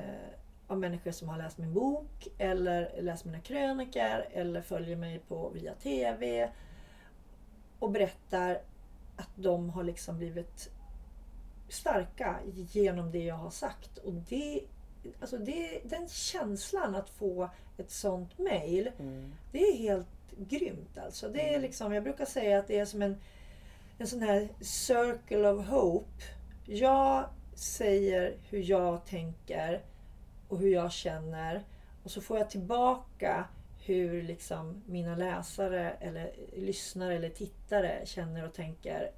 av 0.68 0.80
människor 0.80 1.12
som 1.12 1.30
har 1.30 1.38
läst 1.38 1.58
min 1.58 1.74
bok 1.74 2.28
eller 2.38 2.92
läst 3.02 3.26
mina 3.26 3.40
krönikor 3.40 4.26
eller 4.32 4.62
följer 4.62 4.96
mig 4.96 5.20
på 5.20 5.50
via 5.50 5.74
TV 5.74 6.50
och 7.84 7.92
berättar 7.92 8.62
att 9.16 9.30
de 9.36 9.70
har 9.70 9.84
liksom 9.84 10.18
blivit 10.18 10.70
starka 11.70 12.40
genom 12.72 13.12
det 13.12 13.24
jag 13.24 13.36
har 13.36 13.50
sagt. 13.50 13.98
Och 13.98 14.14
det, 14.14 14.62
alltså 15.20 15.38
det, 15.38 15.82
den 15.84 16.08
känslan 16.08 16.96
att 16.96 17.10
få 17.10 17.50
ett 17.78 17.92
sånt 17.92 18.38
mail 18.38 18.92
Mm. 19.00 19.34
det 19.52 19.60
är 19.60 19.78
helt 19.78 20.08
grymt 20.38 20.98
alltså. 20.98 21.30
Det 21.30 21.54
är 21.54 21.60
liksom, 21.60 21.94
jag 21.94 22.04
brukar 22.04 22.26
säga 22.26 22.60
att 22.60 22.68
det 22.68 22.80
är 22.80 22.86
som 22.86 23.02
en, 23.02 23.18
en 23.98 24.08
sån 24.08 24.22
här 24.22 24.50
circle 24.62 25.50
of 25.50 25.68
hope. 25.68 26.24
Jag 26.66 27.26
säger 27.56 28.38
hur 28.50 28.70
jag 28.70 29.06
tänker 29.06 29.82
och 30.48 30.60
hur 30.60 30.74
jag 30.74 30.92
känner. 30.92 31.64
Och 32.04 32.12
så 32.12 32.22
får 32.22 32.38
jag 32.38 32.50
tillbaka 32.50 33.46
hur 33.86 34.24
liksom 34.24 34.84
mina 34.86 35.16
läsare 35.16 35.92
eller 35.92 36.32
lyssnare 36.56 37.16
eller 37.16 37.30
tittare 37.30 38.02
känner 38.06 38.46
och 38.48 38.54
tänker. 38.54 39.12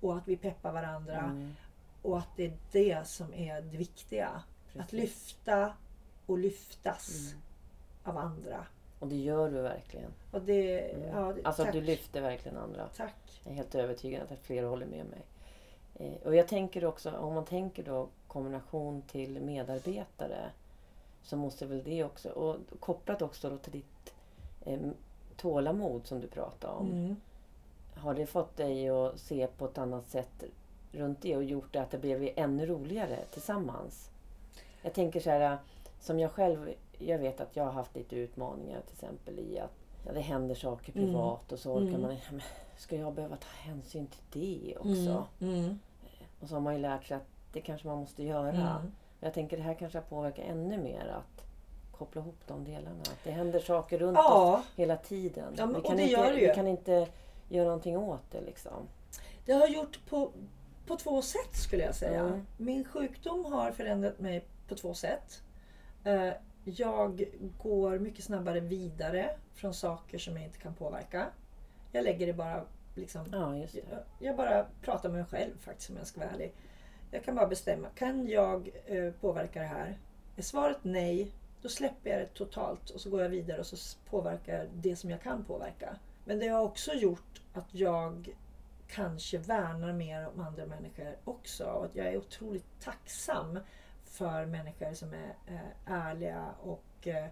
Och 0.00 0.16
att 0.16 0.28
vi 0.28 0.36
peppar 0.36 0.72
varandra. 0.72 1.18
Mm. 1.18 1.54
Och 2.02 2.18
att 2.18 2.28
det 2.36 2.44
är 2.46 2.52
det 2.72 3.06
som 3.06 3.34
är 3.34 3.62
det 3.62 3.76
viktiga. 3.76 4.28
Att 4.28 4.90
Precis. 4.90 4.92
lyfta 4.92 5.72
och 6.26 6.38
lyftas 6.38 7.32
Mm. 7.32 7.42
av 8.04 8.18
andra. 8.24 8.66
Och 8.98 9.08
det 9.08 9.16
gör 9.16 9.50
du 9.50 9.60
verkligen. 9.62 10.10
Och 10.30 10.42
det, 10.42 10.80
Mm. 10.90 11.08
ja, 11.08 11.32
det, 11.32 11.40
Alltså 11.44 11.64
tack. 11.64 11.72
du 11.72 11.80
lyfter 11.80 12.20
verkligen 12.20 12.58
andra. 12.58 12.88
Tack. 12.96 13.40
Jag 13.44 13.52
är 13.52 13.56
helt 13.56 13.74
övertygad 13.74 14.22
att 14.32 14.38
fler 14.38 14.62
håller 14.64 14.86
med 14.86 15.06
mig. 15.06 15.22
Eh, 15.94 16.26
och 16.26 16.36
jag 16.36 16.48
tänker 16.48 16.84
också, 16.84 17.10
om 17.16 17.34
man 17.34 17.44
tänker 17.44 17.82
då 17.82 18.08
kombination 18.26 19.02
till 19.02 19.40
medarbetare 19.40 20.50
så 21.22 21.36
måste 21.36 21.66
väl 21.66 21.82
det 21.84 22.04
också, 22.04 22.28
och 22.30 22.56
kopplat 22.80 23.22
också 23.22 23.50
då 23.50 23.56
till 23.56 23.72
ditt 23.72 24.14
eh, 24.64 24.80
tålamod 25.36 26.06
som 26.06 26.20
du 26.20 26.26
pratade 26.26 26.72
om. 26.74 26.86
Mm. 26.90 27.16
Har 27.96 28.14
det 28.14 28.26
fått 28.26 28.56
dig 28.56 28.88
att 28.88 29.18
se 29.20 29.46
på 29.46 29.64
ett 29.64 29.78
annat 29.78 30.08
sätt 30.08 30.44
runt 30.92 31.22
det 31.22 31.36
och 31.36 31.44
gjort 31.44 31.72
det 31.72 31.78
att 31.82 31.90
det 31.90 31.98
blev 31.98 32.28
ännu 32.36 32.66
roligare 32.66 33.18
tillsammans? 33.32 34.10
Jag 34.82 34.94
tänker 34.94 35.20
så 35.20 35.30
här, 35.30 35.58
som 36.00 36.18
jag 36.20 36.30
själv, 36.30 36.70
jag 36.98 37.18
vet 37.18 37.40
att 37.40 37.56
jag 37.56 37.64
har 37.64 37.72
haft 37.72 37.96
lite 37.96 38.16
utmaningar 38.16 38.80
till 38.80 38.92
exempel 38.92 39.38
i 39.38 39.58
att 39.58 39.72
ja, 40.06 40.12
det 40.12 40.20
händer 40.20 40.54
saker 40.54 40.92
Mm. 40.96 41.04
privat 41.06 41.52
och 41.52 41.58
så 41.58 41.72
orkar 41.72 41.88
Mm. 41.88 42.00
man, 42.02 42.16
men 42.30 42.42
ska 42.76 42.96
jag 42.96 43.14
behöva 43.14 43.36
ta 43.36 43.48
hänsyn 43.48 44.06
till 44.06 44.20
det 44.40 44.76
också? 44.78 45.24
Mm. 45.40 45.54
Mm. 45.64 45.78
Och 46.40 46.48
så 46.48 46.54
har 46.54 46.60
man 46.60 46.74
ju 46.74 46.80
lärt 46.80 47.04
sig 47.04 47.16
att 47.16 47.26
det 47.52 47.60
kanske 47.60 47.88
man 47.88 47.98
måste 47.98 48.22
göra. 48.22 48.82
Jag 49.24 49.34
tänker 49.34 49.56
det 49.56 49.62
här 49.62 49.74
kanske 49.74 50.00
påverkar 50.00 50.42
ännu 50.42 50.78
mer 50.78 51.06
att 51.08 51.44
koppla 51.98 52.20
ihop 52.20 52.38
de 52.46 52.64
delarna. 52.64 53.00
Att 53.00 53.24
det 53.24 53.30
händer 53.30 53.60
saker 53.60 53.98
runt 53.98 54.18
oss 54.18 54.24
Ja, 54.28 54.62
hela 54.76 54.96
tiden. 54.96 55.54
Ja, 55.56 55.66
men- 55.66 55.82
vi, 55.82 55.88
kan 55.88 55.98
inte, 55.98 56.12
gör 56.12 56.32
vi 56.34 56.52
kan 56.54 56.66
inte 56.68 57.08
göra 57.48 57.64
någonting 57.64 57.96
åt 57.96 58.30
det 58.30 58.40
liksom. 58.40 58.88
det 59.46 59.52
har 59.52 59.68
gjort 59.68 60.06
på, 60.08 60.30
på 60.86 60.96
två 60.96 61.22
sätt 61.22 61.54
skulle 61.56 61.82
jag 61.84 61.94
säga. 61.94 62.20
Mm. 62.20 62.46
Min 62.56 62.84
sjukdom 62.84 63.44
har 63.44 63.72
förändrat 63.72 64.18
mig 64.18 64.44
på 64.68 64.74
två 64.74 64.94
sätt. 64.94 65.42
Eh, 66.04 66.32
Jag 66.64 67.24
går 67.62 67.98
mycket 67.98 68.24
snabbare 68.24 68.60
vidare 68.60 69.30
från 69.54 69.74
saker 69.74 70.18
som 70.18 70.36
jag 70.36 70.44
inte 70.44 70.58
kan 70.58 70.74
påverka. 70.74 71.26
Jag 71.92 72.04
lägger 72.04 72.26
det 72.26 72.32
bara 72.32 72.64
liksom 72.94 73.26
Ja, 73.32 73.98
jag 74.20 74.36
bara 74.36 74.66
pratar 74.82 75.08
med 75.08 75.18
mig 75.18 75.26
själv 75.30 75.58
faktiskt 75.60 75.90
om 75.90 75.96
jag 75.96 76.06
ska 76.06 76.20
vara 76.20 76.30
ärlig. 76.30 76.52
Jag 77.14 77.24
kan 77.24 77.34
bara 77.34 77.46
bestämma. 77.46 77.88
Kan 77.88 78.28
jag 78.28 78.70
eh, 78.86 79.12
påverka 79.12 79.60
det 79.60 79.66
här? 79.66 79.98
Är 80.36 80.42
svaret 80.42 80.78
nej, 80.82 81.32
då 81.62 81.68
släpper 81.68 82.10
jag 82.10 82.20
det 82.20 82.26
totalt 82.26 82.90
och 82.90 83.00
så 83.00 83.10
går 83.10 83.22
jag 83.22 83.28
vidare 83.28 83.60
och 83.60 83.66
så 83.66 83.98
påverkar 84.10 84.58
jag 84.58 84.66
det 84.74 84.96
som 84.96 85.10
jag 85.10 85.22
kan 85.22 85.44
påverka. 85.44 85.96
Men 86.24 86.38
det 86.38 86.48
har 86.48 86.60
också 86.60 86.92
gjort 86.92 87.42
att 87.52 87.74
jag 87.74 88.36
kanske 88.88 89.38
värnar 89.38 89.92
mer 89.92 90.28
om 90.34 90.40
andra 90.40 90.66
människor 90.66 91.16
också. 91.24 91.64
Och 91.64 91.84
att 91.84 91.94
jag 91.94 92.06
är 92.06 92.16
otroligt 92.16 92.80
tacksam 92.80 93.58
för 94.04 94.46
människor 94.46 94.94
som 94.94 95.14
är 95.14 95.36
eh, 95.46 95.92
ärliga 95.92 96.54
och 96.62 97.06
eh, 97.06 97.26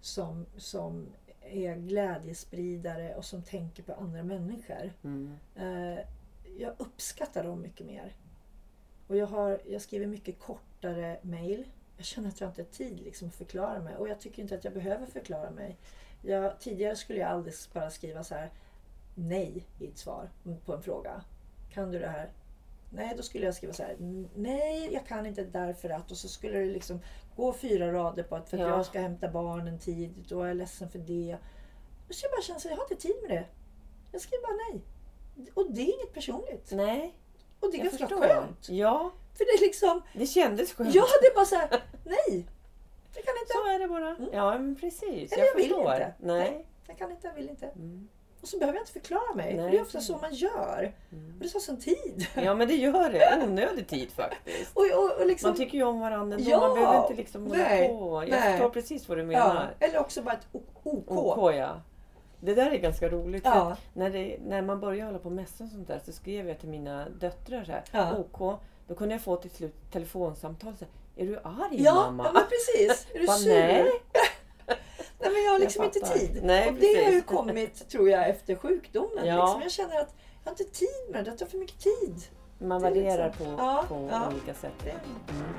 som, 0.00 0.46
som 0.56 1.06
är 1.40 1.76
glädjespridare 1.76 3.14
och 3.14 3.24
som 3.24 3.42
tänker 3.42 3.82
på 3.82 3.94
andra 3.94 4.22
människor. 4.22 4.92
Mm. 5.04 5.36
Eh, 5.56 5.98
jag 6.58 6.74
uppskattar 6.78 7.44
dem 7.44 7.62
mycket 7.62 7.86
mer. 7.86 8.14
Och 9.10 9.16
jag, 9.16 9.26
har, 9.26 9.60
jag 9.66 9.82
skriver 9.82 10.06
mycket 10.06 10.38
kortare 10.38 11.18
mail. 11.22 11.64
Jag 11.96 12.06
känner 12.06 12.28
att 12.28 12.40
jag 12.40 12.50
inte 12.50 12.62
har 12.62 12.66
tid 12.66 13.00
liksom 13.00 13.28
att 13.28 13.34
förklara 13.34 13.80
mig. 13.80 13.96
Och 13.96 14.08
jag 14.08 14.20
tycker 14.20 14.42
inte 14.42 14.54
att 14.54 14.64
jag 14.64 14.72
behöver 14.74 15.06
förklara 15.06 15.50
mig. 15.50 15.76
Jag, 16.22 16.60
tidigare 16.60 16.96
skulle 16.96 17.18
jag 17.18 17.28
aldrig 17.30 17.54
bara 17.72 17.90
skriva 17.90 18.24
så 18.24 18.34
här 18.34 18.50
nej 19.14 19.66
i 19.78 19.86
ett 19.86 19.98
svar 19.98 20.30
på 20.64 20.74
en 20.74 20.82
fråga. 20.82 21.24
Kan 21.72 21.90
du 21.90 21.98
det 21.98 22.08
här? 22.08 22.30
Nej, 22.90 23.14
då 23.16 23.22
skulle 23.22 23.44
jag 23.44 23.54
skriva 23.54 23.72
så 23.72 23.82
här. 23.82 23.96
Nej, 24.34 24.92
jag 24.92 25.06
kan 25.06 25.26
inte 25.26 25.44
därför 25.44 25.90
att. 25.90 26.10
Och 26.10 26.16
så 26.16 26.28
skulle 26.28 26.58
det 26.58 26.64
liksom 26.72 27.00
gå 27.36 27.52
fyra 27.52 27.92
rader 27.92 28.22
på 28.22 28.36
att 28.36 28.48
för 28.48 28.56
att 28.58 28.68
Ja. 28.68 28.76
jag 28.76 28.86
ska 28.86 29.00
hämta 29.00 29.28
barnen 29.30 29.78
tidigt 29.78 30.32
och 30.32 30.40
jag 30.40 30.50
är 30.50 30.54
ledsen 30.54 30.90
för 30.90 30.98
det. 30.98 31.36
Då 32.08 32.14
ska 32.14 32.26
jag 32.26 32.32
bara 32.32 32.42
känna 32.42 32.56
att 32.56 32.64
jag 32.64 32.76
har 32.76 32.82
inte 32.90 33.06
tid 33.08 33.16
med 33.28 33.30
det. 33.36 33.44
Jag 34.12 34.20
skriver 34.20 34.42
bara 34.42 34.72
nej. 34.72 34.82
Och 35.54 35.72
det 35.72 35.80
är 35.80 35.94
inget 35.94 36.14
personligt. 36.14 36.70
Nej, 36.72 37.14
Och 37.60 37.70
det 37.70 37.76
är 37.76 37.78
jag 37.78 37.86
ganska 37.86 38.08
förstår. 38.08 38.28
skönt. 38.28 38.68
Ja, 38.68 39.10
För 39.38 39.44
det 39.44 39.50
är 39.50 39.60
liksom, 39.66 40.02
det 40.12 40.26
kändes 40.26 40.72
skönt. 40.72 40.94
ja 40.94 41.04
det 41.20 41.26
är 41.26 41.34
bara 41.34 41.44
så 41.44 41.54
här, 41.56 41.68
nej. 42.04 42.46
Jag 43.14 43.24
kan 43.24 43.34
inte. 43.42 43.52
Så 43.52 43.66
är 43.74 43.78
det 43.78 43.88
bara. 43.88 44.16
Ja, 44.32 44.58
men 44.58 44.76
precis. 44.76 45.32
Eller 45.32 45.44
jag, 45.44 45.50
jag 45.50 45.56
vill 45.56 45.64
förstår. 45.68 45.92
inte. 45.94 46.14
Nej. 46.18 46.66
Jag 46.86 46.98
kan 46.98 47.10
inte, 47.10 47.26
jag 47.26 47.34
vill 47.34 47.48
inte. 47.48 47.66
Mm. 47.66 48.08
Och 48.42 48.48
så 48.48 48.58
behöver 48.58 48.78
jag 48.78 48.82
inte 48.82 48.92
förklara 48.92 49.34
mig. 49.34 49.54
Nej, 49.54 49.70
det 49.70 49.76
är 49.78 49.82
ofta 49.82 50.00
så 50.00 50.16
man 50.18 50.34
gör. 50.34 50.92
Och 51.10 51.42
det 51.44 51.48
tar 51.48 51.60
sån 51.60 51.76
tid. 51.80 52.26
Ja, 52.34 52.54
men 52.54 52.68
det 52.68 52.74
gör 52.74 53.10
det. 53.10 53.44
Onödig 53.44 53.88
tid 53.88 54.10
faktiskt. 54.12 54.76
Och, 54.76 54.82
och, 54.96 55.20
och 55.20 55.26
liksom, 55.26 55.50
Man 55.50 55.56
tycker 55.56 55.78
ju 55.78 55.84
om 55.84 56.00
varandra 56.00 56.36
ändå. 56.38 56.50
Ja, 56.50 56.60
Man 56.60 56.74
behöver 56.74 57.02
inte 57.02 57.14
liksom 57.14 57.42
hålla 57.46 57.56
nej, 57.62 57.88
på. 57.88 58.22
Jag 58.22 58.30
nej. 58.30 58.52
förstår 58.52 58.70
precis 58.70 59.08
vad 59.08 59.18
du 59.18 59.22
ja, 59.22 59.26
menar. 59.26 59.74
eller 59.80 59.98
också 59.98 60.22
bara 60.22 60.34
ett 60.34 60.46
OK. 60.52 61.10
OK 61.10 61.54
ja. 61.54 61.80
Det 62.40 62.54
där 62.54 62.70
är 62.70 62.76
ganska 62.78 63.08
roligt. 63.08 63.42
Ja. 63.44 63.76
När, 63.92 64.10
det, 64.10 64.36
när 64.44 64.62
man 64.62 64.80
började 64.80 65.06
hålla 65.06 65.18
på 65.18 65.30
mässor 65.30 65.64
och 65.64 65.70
sånt 65.70 65.88
där 65.88 66.00
så 66.06 66.12
skrev 66.12 66.48
jag 66.48 66.58
till 66.58 66.68
mina 66.68 67.08
döttrar 67.08 67.64
så 67.64 67.72
här. 67.72 67.84
Ja. 67.92 68.16
OK. 68.16 68.60
Då 68.88 68.94
kunde 68.94 69.14
jag 69.14 69.22
få 69.22 69.36
till 69.36 69.50
slut 69.50 69.74
telefonsamtal. 69.92 70.74
Så 70.78 70.84
här, 70.84 71.24
är 71.24 71.26
du 71.26 71.36
arg 71.38 71.82
Ja, 71.82 71.94
mamma? 71.94 72.24
ja, 72.24 72.32
men 72.32 72.42
precis. 72.42 73.06
Är 73.14 73.18
du 73.18 73.26
sur? 73.26 73.50
nej. 73.50 73.84
Nej, 75.22 75.30
men 75.32 75.44
jag 75.44 75.52
har 75.52 75.58
liksom 75.58 75.84
Jag 75.84 75.96
inte 75.96 76.18
tid. 76.18 76.40
Nej, 76.44 76.68
och 76.68 76.74
det 76.74 77.04
har 77.04 77.12
ju 77.12 77.22
kommit, 77.22 77.88
tror 77.88 78.10
jag, 78.10 78.28
efter 78.28 78.54
sjukdomen. 78.54 79.26
Ja. 79.26 79.44
Liksom. 79.44 79.62
Jag 79.62 79.70
känner 79.70 80.00
att 80.00 80.14
jag 80.44 80.50
har 80.50 80.60
inte 80.60 80.64
tid 80.64 81.10
med 81.12 81.24
det. 81.24 81.30
Det 81.30 81.36
tar 81.36 81.46
för 81.46 81.58
mycket 81.58 81.78
tid. 81.80 82.22
Man 82.58 82.82
värderar 82.82 83.26
liksom- 83.26 83.56
på, 83.56 83.62
Ja, 83.62 83.84
på 83.88 83.94
olika 84.34 84.54
sätt. 84.54 84.72
Mm. 84.82 85.54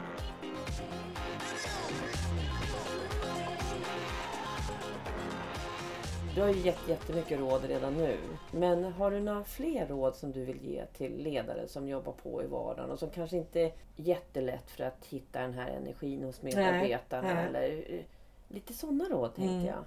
Du 6.36 6.42
har 6.42 6.50
ju 6.50 6.60
gett 6.60 6.88
jättemycket 6.88 7.40
råd 7.40 7.64
redan 7.66 7.94
nu. 7.98 8.18
Men 8.52 8.84
har 8.84 9.12
du 9.12 9.20
några 9.20 9.44
fler 9.44 9.88
råd 9.88 10.16
som 10.16 10.32
du 10.32 10.46
vill 10.46 10.66
ge 10.66 10.86
till 10.86 11.18
ledare 11.24 11.68
som 11.68 11.88
jobbar 11.90 12.14
på 12.14 12.44
i 12.44 12.48
vardagen 12.48 12.92
och 12.92 13.00
som 13.00 13.10
kanske 13.10 13.38
inte 13.38 13.60
är 13.62 13.72
jättelätt 13.96 14.72
för 14.72 14.84
att 14.84 15.06
hitta 15.06 15.40
den 15.42 15.54
här 15.54 15.70
energin 15.70 16.24
hos 16.24 16.42
medarbetarna? 16.42 17.34
nej. 17.34 17.46
Eller, 17.46 17.94
eh, 18.00 18.06
lite 18.48 18.74
sådana 18.74 19.04
råd 19.10 19.36
tänkte 19.36 19.54
Mm. 19.54 19.66
jag. 19.66 19.84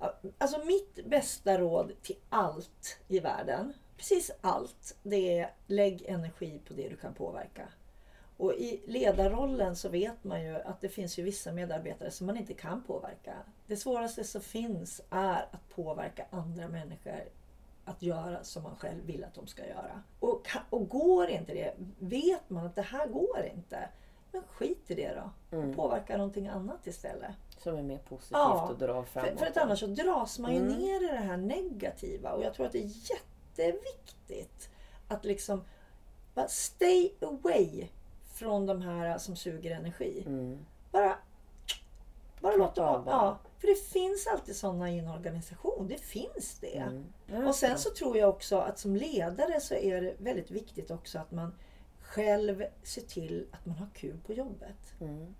Ja, 0.00 0.14
Alltså 0.38 0.64
mitt 0.64 1.06
bästa 1.06 1.58
råd 1.58 1.92
till 2.02 2.16
allt 2.28 2.98
i 3.08 3.18
världen, 3.20 3.72
precis 3.96 4.30
allt, 4.40 4.96
det 5.02 5.38
är 5.38 5.50
lägg 5.66 6.02
energi 6.08 6.60
på 6.68 6.74
det 6.74 6.88
du 6.88 6.96
kan 6.96 7.14
påverka. 7.14 7.68
Och 8.36 8.52
i 8.54 8.80
ledarrollen 8.86 9.76
så 9.76 9.88
vet 9.88 10.24
man 10.24 10.42
ju 10.44 10.54
att 10.56 10.80
det 10.80 10.88
finns 10.88 11.18
ju 11.18 11.22
vissa 11.22 11.52
medarbetare 11.52 12.10
som 12.10 12.26
man 12.26 12.36
inte 12.36 12.54
kan 12.54 12.82
påverka. 12.82 13.34
Det 13.66 13.76
svåraste 13.76 14.24
som 14.24 14.40
finns 14.40 15.00
är 15.10 15.48
att 15.50 15.68
påverka 15.74 16.26
andra 16.30 16.68
människor 16.68 17.20
att 17.84 18.02
göra 18.02 18.44
som 18.44 18.62
man 18.62 18.76
själv 18.76 19.04
vill 19.06 19.24
att 19.24 19.34
de 19.34 19.46
ska 19.46 19.66
göra. 19.66 20.02
Och, 20.20 20.48
och 20.70 20.88
går 20.88 21.28
inte 21.28 21.54
det, 21.54 21.74
vet 21.98 22.50
man 22.50 22.66
att 22.66 22.74
det 22.74 22.82
här 22.82 23.06
går 23.06 23.50
inte, 23.54 23.88
men 24.32 24.42
skit 24.42 24.90
i 24.90 24.94
det 24.94 25.14
då. 25.14 25.56
Mm. 25.56 25.74
Påverka 25.74 26.16
någonting 26.16 26.48
annat 26.48 26.86
istället. 26.86 27.30
Som 27.58 27.76
är 27.76 27.82
mer 27.82 27.98
positivt 27.98 28.32
Ja, 28.32 28.68
och 28.68 28.78
drar 28.78 29.02
framåt. 29.02 29.30
För, 29.30 29.36
för 29.36 29.46
att 29.46 29.56
annars 29.56 29.80
så 29.80 29.86
dras 29.86 30.38
man 30.38 30.54
ju 30.54 30.60
Mm. 30.60 30.72
ner 30.72 31.04
i 31.04 31.12
det 31.12 31.16
här 31.18 31.36
negativa. 31.36 32.32
Och 32.32 32.42
jag 32.42 32.54
tror 32.54 32.66
att 32.66 32.72
det 32.72 32.78
är 32.84 32.90
jätteviktigt 33.10 34.70
att 35.08 35.24
liksom 35.24 35.64
stay 36.48 37.12
away 37.20 37.88
från 38.36 38.66
de 38.66 38.82
här 38.82 39.18
som 39.18 39.36
suger 39.36 39.70
energi. 39.70 40.22
Mm. 40.26 40.58
Bara, 40.90 41.18
bara 42.40 42.56
låt 42.56 42.78
av 42.78 42.92
dem 42.94 43.04
bara. 43.04 43.14
ja, 43.14 43.38
För 43.58 43.66
det 43.66 43.88
finns 43.88 44.26
alltid 44.26 44.56
sådana 44.56 44.90
i 44.90 44.98
en 44.98 45.08
organisation. 45.08 45.88
Det 45.88 45.98
finns 46.00 46.58
det. 46.60 46.76
Mm. 46.76 47.04
Ja, 47.26 47.48
Och 47.48 47.54
sen 47.54 47.78
så 47.78 47.90
tror 47.90 48.16
jag 48.16 48.28
också 48.28 48.58
att 48.58 48.78
som 48.78 48.96
ledare 48.96 49.60
så 49.60 49.74
är 49.74 50.02
det 50.02 50.14
väldigt 50.18 50.50
viktigt 50.50 50.90
också 50.90 51.18
att 51.18 51.30
man 51.32 51.54
själv 52.00 52.64
ser 52.82 53.02
till 53.02 53.46
att 53.52 53.66
man 53.66 53.76
har 53.76 53.88
kul 53.94 54.18
på 54.26 54.32
jobbet. 54.32 54.94
Mm. 55.00 55.34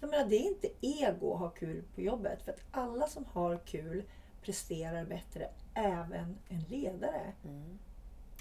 Jag 0.00 0.10
menar, 0.10 0.24
det 0.24 0.36
är 0.36 0.48
inte 0.48 0.68
ego 0.80 1.34
att 1.34 1.40
ha 1.40 1.48
kul 1.50 1.82
på 1.94 2.00
jobbet. 2.00 2.42
För 2.42 2.52
att 2.52 2.60
alla 2.70 3.06
som 3.06 3.24
har 3.32 3.58
kul 3.64 4.02
presterar 4.42 5.04
bättre, 5.04 5.48
även 5.74 6.38
en 6.48 6.60
ledare. 6.60 7.32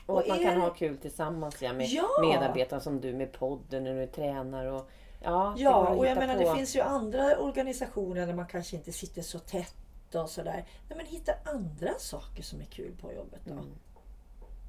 Och, 0.05 0.15
Och 0.15 0.21
att 0.21 0.27
man 0.27 0.39
kan 0.39 0.61
ha 0.61 0.69
kul 0.73 0.97
tillsammans 0.97 1.61
ja, 1.61 1.73
med 1.73 1.87
Ja! 1.87 2.07
medarbetare 2.21 2.79
som 2.81 3.01
du 3.01 3.13
med 3.13 3.31
podden 3.31 3.83
när 3.83 3.95
du 3.95 4.07
tränar. 4.07 4.65
Och, 4.65 4.89
ja, 5.23 5.53
Ja, 5.57 5.87
och 5.87 6.05
jag 6.07 6.17
menar 6.17 6.33
på. 6.35 6.39
det 6.49 6.55
finns 6.55 6.75
ju 6.75 6.81
andra 6.81 7.37
organisationer 7.39 8.27
där 8.27 8.33
man 8.33 8.47
kanske 8.47 8.75
inte 8.75 8.91
sitter 8.91 9.21
så 9.21 9.39
tätt 9.39 9.75
och 10.15 10.29
sådär. 10.29 10.65
Nej, 10.89 10.97
men 10.97 11.05
hitta 11.05 11.31
andra 11.45 11.93
saker 11.99 12.43
som 12.43 12.61
är 12.61 12.65
kul 12.65 12.95
på 13.01 13.13
jobbet 13.13 13.41
då. 13.45 13.53
Mm. 13.53 13.65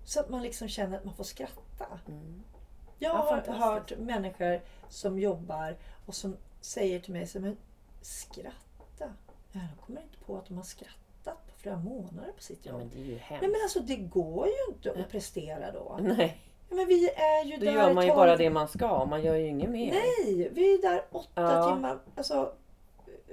Så 0.04 0.20
att 0.20 0.28
man 0.28 0.42
liksom 0.42 0.68
känner 0.68 0.98
att 0.98 1.04
man 1.04 1.14
får 1.14 1.24
skratta. 1.24 1.86
Mm. 2.08 2.42
Jag 2.98 3.10
Ja, 3.10 3.16
har 3.16 3.28
fantastiskt. 3.28 3.58
hört 3.64 3.98
människor 3.98 4.60
som 4.88 5.18
jobbar 5.18 5.76
och 6.06 6.14
som 6.14 6.36
säger 6.60 7.00
till 7.00 7.12
mig 7.12 7.26
så, 7.26 7.40
men 7.40 7.56
skratta. 8.00 9.12
Ja, 9.52 9.60
de 9.60 9.86
kommer 9.86 10.00
inte 10.02 10.18
på 10.18 10.36
att 10.38 10.46
de 10.46 10.56
har 10.56 10.64
skrattat 10.64 10.96
flera 11.62 11.76
månader 11.76 12.32
på 12.36 12.42
sitt 12.42 12.60
Ja, 12.62 12.70
jobb. 12.72 12.80
men 12.80 12.90
det 12.90 13.00
är 13.00 13.04
ju 13.12 13.16
hemskt. 13.18 13.42
Nej 13.42 13.50
men 13.50 13.60
alltså 13.62 13.80
det 13.80 13.96
går 13.96 14.46
ju 14.46 14.74
inte 14.74 14.90
att 15.02 15.10
prestera 15.10 15.72
då. 15.72 15.98
Nej, 16.02 16.38
Ja, 16.68 16.76
men 16.76 16.86
vi 16.86 17.08
är 17.10 17.44
ju 17.44 17.56
då 17.56 17.64
där 17.64 17.72
gör 17.72 17.94
man 17.94 18.04
ju 18.04 18.10
12 18.10 18.16
bara 18.16 18.36
det 18.36 18.50
man 18.50 18.68
ska. 18.68 19.04
Man 19.04 19.22
gör 19.22 19.34
ju 19.34 19.46
inget 19.46 19.70
mer. 19.70 19.92
Nej, 19.92 20.48
vi 20.52 20.74
är 20.74 20.82
där 20.82 21.04
åtta 21.10 21.42
Ja. 21.42 21.74
timmar 21.74 21.98
alltså, 22.16 22.52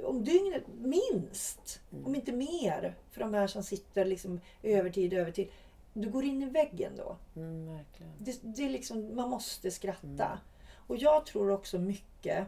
om 0.04 0.24
dygnet 0.24 0.64
minst. 0.78 1.82
Mm. 1.92 2.06
Om 2.06 2.16
inte 2.16 2.32
mer. 2.32 2.96
För 3.12 3.20
de 3.20 3.34
här 3.34 3.48
som 3.48 3.64
sitter 3.64 4.06
liksom 4.06 4.42
övertid, 4.64 5.14
övertid. 5.14 5.48
Du 5.94 6.10
går 6.10 6.24
in 6.24 6.44
i 6.44 6.46
väggen 6.46 6.92
då. 6.98 7.16
Mm, 7.36 7.76
verkligen. 7.78 8.12
Det, 8.18 8.40
det 8.42 8.66
är 8.66 8.70
liksom, 8.70 9.16
man 9.16 9.30
måste 9.30 9.72
skratta. 9.72 10.26
Mm. 10.26 10.38
Och 10.88 10.98
jag 10.98 11.26
tror 11.26 11.52
också 11.52 11.78
mycket 11.80 12.48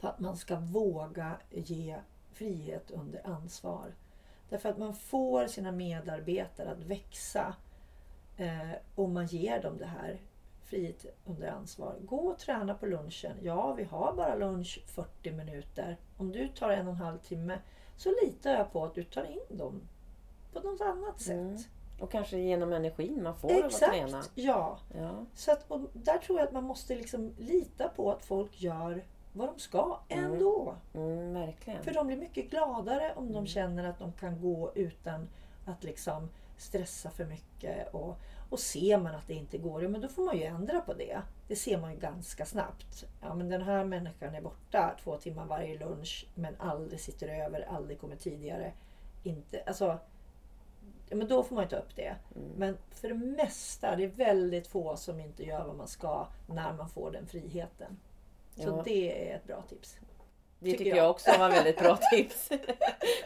på 0.00 0.08
att 0.08 0.20
man 0.20 0.36
ska 0.36 0.56
våga 0.56 1.32
ge 1.50 1.96
frihet 2.32 2.90
under 2.90 3.26
ansvar. 3.26 3.94
Därför 4.48 4.68
att 4.68 4.78
man 4.78 4.94
får 4.94 5.46
sina 5.46 5.72
medarbetare 5.72 6.70
att 6.70 6.84
växa 6.84 7.54
eh, 8.36 8.70
om 8.94 9.14
man 9.14 9.26
ger 9.26 9.62
dem 9.62 9.78
det 9.78 9.86
här 9.86 10.20
frihet 10.64 11.06
under 11.24 11.48
ansvar. 11.48 11.96
Gå 12.00 12.16
och 12.16 12.38
träna 12.38 12.74
på 12.74 12.86
lunchen. 12.86 13.36
Ja, 13.42 13.72
vi 13.72 13.84
har 13.84 14.12
bara 14.12 14.34
lunch 14.34 14.82
40 14.86 15.32
minuter. 15.32 15.96
Om 16.16 16.32
du 16.32 16.48
tar 16.48 16.70
en 16.70 16.86
och 16.86 16.92
en 16.92 17.00
halv 17.00 17.18
timme 17.18 17.58
så 17.96 18.14
litar 18.24 18.50
jag 18.50 18.72
på 18.72 18.84
att 18.84 18.94
du 18.94 19.04
tar 19.04 19.24
in 19.24 19.58
dem 19.58 19.80
på 20.52 20.60
något 20.60 20.80
annat 20.80 21.20
sätt. 21.20 21.36
Mm. 21.36 21.58
Och 22.00 22.10
kanske 22.10 22.38
genom 22.38 22.72
energin 22.72 23.22
man 23.22 23.36
får 23.36 23.58
av 23.58 23.64
att 23.64 23.72
träna. 23.72 24.18
Exakt, 24.18 24.30
ja. 24.34 24.78
Ja. 24.94 25.26
Så 25.34 25.52
att, 25.52 25.70
och 25.70 25.80
där 25.92 26.18
tror 26.18 26.38
jag 26.38 26.46
att 26.46 26.52
man 26.52 26.64
måste 26.64 26.96
liksom 26.96 27.34
lita 27.38 27.88
på 27.88 28.12
att 28.12 28.24
folk 28.24 28.60
gör 28.62 29.04
vad 29.34 29.48
de 29.48 29.58
ska 29.58 29.98
Mm. 30.08 30.24
ändå. 30.32 30.74
Mm, 30.94 31.34
verkligen. 31.34 31.82
För 31.82 31.94
de 31.94 32.06
blir 32.06 32.16
mycket 32.16 32.50
gladare 32.50 33.12
om 33.16 33.22
Mm. 33.22 33.34
de 33.34 33.46
känner 33.46 33.84
att 33.84 33.98
de 33.98 34.12
kan 34.12 34.40
gå 34.40 34.72
utan 34.74 35.28
att 35.66 35.84
liksom 35.84 36.28
stressa 36.56 37.10
för 37.10 37.24
mycket. 37.26 37.94
Och, 37.94 38.16
och 38.50 38.58
ser 38.58 38.98
man 38.98 39.14
att 39.14 39.26
det 39.26 39.34
inte 39.34 39.58
går, 39.58 39.82
ja, 39.82 39.88
men 39.88 40.00
då 40.00 40.08
får 40.08 40.22
man 40.24 40.36
ju 40.36 40.44
ändra 40.44 40.80
på 40.80 40.94
det. 40.94 41.20
Det 41.48 41.56
ser 41.56 41.78
man 41.78 41.92
ju 41.94 41.98
ganska 42.00 42.44
snabbt. 42.46 43.04
Ja, 43.22 43.34
men 43.34 43.48
den 43.48 43.62
här 43.62 43.84
människan 43.84 44.34
är 44.34 44.40
borta 44.42 44.96
två 45.04 45.16
timmar 45.16 45.46
varje 45.46 45.78
lunch 45.78 46.26
men 46.34 46.56
aldrig 46.58 47.00
sitter 47.00 47.28
över, 47.28 47.60
aldrig 47.70 48.00
kommer 48.00 48.16
tidigare. 48.16 48.72
Inte, 49.22 49.62
alltså, 49.66 49.98
ja, 51.08 51.16
men 51.16 51.28
då 51.28 51.42
får 51.42 51.54
man 51.54 51.64
ju 51.64 51.70
ta 51.70 51.76
upp 51.76 51.96
det. 51.96 52.16
Mm. 52.36 52.48
Men 52.56 52.78
för 52.90 53.08
det 53.08 53.14
mesta, 53.14 53.96
det 53.96 54.04
är 54.04 54.08
väldigt 54.08 54.66
få 54.66 54.96
som 54.96 55.20
inte 55.20 55.44
gör 55.44 55.64
vad 55.66 55.76
man 55.76 55.88
ska 55.88 56.26
när 56.46 56.72
man 56.72 56.88
får 56.88 57.10
den 57.10 57.26
friheten. 57.26 57.96
Så 58.56 58.62
Ja. 58.68 58.82
det 58.84 59.30
är 59.30 59.36
ett 59.36 59.44
bra 59.46 59.62
tips. 59.68 59.96
Det 60.58 60.70
tycker 60.70 60.78
tycker 60.84 60.96
jag. 60.96 61.04
jag 61.04 61.10
också 61.10 61.30
var 61.38 61.50
väldigt 61.50 61.78
bra 61.78 61.98
tips. 62.12 62.48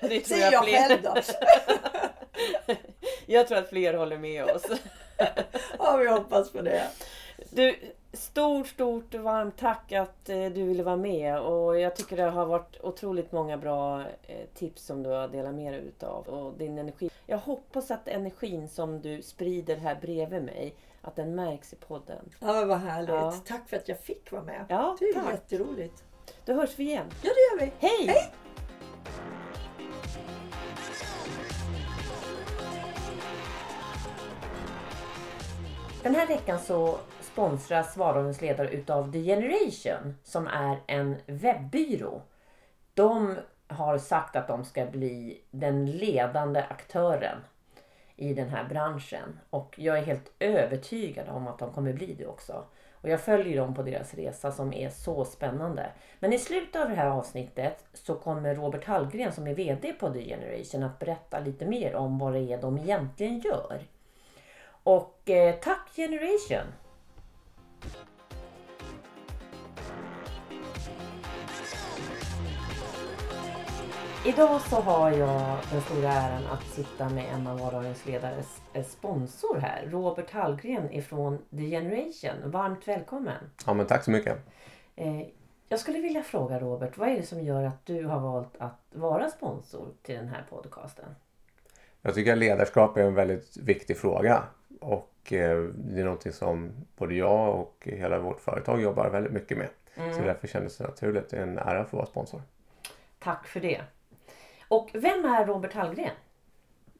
Det 0.00 0.20
tror 0.20 0.38
jag 0.40 0.64
fler- 0.64 0.88
själv 0.88 1.02
då. 1.02 1.14
jag 3.26 3.48
tror 3.48 3.58
att 3.58 3.68
fler 3.68 3.94
håller 3.94 4.18
med 4.18 4.44
oss. 4.44 4.62
Ja, 5.78 5.96
vi 5.96 6.08
hoppas 6.08 6.52
på 6.52 6.62
det. 6.62 6.82
Du, 7.50 7.76
stort, 8.12 8.66
stort 8.68 9.14
varmt 9.14 9.58
tack 9.58 9.92
att 9.92 10.28
eh, 10.28 10.44
du 10.46 10.62
ville 10.64 10.82
vara 10.82 10.96
med. 10.96 11.38
Och 11.40 11.80
jag 11.80 11.96
tycker 11.96 12.16
det 12.16 12.22
har 12.22 12.46
varit 12.46 12.80
otroligt 12.80 13.32
många 13.32 13.56
bra 13.56 14.00
eh, 14.00 14.46
tips 14.54 14.82
som 14.86 15.02
du 15.02 15.10
har 15.10 15.28
delat 15.28 15.54
med 15.54 15.72
dig 15.72 15.82
utav. 15.82 16.28
Och 16.28 16.58
din 16.58 16.78
energi. 16.78 17.10
Jag 17.26 17.38
hoppas 17.38 17.90
att 17.90 18.08
energin 18.08 18.68
som 18.68 19.00
du 19.00 19.22
sprider 19.22 19.76
här 19.76 19.94
bredvid 20.00 20.42
mig, 20.42 20.74
att 21.08 21.16
den 21.16 21.34
märks 21.34 21.72
i 21.72 21.76
podden. 21.76 22.30
Ja, 22.40 22.64
vad 22.64 22.78
härligt. 22.78 23.08
Ja. 23.08 23.34
Tack 23.46 23.68
för 23.68 23.76
att 23.76 23.88
jag 23.88 23.98
fick 24.00 24.32
vara 24.32 24.42
med. 24.42 24.64
Ja, 24.68 24.96
Det 25.00 25.04
är 25.04 25.14
tack. 25.14 25.32
jätteroligt. 25.32 26.04
Då 26.44 26.52
hörs 26.52 26.78
vi 26.78 26.84
igen. 26.84 27.06
Ja, 27.22 27.30
det 27.34 27.64
gör 27.64 27.70
vi. 27.80 27.86
Hej! 27.88 28.32
Den 36.02 36.14
här 36.14 36.26
veckan 36.26 36.58
så 36.58 36.98
sponsras 37.20 37.96
Vardagens 37.96 38.40
ledare 38.40 38.68
utav 38.70 39.12
The 39.12 39.22
Generation 39.24 40.14
som 40.24 40.46
är 40.46 40.76
en 40.86 41.16
webbyrå. 41.26 42.22
De 42.94 43.34
har 43.68 43.98
sagt 43.98 44.36
att 44.36 44.48
de 44.48 44.64
ska 44.64 44.86
bli 44.86 45.40
den 45.50 45.86
ledande 45.90 46.64
aktören 46.70 47.38
i 48.18 48.34
den 48.34 48.48
här 48.48 48.64
branschen. 48.64 49.40
Och 49.50 49.74
jag 49.78 49.98
är 49.98 50.02
helt 50.02 50.32
övertygad 50.38 51.28
om 51.28 51.46
att 51.46 51.58
de 51.58 51.72
kommer 51.72 51.92
bli 51.92 52.14
det 52.14 52.26
också. 52.26 52.64
Och 53.00 53.08
jag 53.08 53.20
följer 53.20 53.56
dem 53.56 53.74
på 53.74 53.82
deras 53.82 54.14
resa 54.14 54.52
som 54.52 54.72
är 54.72 54.90
så 54.90 55.24
spännande. 55.24 55.90
Men 56.20 56.32
i 56.32 56.38
slutet 56.38 56.82
av 56.82 56.88
det 56.88 56.94
här 56.94 57.06
avsnittet 57.06 57.84
så 57.92 58.14
kommer 58.14 58.54
Robert 58.54 58.84
Hallgren 58.84 59.32
som 59.32 59.46
är 59.46 59.54
VD 59.54 59.92
på 59.92 60.10
The 60.10 60.24
Generation 60.24 60.82
att 60.82 60.98
berätta 60.98 61.40
lite 61.40 61.66
mer 61.66 61.94
om 61.94 62.18
vad 62.18 62.32
det 62.32 62.52
är 62.52 62.60
de 62.60 62.78
egentligen 62.78 63.38
gör. 63.38 63.82
Och 64.82 65.30
eh, 65.30 65.54
tack 65.54 65.90
Generation! 65.96 66.72
Idag 74.28 74.60
så 74.60 74.76
har 74.76 75.10
jag 75.10 75.58
den 75.70 75.80
stora 75.80 76.12
äran 76.12 76.46
att 76.46 76.62
sitta 76.62 77.08
med 77.08 77.24
en 77.34 77.46
av 77.46 77.58
vardagens 77.58 78.06
ledares 78.06 78.62
eh, 78.72 78.84
sponsor 78.84 79.58
här. 79.58 79.86
Robert 79.86 80.30
Hallgren 80.30 80.92
ifrån 80.92 81.38
The 81.50 81.70
Generation. 81.70 82.50
Varmt 82.50 82.88
välkommen! 82.88 83.50
Ja, 83.66 83.74
men 83.74 83.86
tack 83.86 84.04
så 84.04 84.10
mycket. 84.10 84.38
Eh, 84.96 85.20
jag 85.68 85.80
skulle 85.80 85.98
vilja 85.98 86.22
fråga 86.22 86.60
Robert, 86.60 86.98
vad 86.98 87.08
är 87.08 87.16
det 87.16 87.22
som 87.22 87.40
gör 87.40 87.64
att 87.64 87.86
du 87.86 88.04
har 88.04 88.20
valt 88.20 88.56
att 88.58 88.80
vara 88.90 89.28
sponsor 89.28 89.88
till 90.02 90.14
den 90.14 90.28
här 90.28 90.46
podcasten? 90.50 91.08
Jag 92.02 92.14
tycker 92.14 92.32
att 92.32 92.38
ledarskap 92.38 92.96
är 92.96 93.02
en 93.02 93.14
väldigt 93.14 93.56
viktig 93.56 93.96
fråga. 93.96 94.42
Och 94.80 95.32
eh, 95.32 95.58
det 95.62 96.00
är 96.00 96.04
någonting 96.04 96.32
som 96.32 96.72
både 96.96 97.14
jag 97.14 97.60
och 97.60 97.88
hela 97.92 98.18
vårt 98.18 98.40
företag 98.40 98.82
jobbar 98.82 99.10
väldigt 99.10 99.32
mycket 99.32 99.58
med. 99.58 99.68
Mm. 99.94 100.14
Så 100.14 100.20
därför 100.20 100.48
kändes 100.48 100.76
det 100.76 100.84
naturligt. 100.84 101.30
Det 101.30 101.36
är 101.36 101.42
en 101.42 101.58
ära 101.58 101.80
att 101.80 101.88
få 101.88 101.96
vara 101.96 102.06
sponsor. 102.06 102.42
Tack 103.18 103.46
för 103.46 103.60
det. 103.60 103.80
Och 104.68 104.90
vem 104.92 105.24
är 105.24 105.46
Robert 105.46 105.74
Hallgren? 105.74 106.10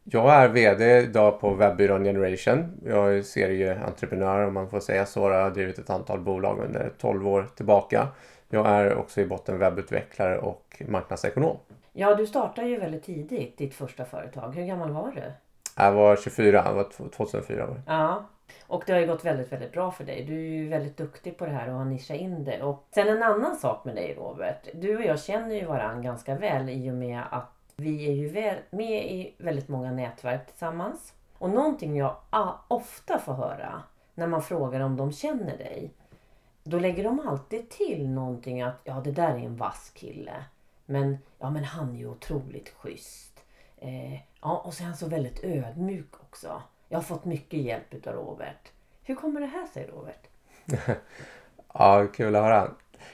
Jag 0.05 0.35
är 0.35 0.49
VD 0.49 0.99
idag 0.99 1.41
på 1.41 1.55
webbyrån 1.55 2.05
Generation. 2.05 2.81
Jag 2.85 3.15
är 3.15 3.23
serieentreprenör 3.23 4.47
om 4.47 4.55
man 4.55 4.71
får 4.71 4.81
säga 4.81 5.07
så. 5.07 5.21
Jag 5.21 5.43
har 5.43 5.51
drivit 5.51 5.79
ett 5.79 5.91
antal 5.91 6.21
bolag 6.21 6.59
under 6.59 6.93
12 6.99 7.29
år 7.29 7.49
tillbaka. 7.57 8.09
Jag 8.49 8.67
är 8.67 8.97
också 8.97 9.21
i 9.21 9.27
botten 9.27 9.59
webbutvecklare 9.59 10.39
och 10.39 10.83
marknadsekonom. 10.89 11.57
Ja, 11.93 12.15
du 12.15 12.27
startade 12.27 12.69
ju 12.69 12.79
väldigt 12.79 13.05
tidigt 13.05 13.59
ditt 13.59 13.75
första 13.75 14.05
företag. 14.05 14.55
Hur 14.55 14.67
gammal 14.67 14.91
var 14.91 15.13
du? 15.15 15.33
Jag 15.77 15.93
var 15.93 16.17
24, 16.17 16.63
det 16.69 16.75
var 16.75 17.11
2004. 17.11 17.69
Ja, 17.87 18.25
och 18.67 18.83
det 18.87 18.93
har 18.93 19.01
ju 19.01 19.07
gått 19.07 19.25
väldigt, 19.25 19.53
väldigt 19.53 19.73
bra 19.73 19.91
för 19.91 20.05
dig. 20.05 20.25
Du 20.25 20.35
är 20.35 20.63
ju 20.63 20.69
väldigt 20.69 20.97
duktig 20.97 21.37
på 21.37 21.47
det 21.47 21.53
här 21.53 21.69
och 21.69 21.75
har 21.75 21.85
nischat 21.85 22.17
in 22.17 22.45
det. 22.45 22.63
Och 22.63 22.87
sen 22.95 23.09
en 23.09 23.23
annan 23.23 23.57
sak 23.57 23.85
med 23.85 23.95
dig 23.95 24.15
Robert. 24.15 24.69
Du 24.75 24.97
och 24.97 25.05
jag 25.05 25.21
känner 25.21 25.55
ju 25.55 25.65
varandra 25.65 26.03
ganska 26.03 26.35
väl 26.35 26.69
i 26.69 26.91
och 26.91 26.95
med 26.95 27.23
att 27.31 27.58
vi 27.81 28.09
är 28.09 28.13
ju 28.13 28.29
väl, 28.29 28.59
med 28.71 29.13
i 29.13 29.35
väldigt 29.39 29.69
många 29.69 29.93
nätverk 29.93 30.47
tillsammans. 30.47 31.15
Och 31.39 31.51
någonting 31.51 31.97
jag 31.97 32.17
ah, 32.31 32.53
ofta 32.69 33.19
får 33.19 33.33
höra 33.33 33.83
när 34.15 34.27
man 34.27 34.43
frågar 34.43 34.81
om 34.81 34.97
de 34.97 35.13
känner 35.13 35.59
dig. 35.59 35.91
Då 36.65 36.79
lägger 36.79 37.05
de 37.05 37.21
alltid 37.29 37.71
till 37.71 38.09
någonting 38.09 38.63
att 38.63 38.81
ja 38.85 39.01
det 39.05 39.13
där 39.13 39.31
är 39.31 39.39
en 39.39 39.57
vass 39.57 39.91
kille. 39.95 40.45
Men 40.87 41.19
ja 41.39 41.51
men 41.51 41.65
han 41.65 41.95
är 41.95 41.99
ju 41.99 42.09
otroligt 42.09 42.69
schysst. 42.69 43.45
Eh, 43.77 44.15
ja 44.41 44.63
och 44.65 44.75
så 44.75 44.83
är 44.83 44.87
han 44.87 44.97
så 44.97 45.09
väldigt 45.09 45.45
ödmjuk 45.45 46.15
också. 46.21 46.63
Jag 46.89 46.99
har 46.99 47.03
fått 47.03 47.25
mycket 47.25 47.61
hjälp 47.61 47.95
utav 47.95 48.15
Robert. 48.15 48.73
Hur 49.03 49.15
kommer 49.15 49.41
det 49.41 49.47
här 49.47 49.67
sig 49.67 49.87
Robert? 49.87 50.27
ja 51.75 52.07
kul 52.15 52.37
att 52.37 52.43
höra. 52.43 52.71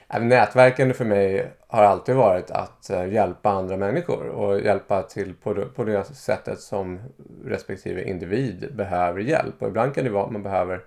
Äh, 0.09 0.23
nätverkande 0.23 0.95
för 0.95 1.05
mig 1.05 1.51
har 1.67 1.83
alltid 1.83 2.15
varit 2.15 2.51
att 2.51 2.91
eh, 2.91 3.13
hjälpa 3.13 3.51
andra 3.51 3.77
människor 3.77 4.29
och 4.29 4.61
hjälpa 4.61 5.03
till 5.03 5.35
på 5.35 5.55
det, 5.55 5.67
på 5.67 5.85
det 5.85 6.05
sättet 6.05 6.61
som 6.61 7.01
respektive 7.45 8.03
individ 8.03 8.69
behöver 8.77 9.21
hjälp. 9.21 9.63
Och 9.63 9.69
ibland 9.69 9.95
kan 9.95 10.05
det 10.05 10.11
vara 10.11 10.25
att 10.25 10.33
man 10.33 10.43
behöver 10.43 10.85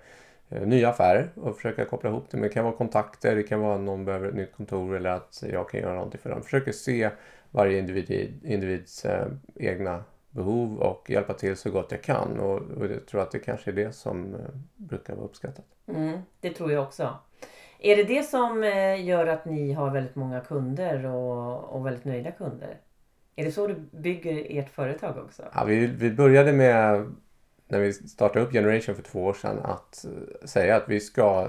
eh, 0.48 0.62
nya 0.62 0.88
affärer 0.88 1.30
och 1.34 1.56
försöka 1.56 1.84
koppla 1.84 2.10
ihop 2.10 2.26
det. 2.30 2.36
Men 2.36 2.48
det 2.48 2.54
kan 2.54 2.64
vara 2.64 2.76
kontakter, 2.76 3.36
det 3.36 3.42
kan 3.42 3.60
vara 3.60 3.74
att 3.74 3.80
någon 3.80 4.04
behöver 4.04 4.28
ett 4.28 4.34
nytt 4.34 4.56
kontor 4.56 4.96
eller 4.96 5.10
att 5.10 5.44
jag 5.52 5.70
kan 5.70 5.80
göra 5.80 5.94
någonting 5.94 6.20
för 6.20 6.30
dem. 6.30 6.42
Försöker 6.42 6.72
se 6.72 7.10
varje 7.50 7.78
individ, 7.78 8.40
individs 8.44 9.04
eh, 9.04 9.26
egna 9.54 10.04
behov 10.30 10.78
och 10.78 11.10
hjälpa 11.10 11.34
till 11.34 11.56
så 11.56 11.70
gott 11.70 11.86
jag 11.90 12.02
kan. 12.02 12.40
Och, 12.40 12.60
och 12.60 12.86
jag 12.86 13.06
tror 13.06 13.20
att 13.20 13.30
det 13.30 13.38
kanske 13.38 13.70
är 13.70 13.74
det 13.74 13.92
som 13.92 14.34
eh, 14.34 14.40
brukar 14.76 15.14
vara 15.14 15.24
uppskattat. 15.24 15.64
Mm, 15.86 16.18
det 16.40 16.50
tror 16.50 16.72
jag 16.72 16.82
också. 16.82 17.14
Är 17.78 17.96
det 17.96 18.04
det 18.04 18.22
som 18.22 18.64
eh, 18.64 19.04
gör 19.04 19.26
att 19.26 19.44
ni 19.44 19.72
har 19.72 19.90
väldigt 19.90 20.14
många 20.14 20.40
kunder 20.40 21.06
och, 21.06 21.64
och 21.64 21.86
väldigt 21.86 22.04
nöjda 22.04 22.30
kunder? 22.30 22.76
Är 23.36 23.44
det 23.44 23.52
så 23.52 23.66
du 23.66 23.74
bygger 23.90 24.46
ert 24.58 24.70
företag 24.70 25.18
också? 25.18 25.42
Ja, 25.54 25.64
vi, 25.64 25.86
vi 25.86 26.10
började 26.10 26.52
med, 26.52 27.12
när 27.68 27.78
vi 27.80 27.92
startade 27.92 28.44
upp 28.44 28.52
Generation 28.52 28.94
för 28.94 29.02
två 29.02 29.24
år 29.24 29.32
sedan, 29.32 29.58
att 29.58 30.04
eh, 30.04 30.46
säga 30.46 30.76
att 30.76 30.88
vi 30.88 31.00
ska, 31.00 31.48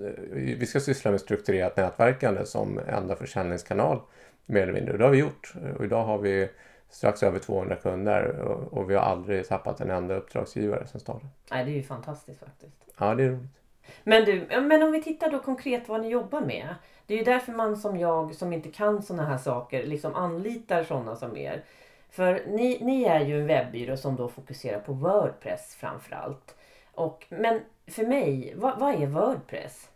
eh, 0.00 0.10
vi 0.32 0.66
ska 0.66 0.80
syssla 0.80 1.10
med 1.10 1.20
strukturerat 1.20 1.76
nätverkande 1.76 2.46
som 2.46 2.80
enda 2.88 3.16
försäljningskanal 3.16 4.00
mer 4.46 4.62
eller 4.62 4.72
mindre. 4.72 4.92
Och 4.92 4.98
det 4.98 5.04
har 5.04 5.12
vi 5.12 5.18
gjort. 5.18 5.54
Och 5.78 5.84
idag 5.84 6.04
har 6.04 6.18
vi 6.18 6.48
strax 6.90 7.22
över 7.22 7.38
200 7.38 7.76
kunder 7.76 8.38
och, 8.38 8.72
och 8.72 8.90
vi 8.90 8.94
har 8.94 9.02
aldrig 9.02 9.48
tappat 9.48 9.80
en 9.80 9.90
enda 9.90 10.14
uppdragsgivare 10.14 10.86
sedan 10.86 11.00
starten. 11.00 11.28
Nej, 11.50 11.64
det 11.64 11.70
är 11.70 11.74
ju 11.74 11.82
fantastiskt 11.82 12.40
faktiskt. 12.40 12.84
Ja, 12.98 13.14
det 13.14 13.24
är 13.24 13.28
roligt. 13.28 13.59
Men 14.04 14.24
du, 14.24 14.46
men 14.60 14.82
om 14.82 14.92
vi 14.92 15.02
tittar 15.02 15.30
då 15.30 15.38
konkret 15.38 15.88
vad 15.88 16.00
ni 16.00 16.08
jobbar 16.08 16.40
med. 16.40 16.74
Det 17.06 17.14
är 17.14 17.18
ju 17.18 17.24
därför 17.24 17.52
man 17.52 17.76
som 17.76 17.96
jag 17.96 18.34
som 18.34 18.52
inte 18.52 18.68
kan 18.68 19.02
sådana 19.02 19.28
här 19.28 19.38
saker 19.38 19.86
liksom 19.86 20.14
anlitar 20.14 20.84
sådana 20.84 21.16
som 21.16 21.36
er. 21.36 21.64
För 22.10 22.42
ni, 22.46 22.78
ni 22.84 23.04
är 23.04 23.20
ju 23.20 23.40
en 23.40 23.46
webbyrå 23.46 23.96
som 23.96 24.16
då 24.16 24.28
fokuserar 24.28 24.80
på 24.80 24.92
Wordpress 24.92 25.74
framförallt. 25.80 26.54
Och, 26.94 27.26
men 27.28 27.60
för 27.86 28.06
mig, 28.06 28.54
vad, 28.56 28.78
vad 28.78 29.02
är 29.02 29.06
Wordpress? 29.06 29.88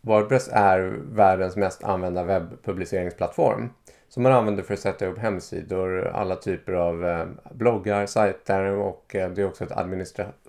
Wordpress 0.00 0.48
är 0.52 0.80
världens 1.12 1.56
mest 1.56 1.84
använda 1.84 2.24
webbpubliceringsplattform 2.24 3.70
som 4.12 4.22
man 4.22 4.32
använder 4.32 4.62
för 4.62 4.74
att 4.74 4.80
sätta 4.80 5.06
upp 5.06 5.18
hemsidor, 5.18 6.06
alla 6.06 6.36
typer 6.36 6.72
av 6.72 7.06
eh, 7.06 7.26
bloggar, 7.50 8.06
sajter 8.06 8.64
och 8.64 9.14
eh, 9.14 9.30
det 9.30 9.42
är 9.42 9.46
också 9.46 9.64
ett 9.64 9.72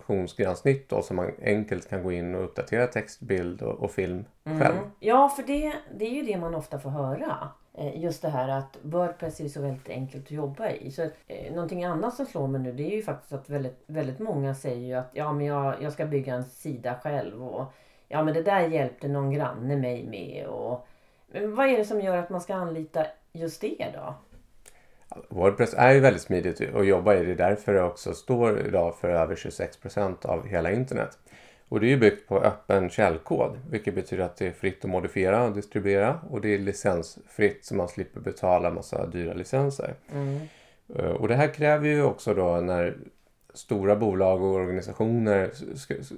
administrationsgränssnitt 0.07 0.89
då 0.89 1.01
som 1.01 1.15
man 1.15 1.31
enkelt 1.41 1.89
kan 1.89 2.03
gå 2.03 2.11
in 2.11 2.35
och 2.35 2.43
uppdatera 2.43 2.87
text, 2.87 3.19
bild 3.19 3.61
och, 3.61 3.79
och 3.79 3.91
film 3.91 4.25
mm. 4.43 4.59
själv. 4.59 4.77
Ja, 4.99 5.29
för 5.29 5.43
det, 5.43 5.73
det 5.97 6.05
är 6.05 6.11
ju 6.11 6.21
det 6.21 6.37
man 6.37 6.55
ofta 6.55 6.79
får 6.79 6.89
höra. 6.89 7.49
Eh, 7.73 8.03
just 8.03 8.21
det 8.21 8.29
här 8.29 8.49
att 8.49 8.77
Wordpress 8.81 9.39
är 9.39 9.47
så 9.47 9.61
väldigt 9.61 9.89
enkelt 9.89 10.25
att 10.25 10.31
jobba 10.31 10.69
i. 10.69 10.91
Så, 10.91 11.01
eh, 11.27 11.53
någonting 11.53 11.83
annat 11.83 12.15
som 12.15 12.25
slår 12.25 12.47
mig 12.47 12.61
nu 12.61 12.71
det 12.71 12.83
är 12.83 12.95
ju 12.95 13.03
faktiskt 13.03 13.33
att 13.33 13.49
väldigt, 13.49 13.83
väldigt 13.87 14.19
många 14.19 14.55
säger 14.55 14.87
ju 14.87 14.93
att 14.93 15.09
ja, 15.13 15.33
men 15.33 15.45
jag, 15.45 15.75
jag 15.81 15.93
ska 15.93 16.05
bygga 16.05 16.33
en 16.33 16.43
sida 16.43 16.99
själv. 17.03 17.43
Och, 17.43 17.65
ja 18.07 18.23
men 18.23 18.33
det 18.33 18.43
där 18.43 18.67
hjälpte 18.67 19.07
någon 19.07 19.31
granne 19.31 19.75
mig 19.75 20.05
med. 20.05 20.47
Och, 20.47 20.87
men 21.27 21.55
vad 21.55 21.67
är 21.67 21.77
det 21.77 21.85
som 21.85 22.01
gör 22.01 22.17
att 22.17 22.29
man 22.29 22.41
ska 22.41 22.55
anlita 22.55 23.05
just 23.31 23.61
det 23.61 23.91
då? 23.93 24.13
Wordpress 25.29 25.73
är 25.77 25.93
ju 25.93 25.99
väldigt 25.99 26.21
smidigt 26.21 26.75
att 26.75 26.87
jobba 26.87 27.15
i. 27.15 27.25
Det 27.25 27.31
är 27.31 27.49
därför 27.49 27.73
det 27.73 27.83
också 27.83 28.13
står 28.13 28.67
idag 28.67 28.95
för 28.95 29.09
över 29.09 29.35
26 29.35 29.77
procent 29.77 30.25
av 30.25 30.47
hela 30.47 30.71
internet. 30.71 31.17
Och 31.69 31.79
det 31.79 31.85
är 31.85 31.89
ju 31.89 31.97
byggt 31.97 32.27
på 32.27 32.39
öppen 32.39 32.89
källkod, 32.89 33.59
vilket 33.69 33.95
betyder 33.95 34.23
att 34.23 34.37
det 34.37 34.47
är 34.47 34.51
fritt 34.51 34.85
att 34.85 34.91
modifiera 34.91 35.43
och 35.43 35.55
distribuera 35.55 36.19
och 36.29 36.41
det 36.41 36.53
är 36.53 36.59
licensfritt 36.59 37.65
så 37.65 37.75
man 37.75 37.87
slipper 37.87 38.19
betala 38.19 38.69
massa 38.69 39.05
dyra 39.05 39.33
licenser. 39.33 39.93
Mm. 40.11 40.47
Och 41.15 41.27
det 41.27 41.35
här 41.35 41.47
kräver 41.47 41.87
ju 41.87 42.03
också 42.03 42.33
då 42.33 42.61
när 42.61 42.97
stora 43.53 43.95
bolag 43.95 44.41
och 44.41 44.53
organisationer 44.53 45.51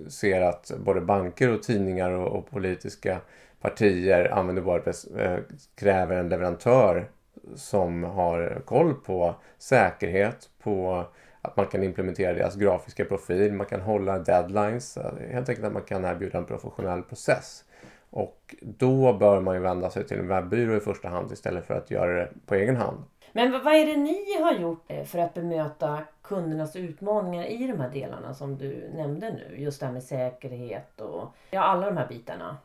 ser 0.09 0.41
att 0.41 0.71
både 0.77 1.01
banker 1.01 1.51
och 1.51 1.63
tidningar 1.63 2.11
och, 2.11 2.39
och 2.39 2.49
politiska 2.49 3.21
partier 3.61 4.33
använder 4.33 4.61
Wordpress 4.63 5.05
eh, 5.05 5.39
kräver 5.75 6.17
en 6.17 6.29
leverantör 6.29 7.07
som 7.55 8.03
har 8.03 8.61
koll 8.65 8.93
på 8.93 9.35
säkerhet, 9.57 10.49
på 10.63 11.05
att 11.41 11.57
man 11.57 11.67
kan 11.67 11.83
implementera 11.83 12.33
deras 12.33 12.55
grafiska 12.55 13.05
profil, 13.05 13.53
man 13.53 13.65
kan 13.65 13.81
hålla 13.81 14.19
deadlines, 14.19 14.97
eh, 14.97 15.13
helt 15.31 15.49
enkelt 15.49 15.67
att 15.67 15.73
man 15.73 15.81
kan 15.81 16.05
erbjuda 16.05 16.37
en 16.37 16.45
professionell 16.45 17.01
process. 17.01 17.63
Och 18.09 18.55
då 18.61 19.13
bör 19.13 19.41
man 19.41 19.55
ju 19.55 19.61
vända 19.61 19.89
sig 19.89 20.07
till 20.07 20.19
en 20.19 20.27
webbyrå 20.27 20.75
i 20.75 20.79
första 20.79 21.09
hand 21.09 21.31
istället 21.31 21.65
för 21.65 21.73
att 21.73 21.91
göra 21.91 22.13
det 22.13 22.29
på 22.45 22.55
egen 22.55 22.75
hand. 22.75 22.97
Men 23.31 23.51
vad 23.51 23.73
är 23.73 23.85
det 23.85 23.97
ni 23.97 24.41
har 24.41 24.53
gjort 24.53 24.83
eh, 24.87 25.03
för 25.03 25.19
att 25.19 25.33
bemöta 25.33 25.99
kundernas 26.23 26.75
utmaningar 26.75 27.45
i 27.45 27.67
de 27.67 27.79
här 27.79 27.89
delarna 27.89 28.33
som 28.33 28.57
du 28.57 28.89
nämnde 28.95 29.31
nu? 29.31 29.61
Just 29.61 29.79
det 29.79 29.85
här 29.85 29.93
med 29.93 30.03
säkerhet 30.03 31.01
och 31.01 31.27
ja, 31.51 31.61
alla 31.61 31.85
de 31.85 31.97
här 31.97 32.07
bitarna. 32.07 32.57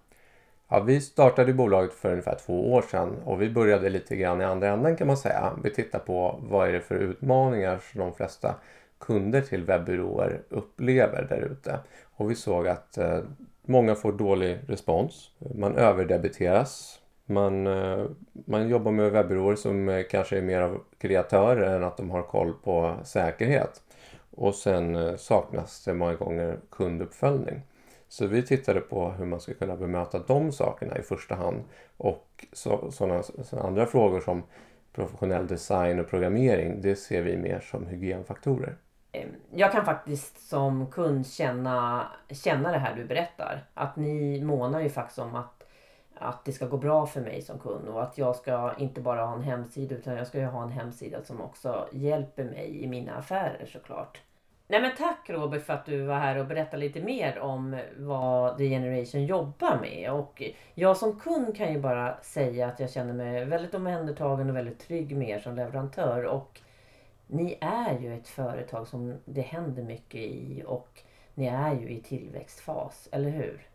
Ja, 0.73 0.81
vi 0.81 1.01
startade 1.01 1.53
bolaget 1.53 1.93
för 1.93 2.11
ungefär 2.11 2.39
två 2.47 2.73
år 2.73 2.83
sedan 2.83 3.16
och 3.25 3.43
vi 3.43 3.51
började 3.51 3.89
lite 3.89 4.16
grann 4.16 4.41
i 4.41 4.45
andra 4.45 4.68
änden 4.68 4.97
kan 4.97 5.07
man 5.07 5.16
säga. 5.16 5.53
Vi 5.62 5.71
tittar 5.71 5.99
på 5.99 6.41
vad 6.43 6.68
är 6.68 6.73
det 6.73 6.81
för 6.81 6.95
utmaningar 6.95 7.79
som 7.93 8.01
de 8.01 8.14
flesta 8.14 8.55
kunder 8.99 9.41
till 9.41 9.64
webbyråer 9.64 10.43
upplever 10.49 11.27
där 11.29 11.41
ute. 11.41 11.79
Och 12.16 12.31
vi 12.31 12.35
såg 12.35 12.68
att 12.68 12.99
eh, 12.99 13.18
många 13.62 13.95
får 13.95 14.12
dålig 14.12 14.59
respons. 14.68 15.31
Man 15.55 15.77
överdebiteras. 15.77 17.01
Man, 17.27 17.66
eh, 17.66 18.05
man 18.33 18.68
jobbar 18.68 18.93
med 18.93 19.12
webbyråer 19.12 19.57
som 19.57 19.89
eh, 19.89 20.03
kanske 20.11 20.39
är 20.39 20.43
mer 20.43 20.61
av 20.61 20.81
kreatörer 20.99 21.77
än 21.77 21.85
att 21.85 21.97
de 21.97 22.11
har 22.11 22.23
koll 22.23 22.53
på 22.64 22.95
säkerhet. 23.05 23.83
Och 24.31 24.55
sen 24.55 25.18
saknas 25.18 25.85
det 25.85 25.95
många 25.95 26.14
gånger 26.14 26.59
kunduppföljning. 26.71 27.62
Så 28.11 28.27
vi 28.27 28.43
tittade 28.43 28.81
på 28.81 29.11
hur 29.11 29.27
man 29.27 29.41
ska 29.41 29.55
kunna 29.55 29.77
bemöta 29.77 30.19
de 30.19 30.53
sakerna 30.53 30.99
i 30.99 31.03
första 31.03 31.35
hand. 31.35 31.65
Och 31.97 32.47
så, 32.53 32.91
sådana, 32.91 33.23
sådana 33.23 33.69
andra 33.69 33.87
frågor 33.87 34.21
som 34.21 34.43
professionell 34.93 35.47
design 35.47 36.01
och 36.01 36.09
programmering, 36.09 36.81
det 36.81 36.97
ser 36.97 37.23
vi 37.23 37.37
mer 37.37 37.61
som 37.61 37.87
hygienfaktorer. 37.87 38.77
Ehm, 39.13 39.29
jag 39.55 39.73
kan 39.73 39.85
faktiskt 39.85 40.49
som 40.49 40.87
kund 40.87 41.27
känna, 41.27 42.07
känna 42.31 42.73
det 42.73 42.79
här 42.79 42.97
du 42.97 43.05
berättar. 43.05 43.65
Att 43.75 43.97
ni 43.97 44.45
månar 44.45 44.81
ju 44.81 44.89
faktiskt 44.89 45.19
om 45.19 45.35
att, 45.35 45.65
att 46.15 46.45
det 46.45 46.53
ska 46.53 46.67
gå 46.67 46.77
bra 46.77 47.07
för 47.07 47.21
mig 47.21 47.43
som 47.43 47.59
kund 47.59 47.89
och 47.89 48.03
att 48.03 48.19
jag 48.19 48.37
ska 48.37 48.75
inte 48.79 49.01
bara 49.01 49.27
ha 49.27 49.35
en 49.35 49.43
hemsida 49.43 49.95
utan 49.95 50.17
jag 50.17 50.27
ska 50.27 50.39
ju 50.39 50.47
ha 50.47 50.63
en 50.63 50.73
hemsida 50.73 51.23
som 51.23 51.41
också 51.41 51.89
hjälper 51.93 52.45
mig 52.45 52.85
i 52.85 52.87
mina 52.87 53.15
affärer 53.15 53.67
såklart. 53.73 54.21
Nej 54.71 54.83
men 54.83 54.97
tack 54.97 55.31
Robert 55.31 55.62
för 55.62 55.73
att 55.73 55.87
du 55.87 56.03
var 56.03 56.18
här 56.18 56.37
och 56.37 56.47
berättade 56.47 56.77
lite 56.77 57.01
mer 57.01 57.39
om 57.39 57.81
vad 57.99 58.59
The 58.59 58.68
Generation 58.68 59.25
jobbar 59.25 59.79
med. 59.81 60.12
Och 60.12 60.43
jag 60.75 60.97
som 60.97 61.21
kund 61.21 61.57
kan 61.57 61.73
ju 61.73 61.81
bara 61.81 62.21
säga 62.23 62.66
att 62.66 62.81
jag 62.81 62.91
känner 62.91 63.12
mig 63.12 63.45
väldigt 63.45 63.75
omhändertagen 63.75 64.51
och 64.51 64.57
väldigt 64.57 64.79
trygg 64.79 65.16
med 65.16 65.29
er 65.29 65.39
som 65.39 65.57
leverantör. 65.57 66.25
Och 66.25 66.61
ni 67.27 67.59
är 67.61 67.99
ju 67.99 68.14
ett 68.14 68.29
företag 68.29 68.89
som 68.89 69.14
det 69.25 69.41
händer 69.41 69.83
mycket 69.83 70.21
i 70.21 70.62
och 70.66 71.03
ni 71.35 71.47
är 71.47 71.75
ju 71.75 71.91
i 71.91 72.01
tillväxtfas, 72.01 73.09
eller 73.12 73.31
hur? 73.31 73.70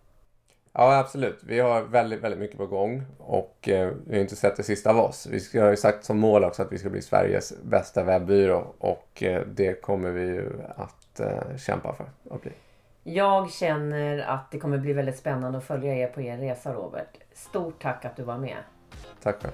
Ja, 0.78 0.98
absolut. 0.98 1.44
Vi 1.44 1.60
har 1.60 1.82
väldigt, 1.82 2.22
väldigt 2.24 2.40
mycket 2.40 2.58
på 2.58 2.66
gång 2.66 3.06
och 3.18 3.70
eh, 3.70 3.92
vi 4.08 4.16
har 4.16 4.22
inte 4.22 4.36
sett 4.36 4.58
det 4.58 4.64
sista 4.64 4.90
av 4.90 4.98
oss. 4.98 5.28
Vi 5.54 5.60
har 5.60 5.70
ju 5.70 5.78
sagt 5.78 6.06
som 6.06 6.20
mål 6.20 6.44
också 6.44 6.62
att 6.62 6.72
vi 6.72 6.78
ska 6.78 6.90
bli 6.90 7.02
Sveriges 7.02 7.54
bästa 7.64 8.04
webbyrå 8.04 8.74
och 8.78 9.24
eh, 9.24 9.42
det 9.48 9.82
kommer 9.82 10.12
vi 10.12 10.22
ju 10.22 10.52
att 10.76 11.20
eh, 11.20 11.58
kämpa 11.58 11.94
för 11.94 12.06
att 12.36 12.42
bli. 12.42 12.52
Jag 13.04 13.52
känner 13.52 14.20
att 14.20 14.52
det 14.52 14.60
kommer 14.60 14.78
bli 14.78 14.94
väldigt 14.94 15.18
spännande 15.18 15.58
att 15.58 15.64
följa 15.64 15.96
er 15.96 16.08
på 16.08 16.22
er 16.22 16.38
resa 16.38 16.74
Robert. 16.74 17.18
Stort 17.34 17.82
tack 17.82 18.06
att 18.06 18.16
du 18.16 18.24
var 18.24 18.38
med. 18.38 18.58
Tack 19.24 19.42
själv. 19.42 19.54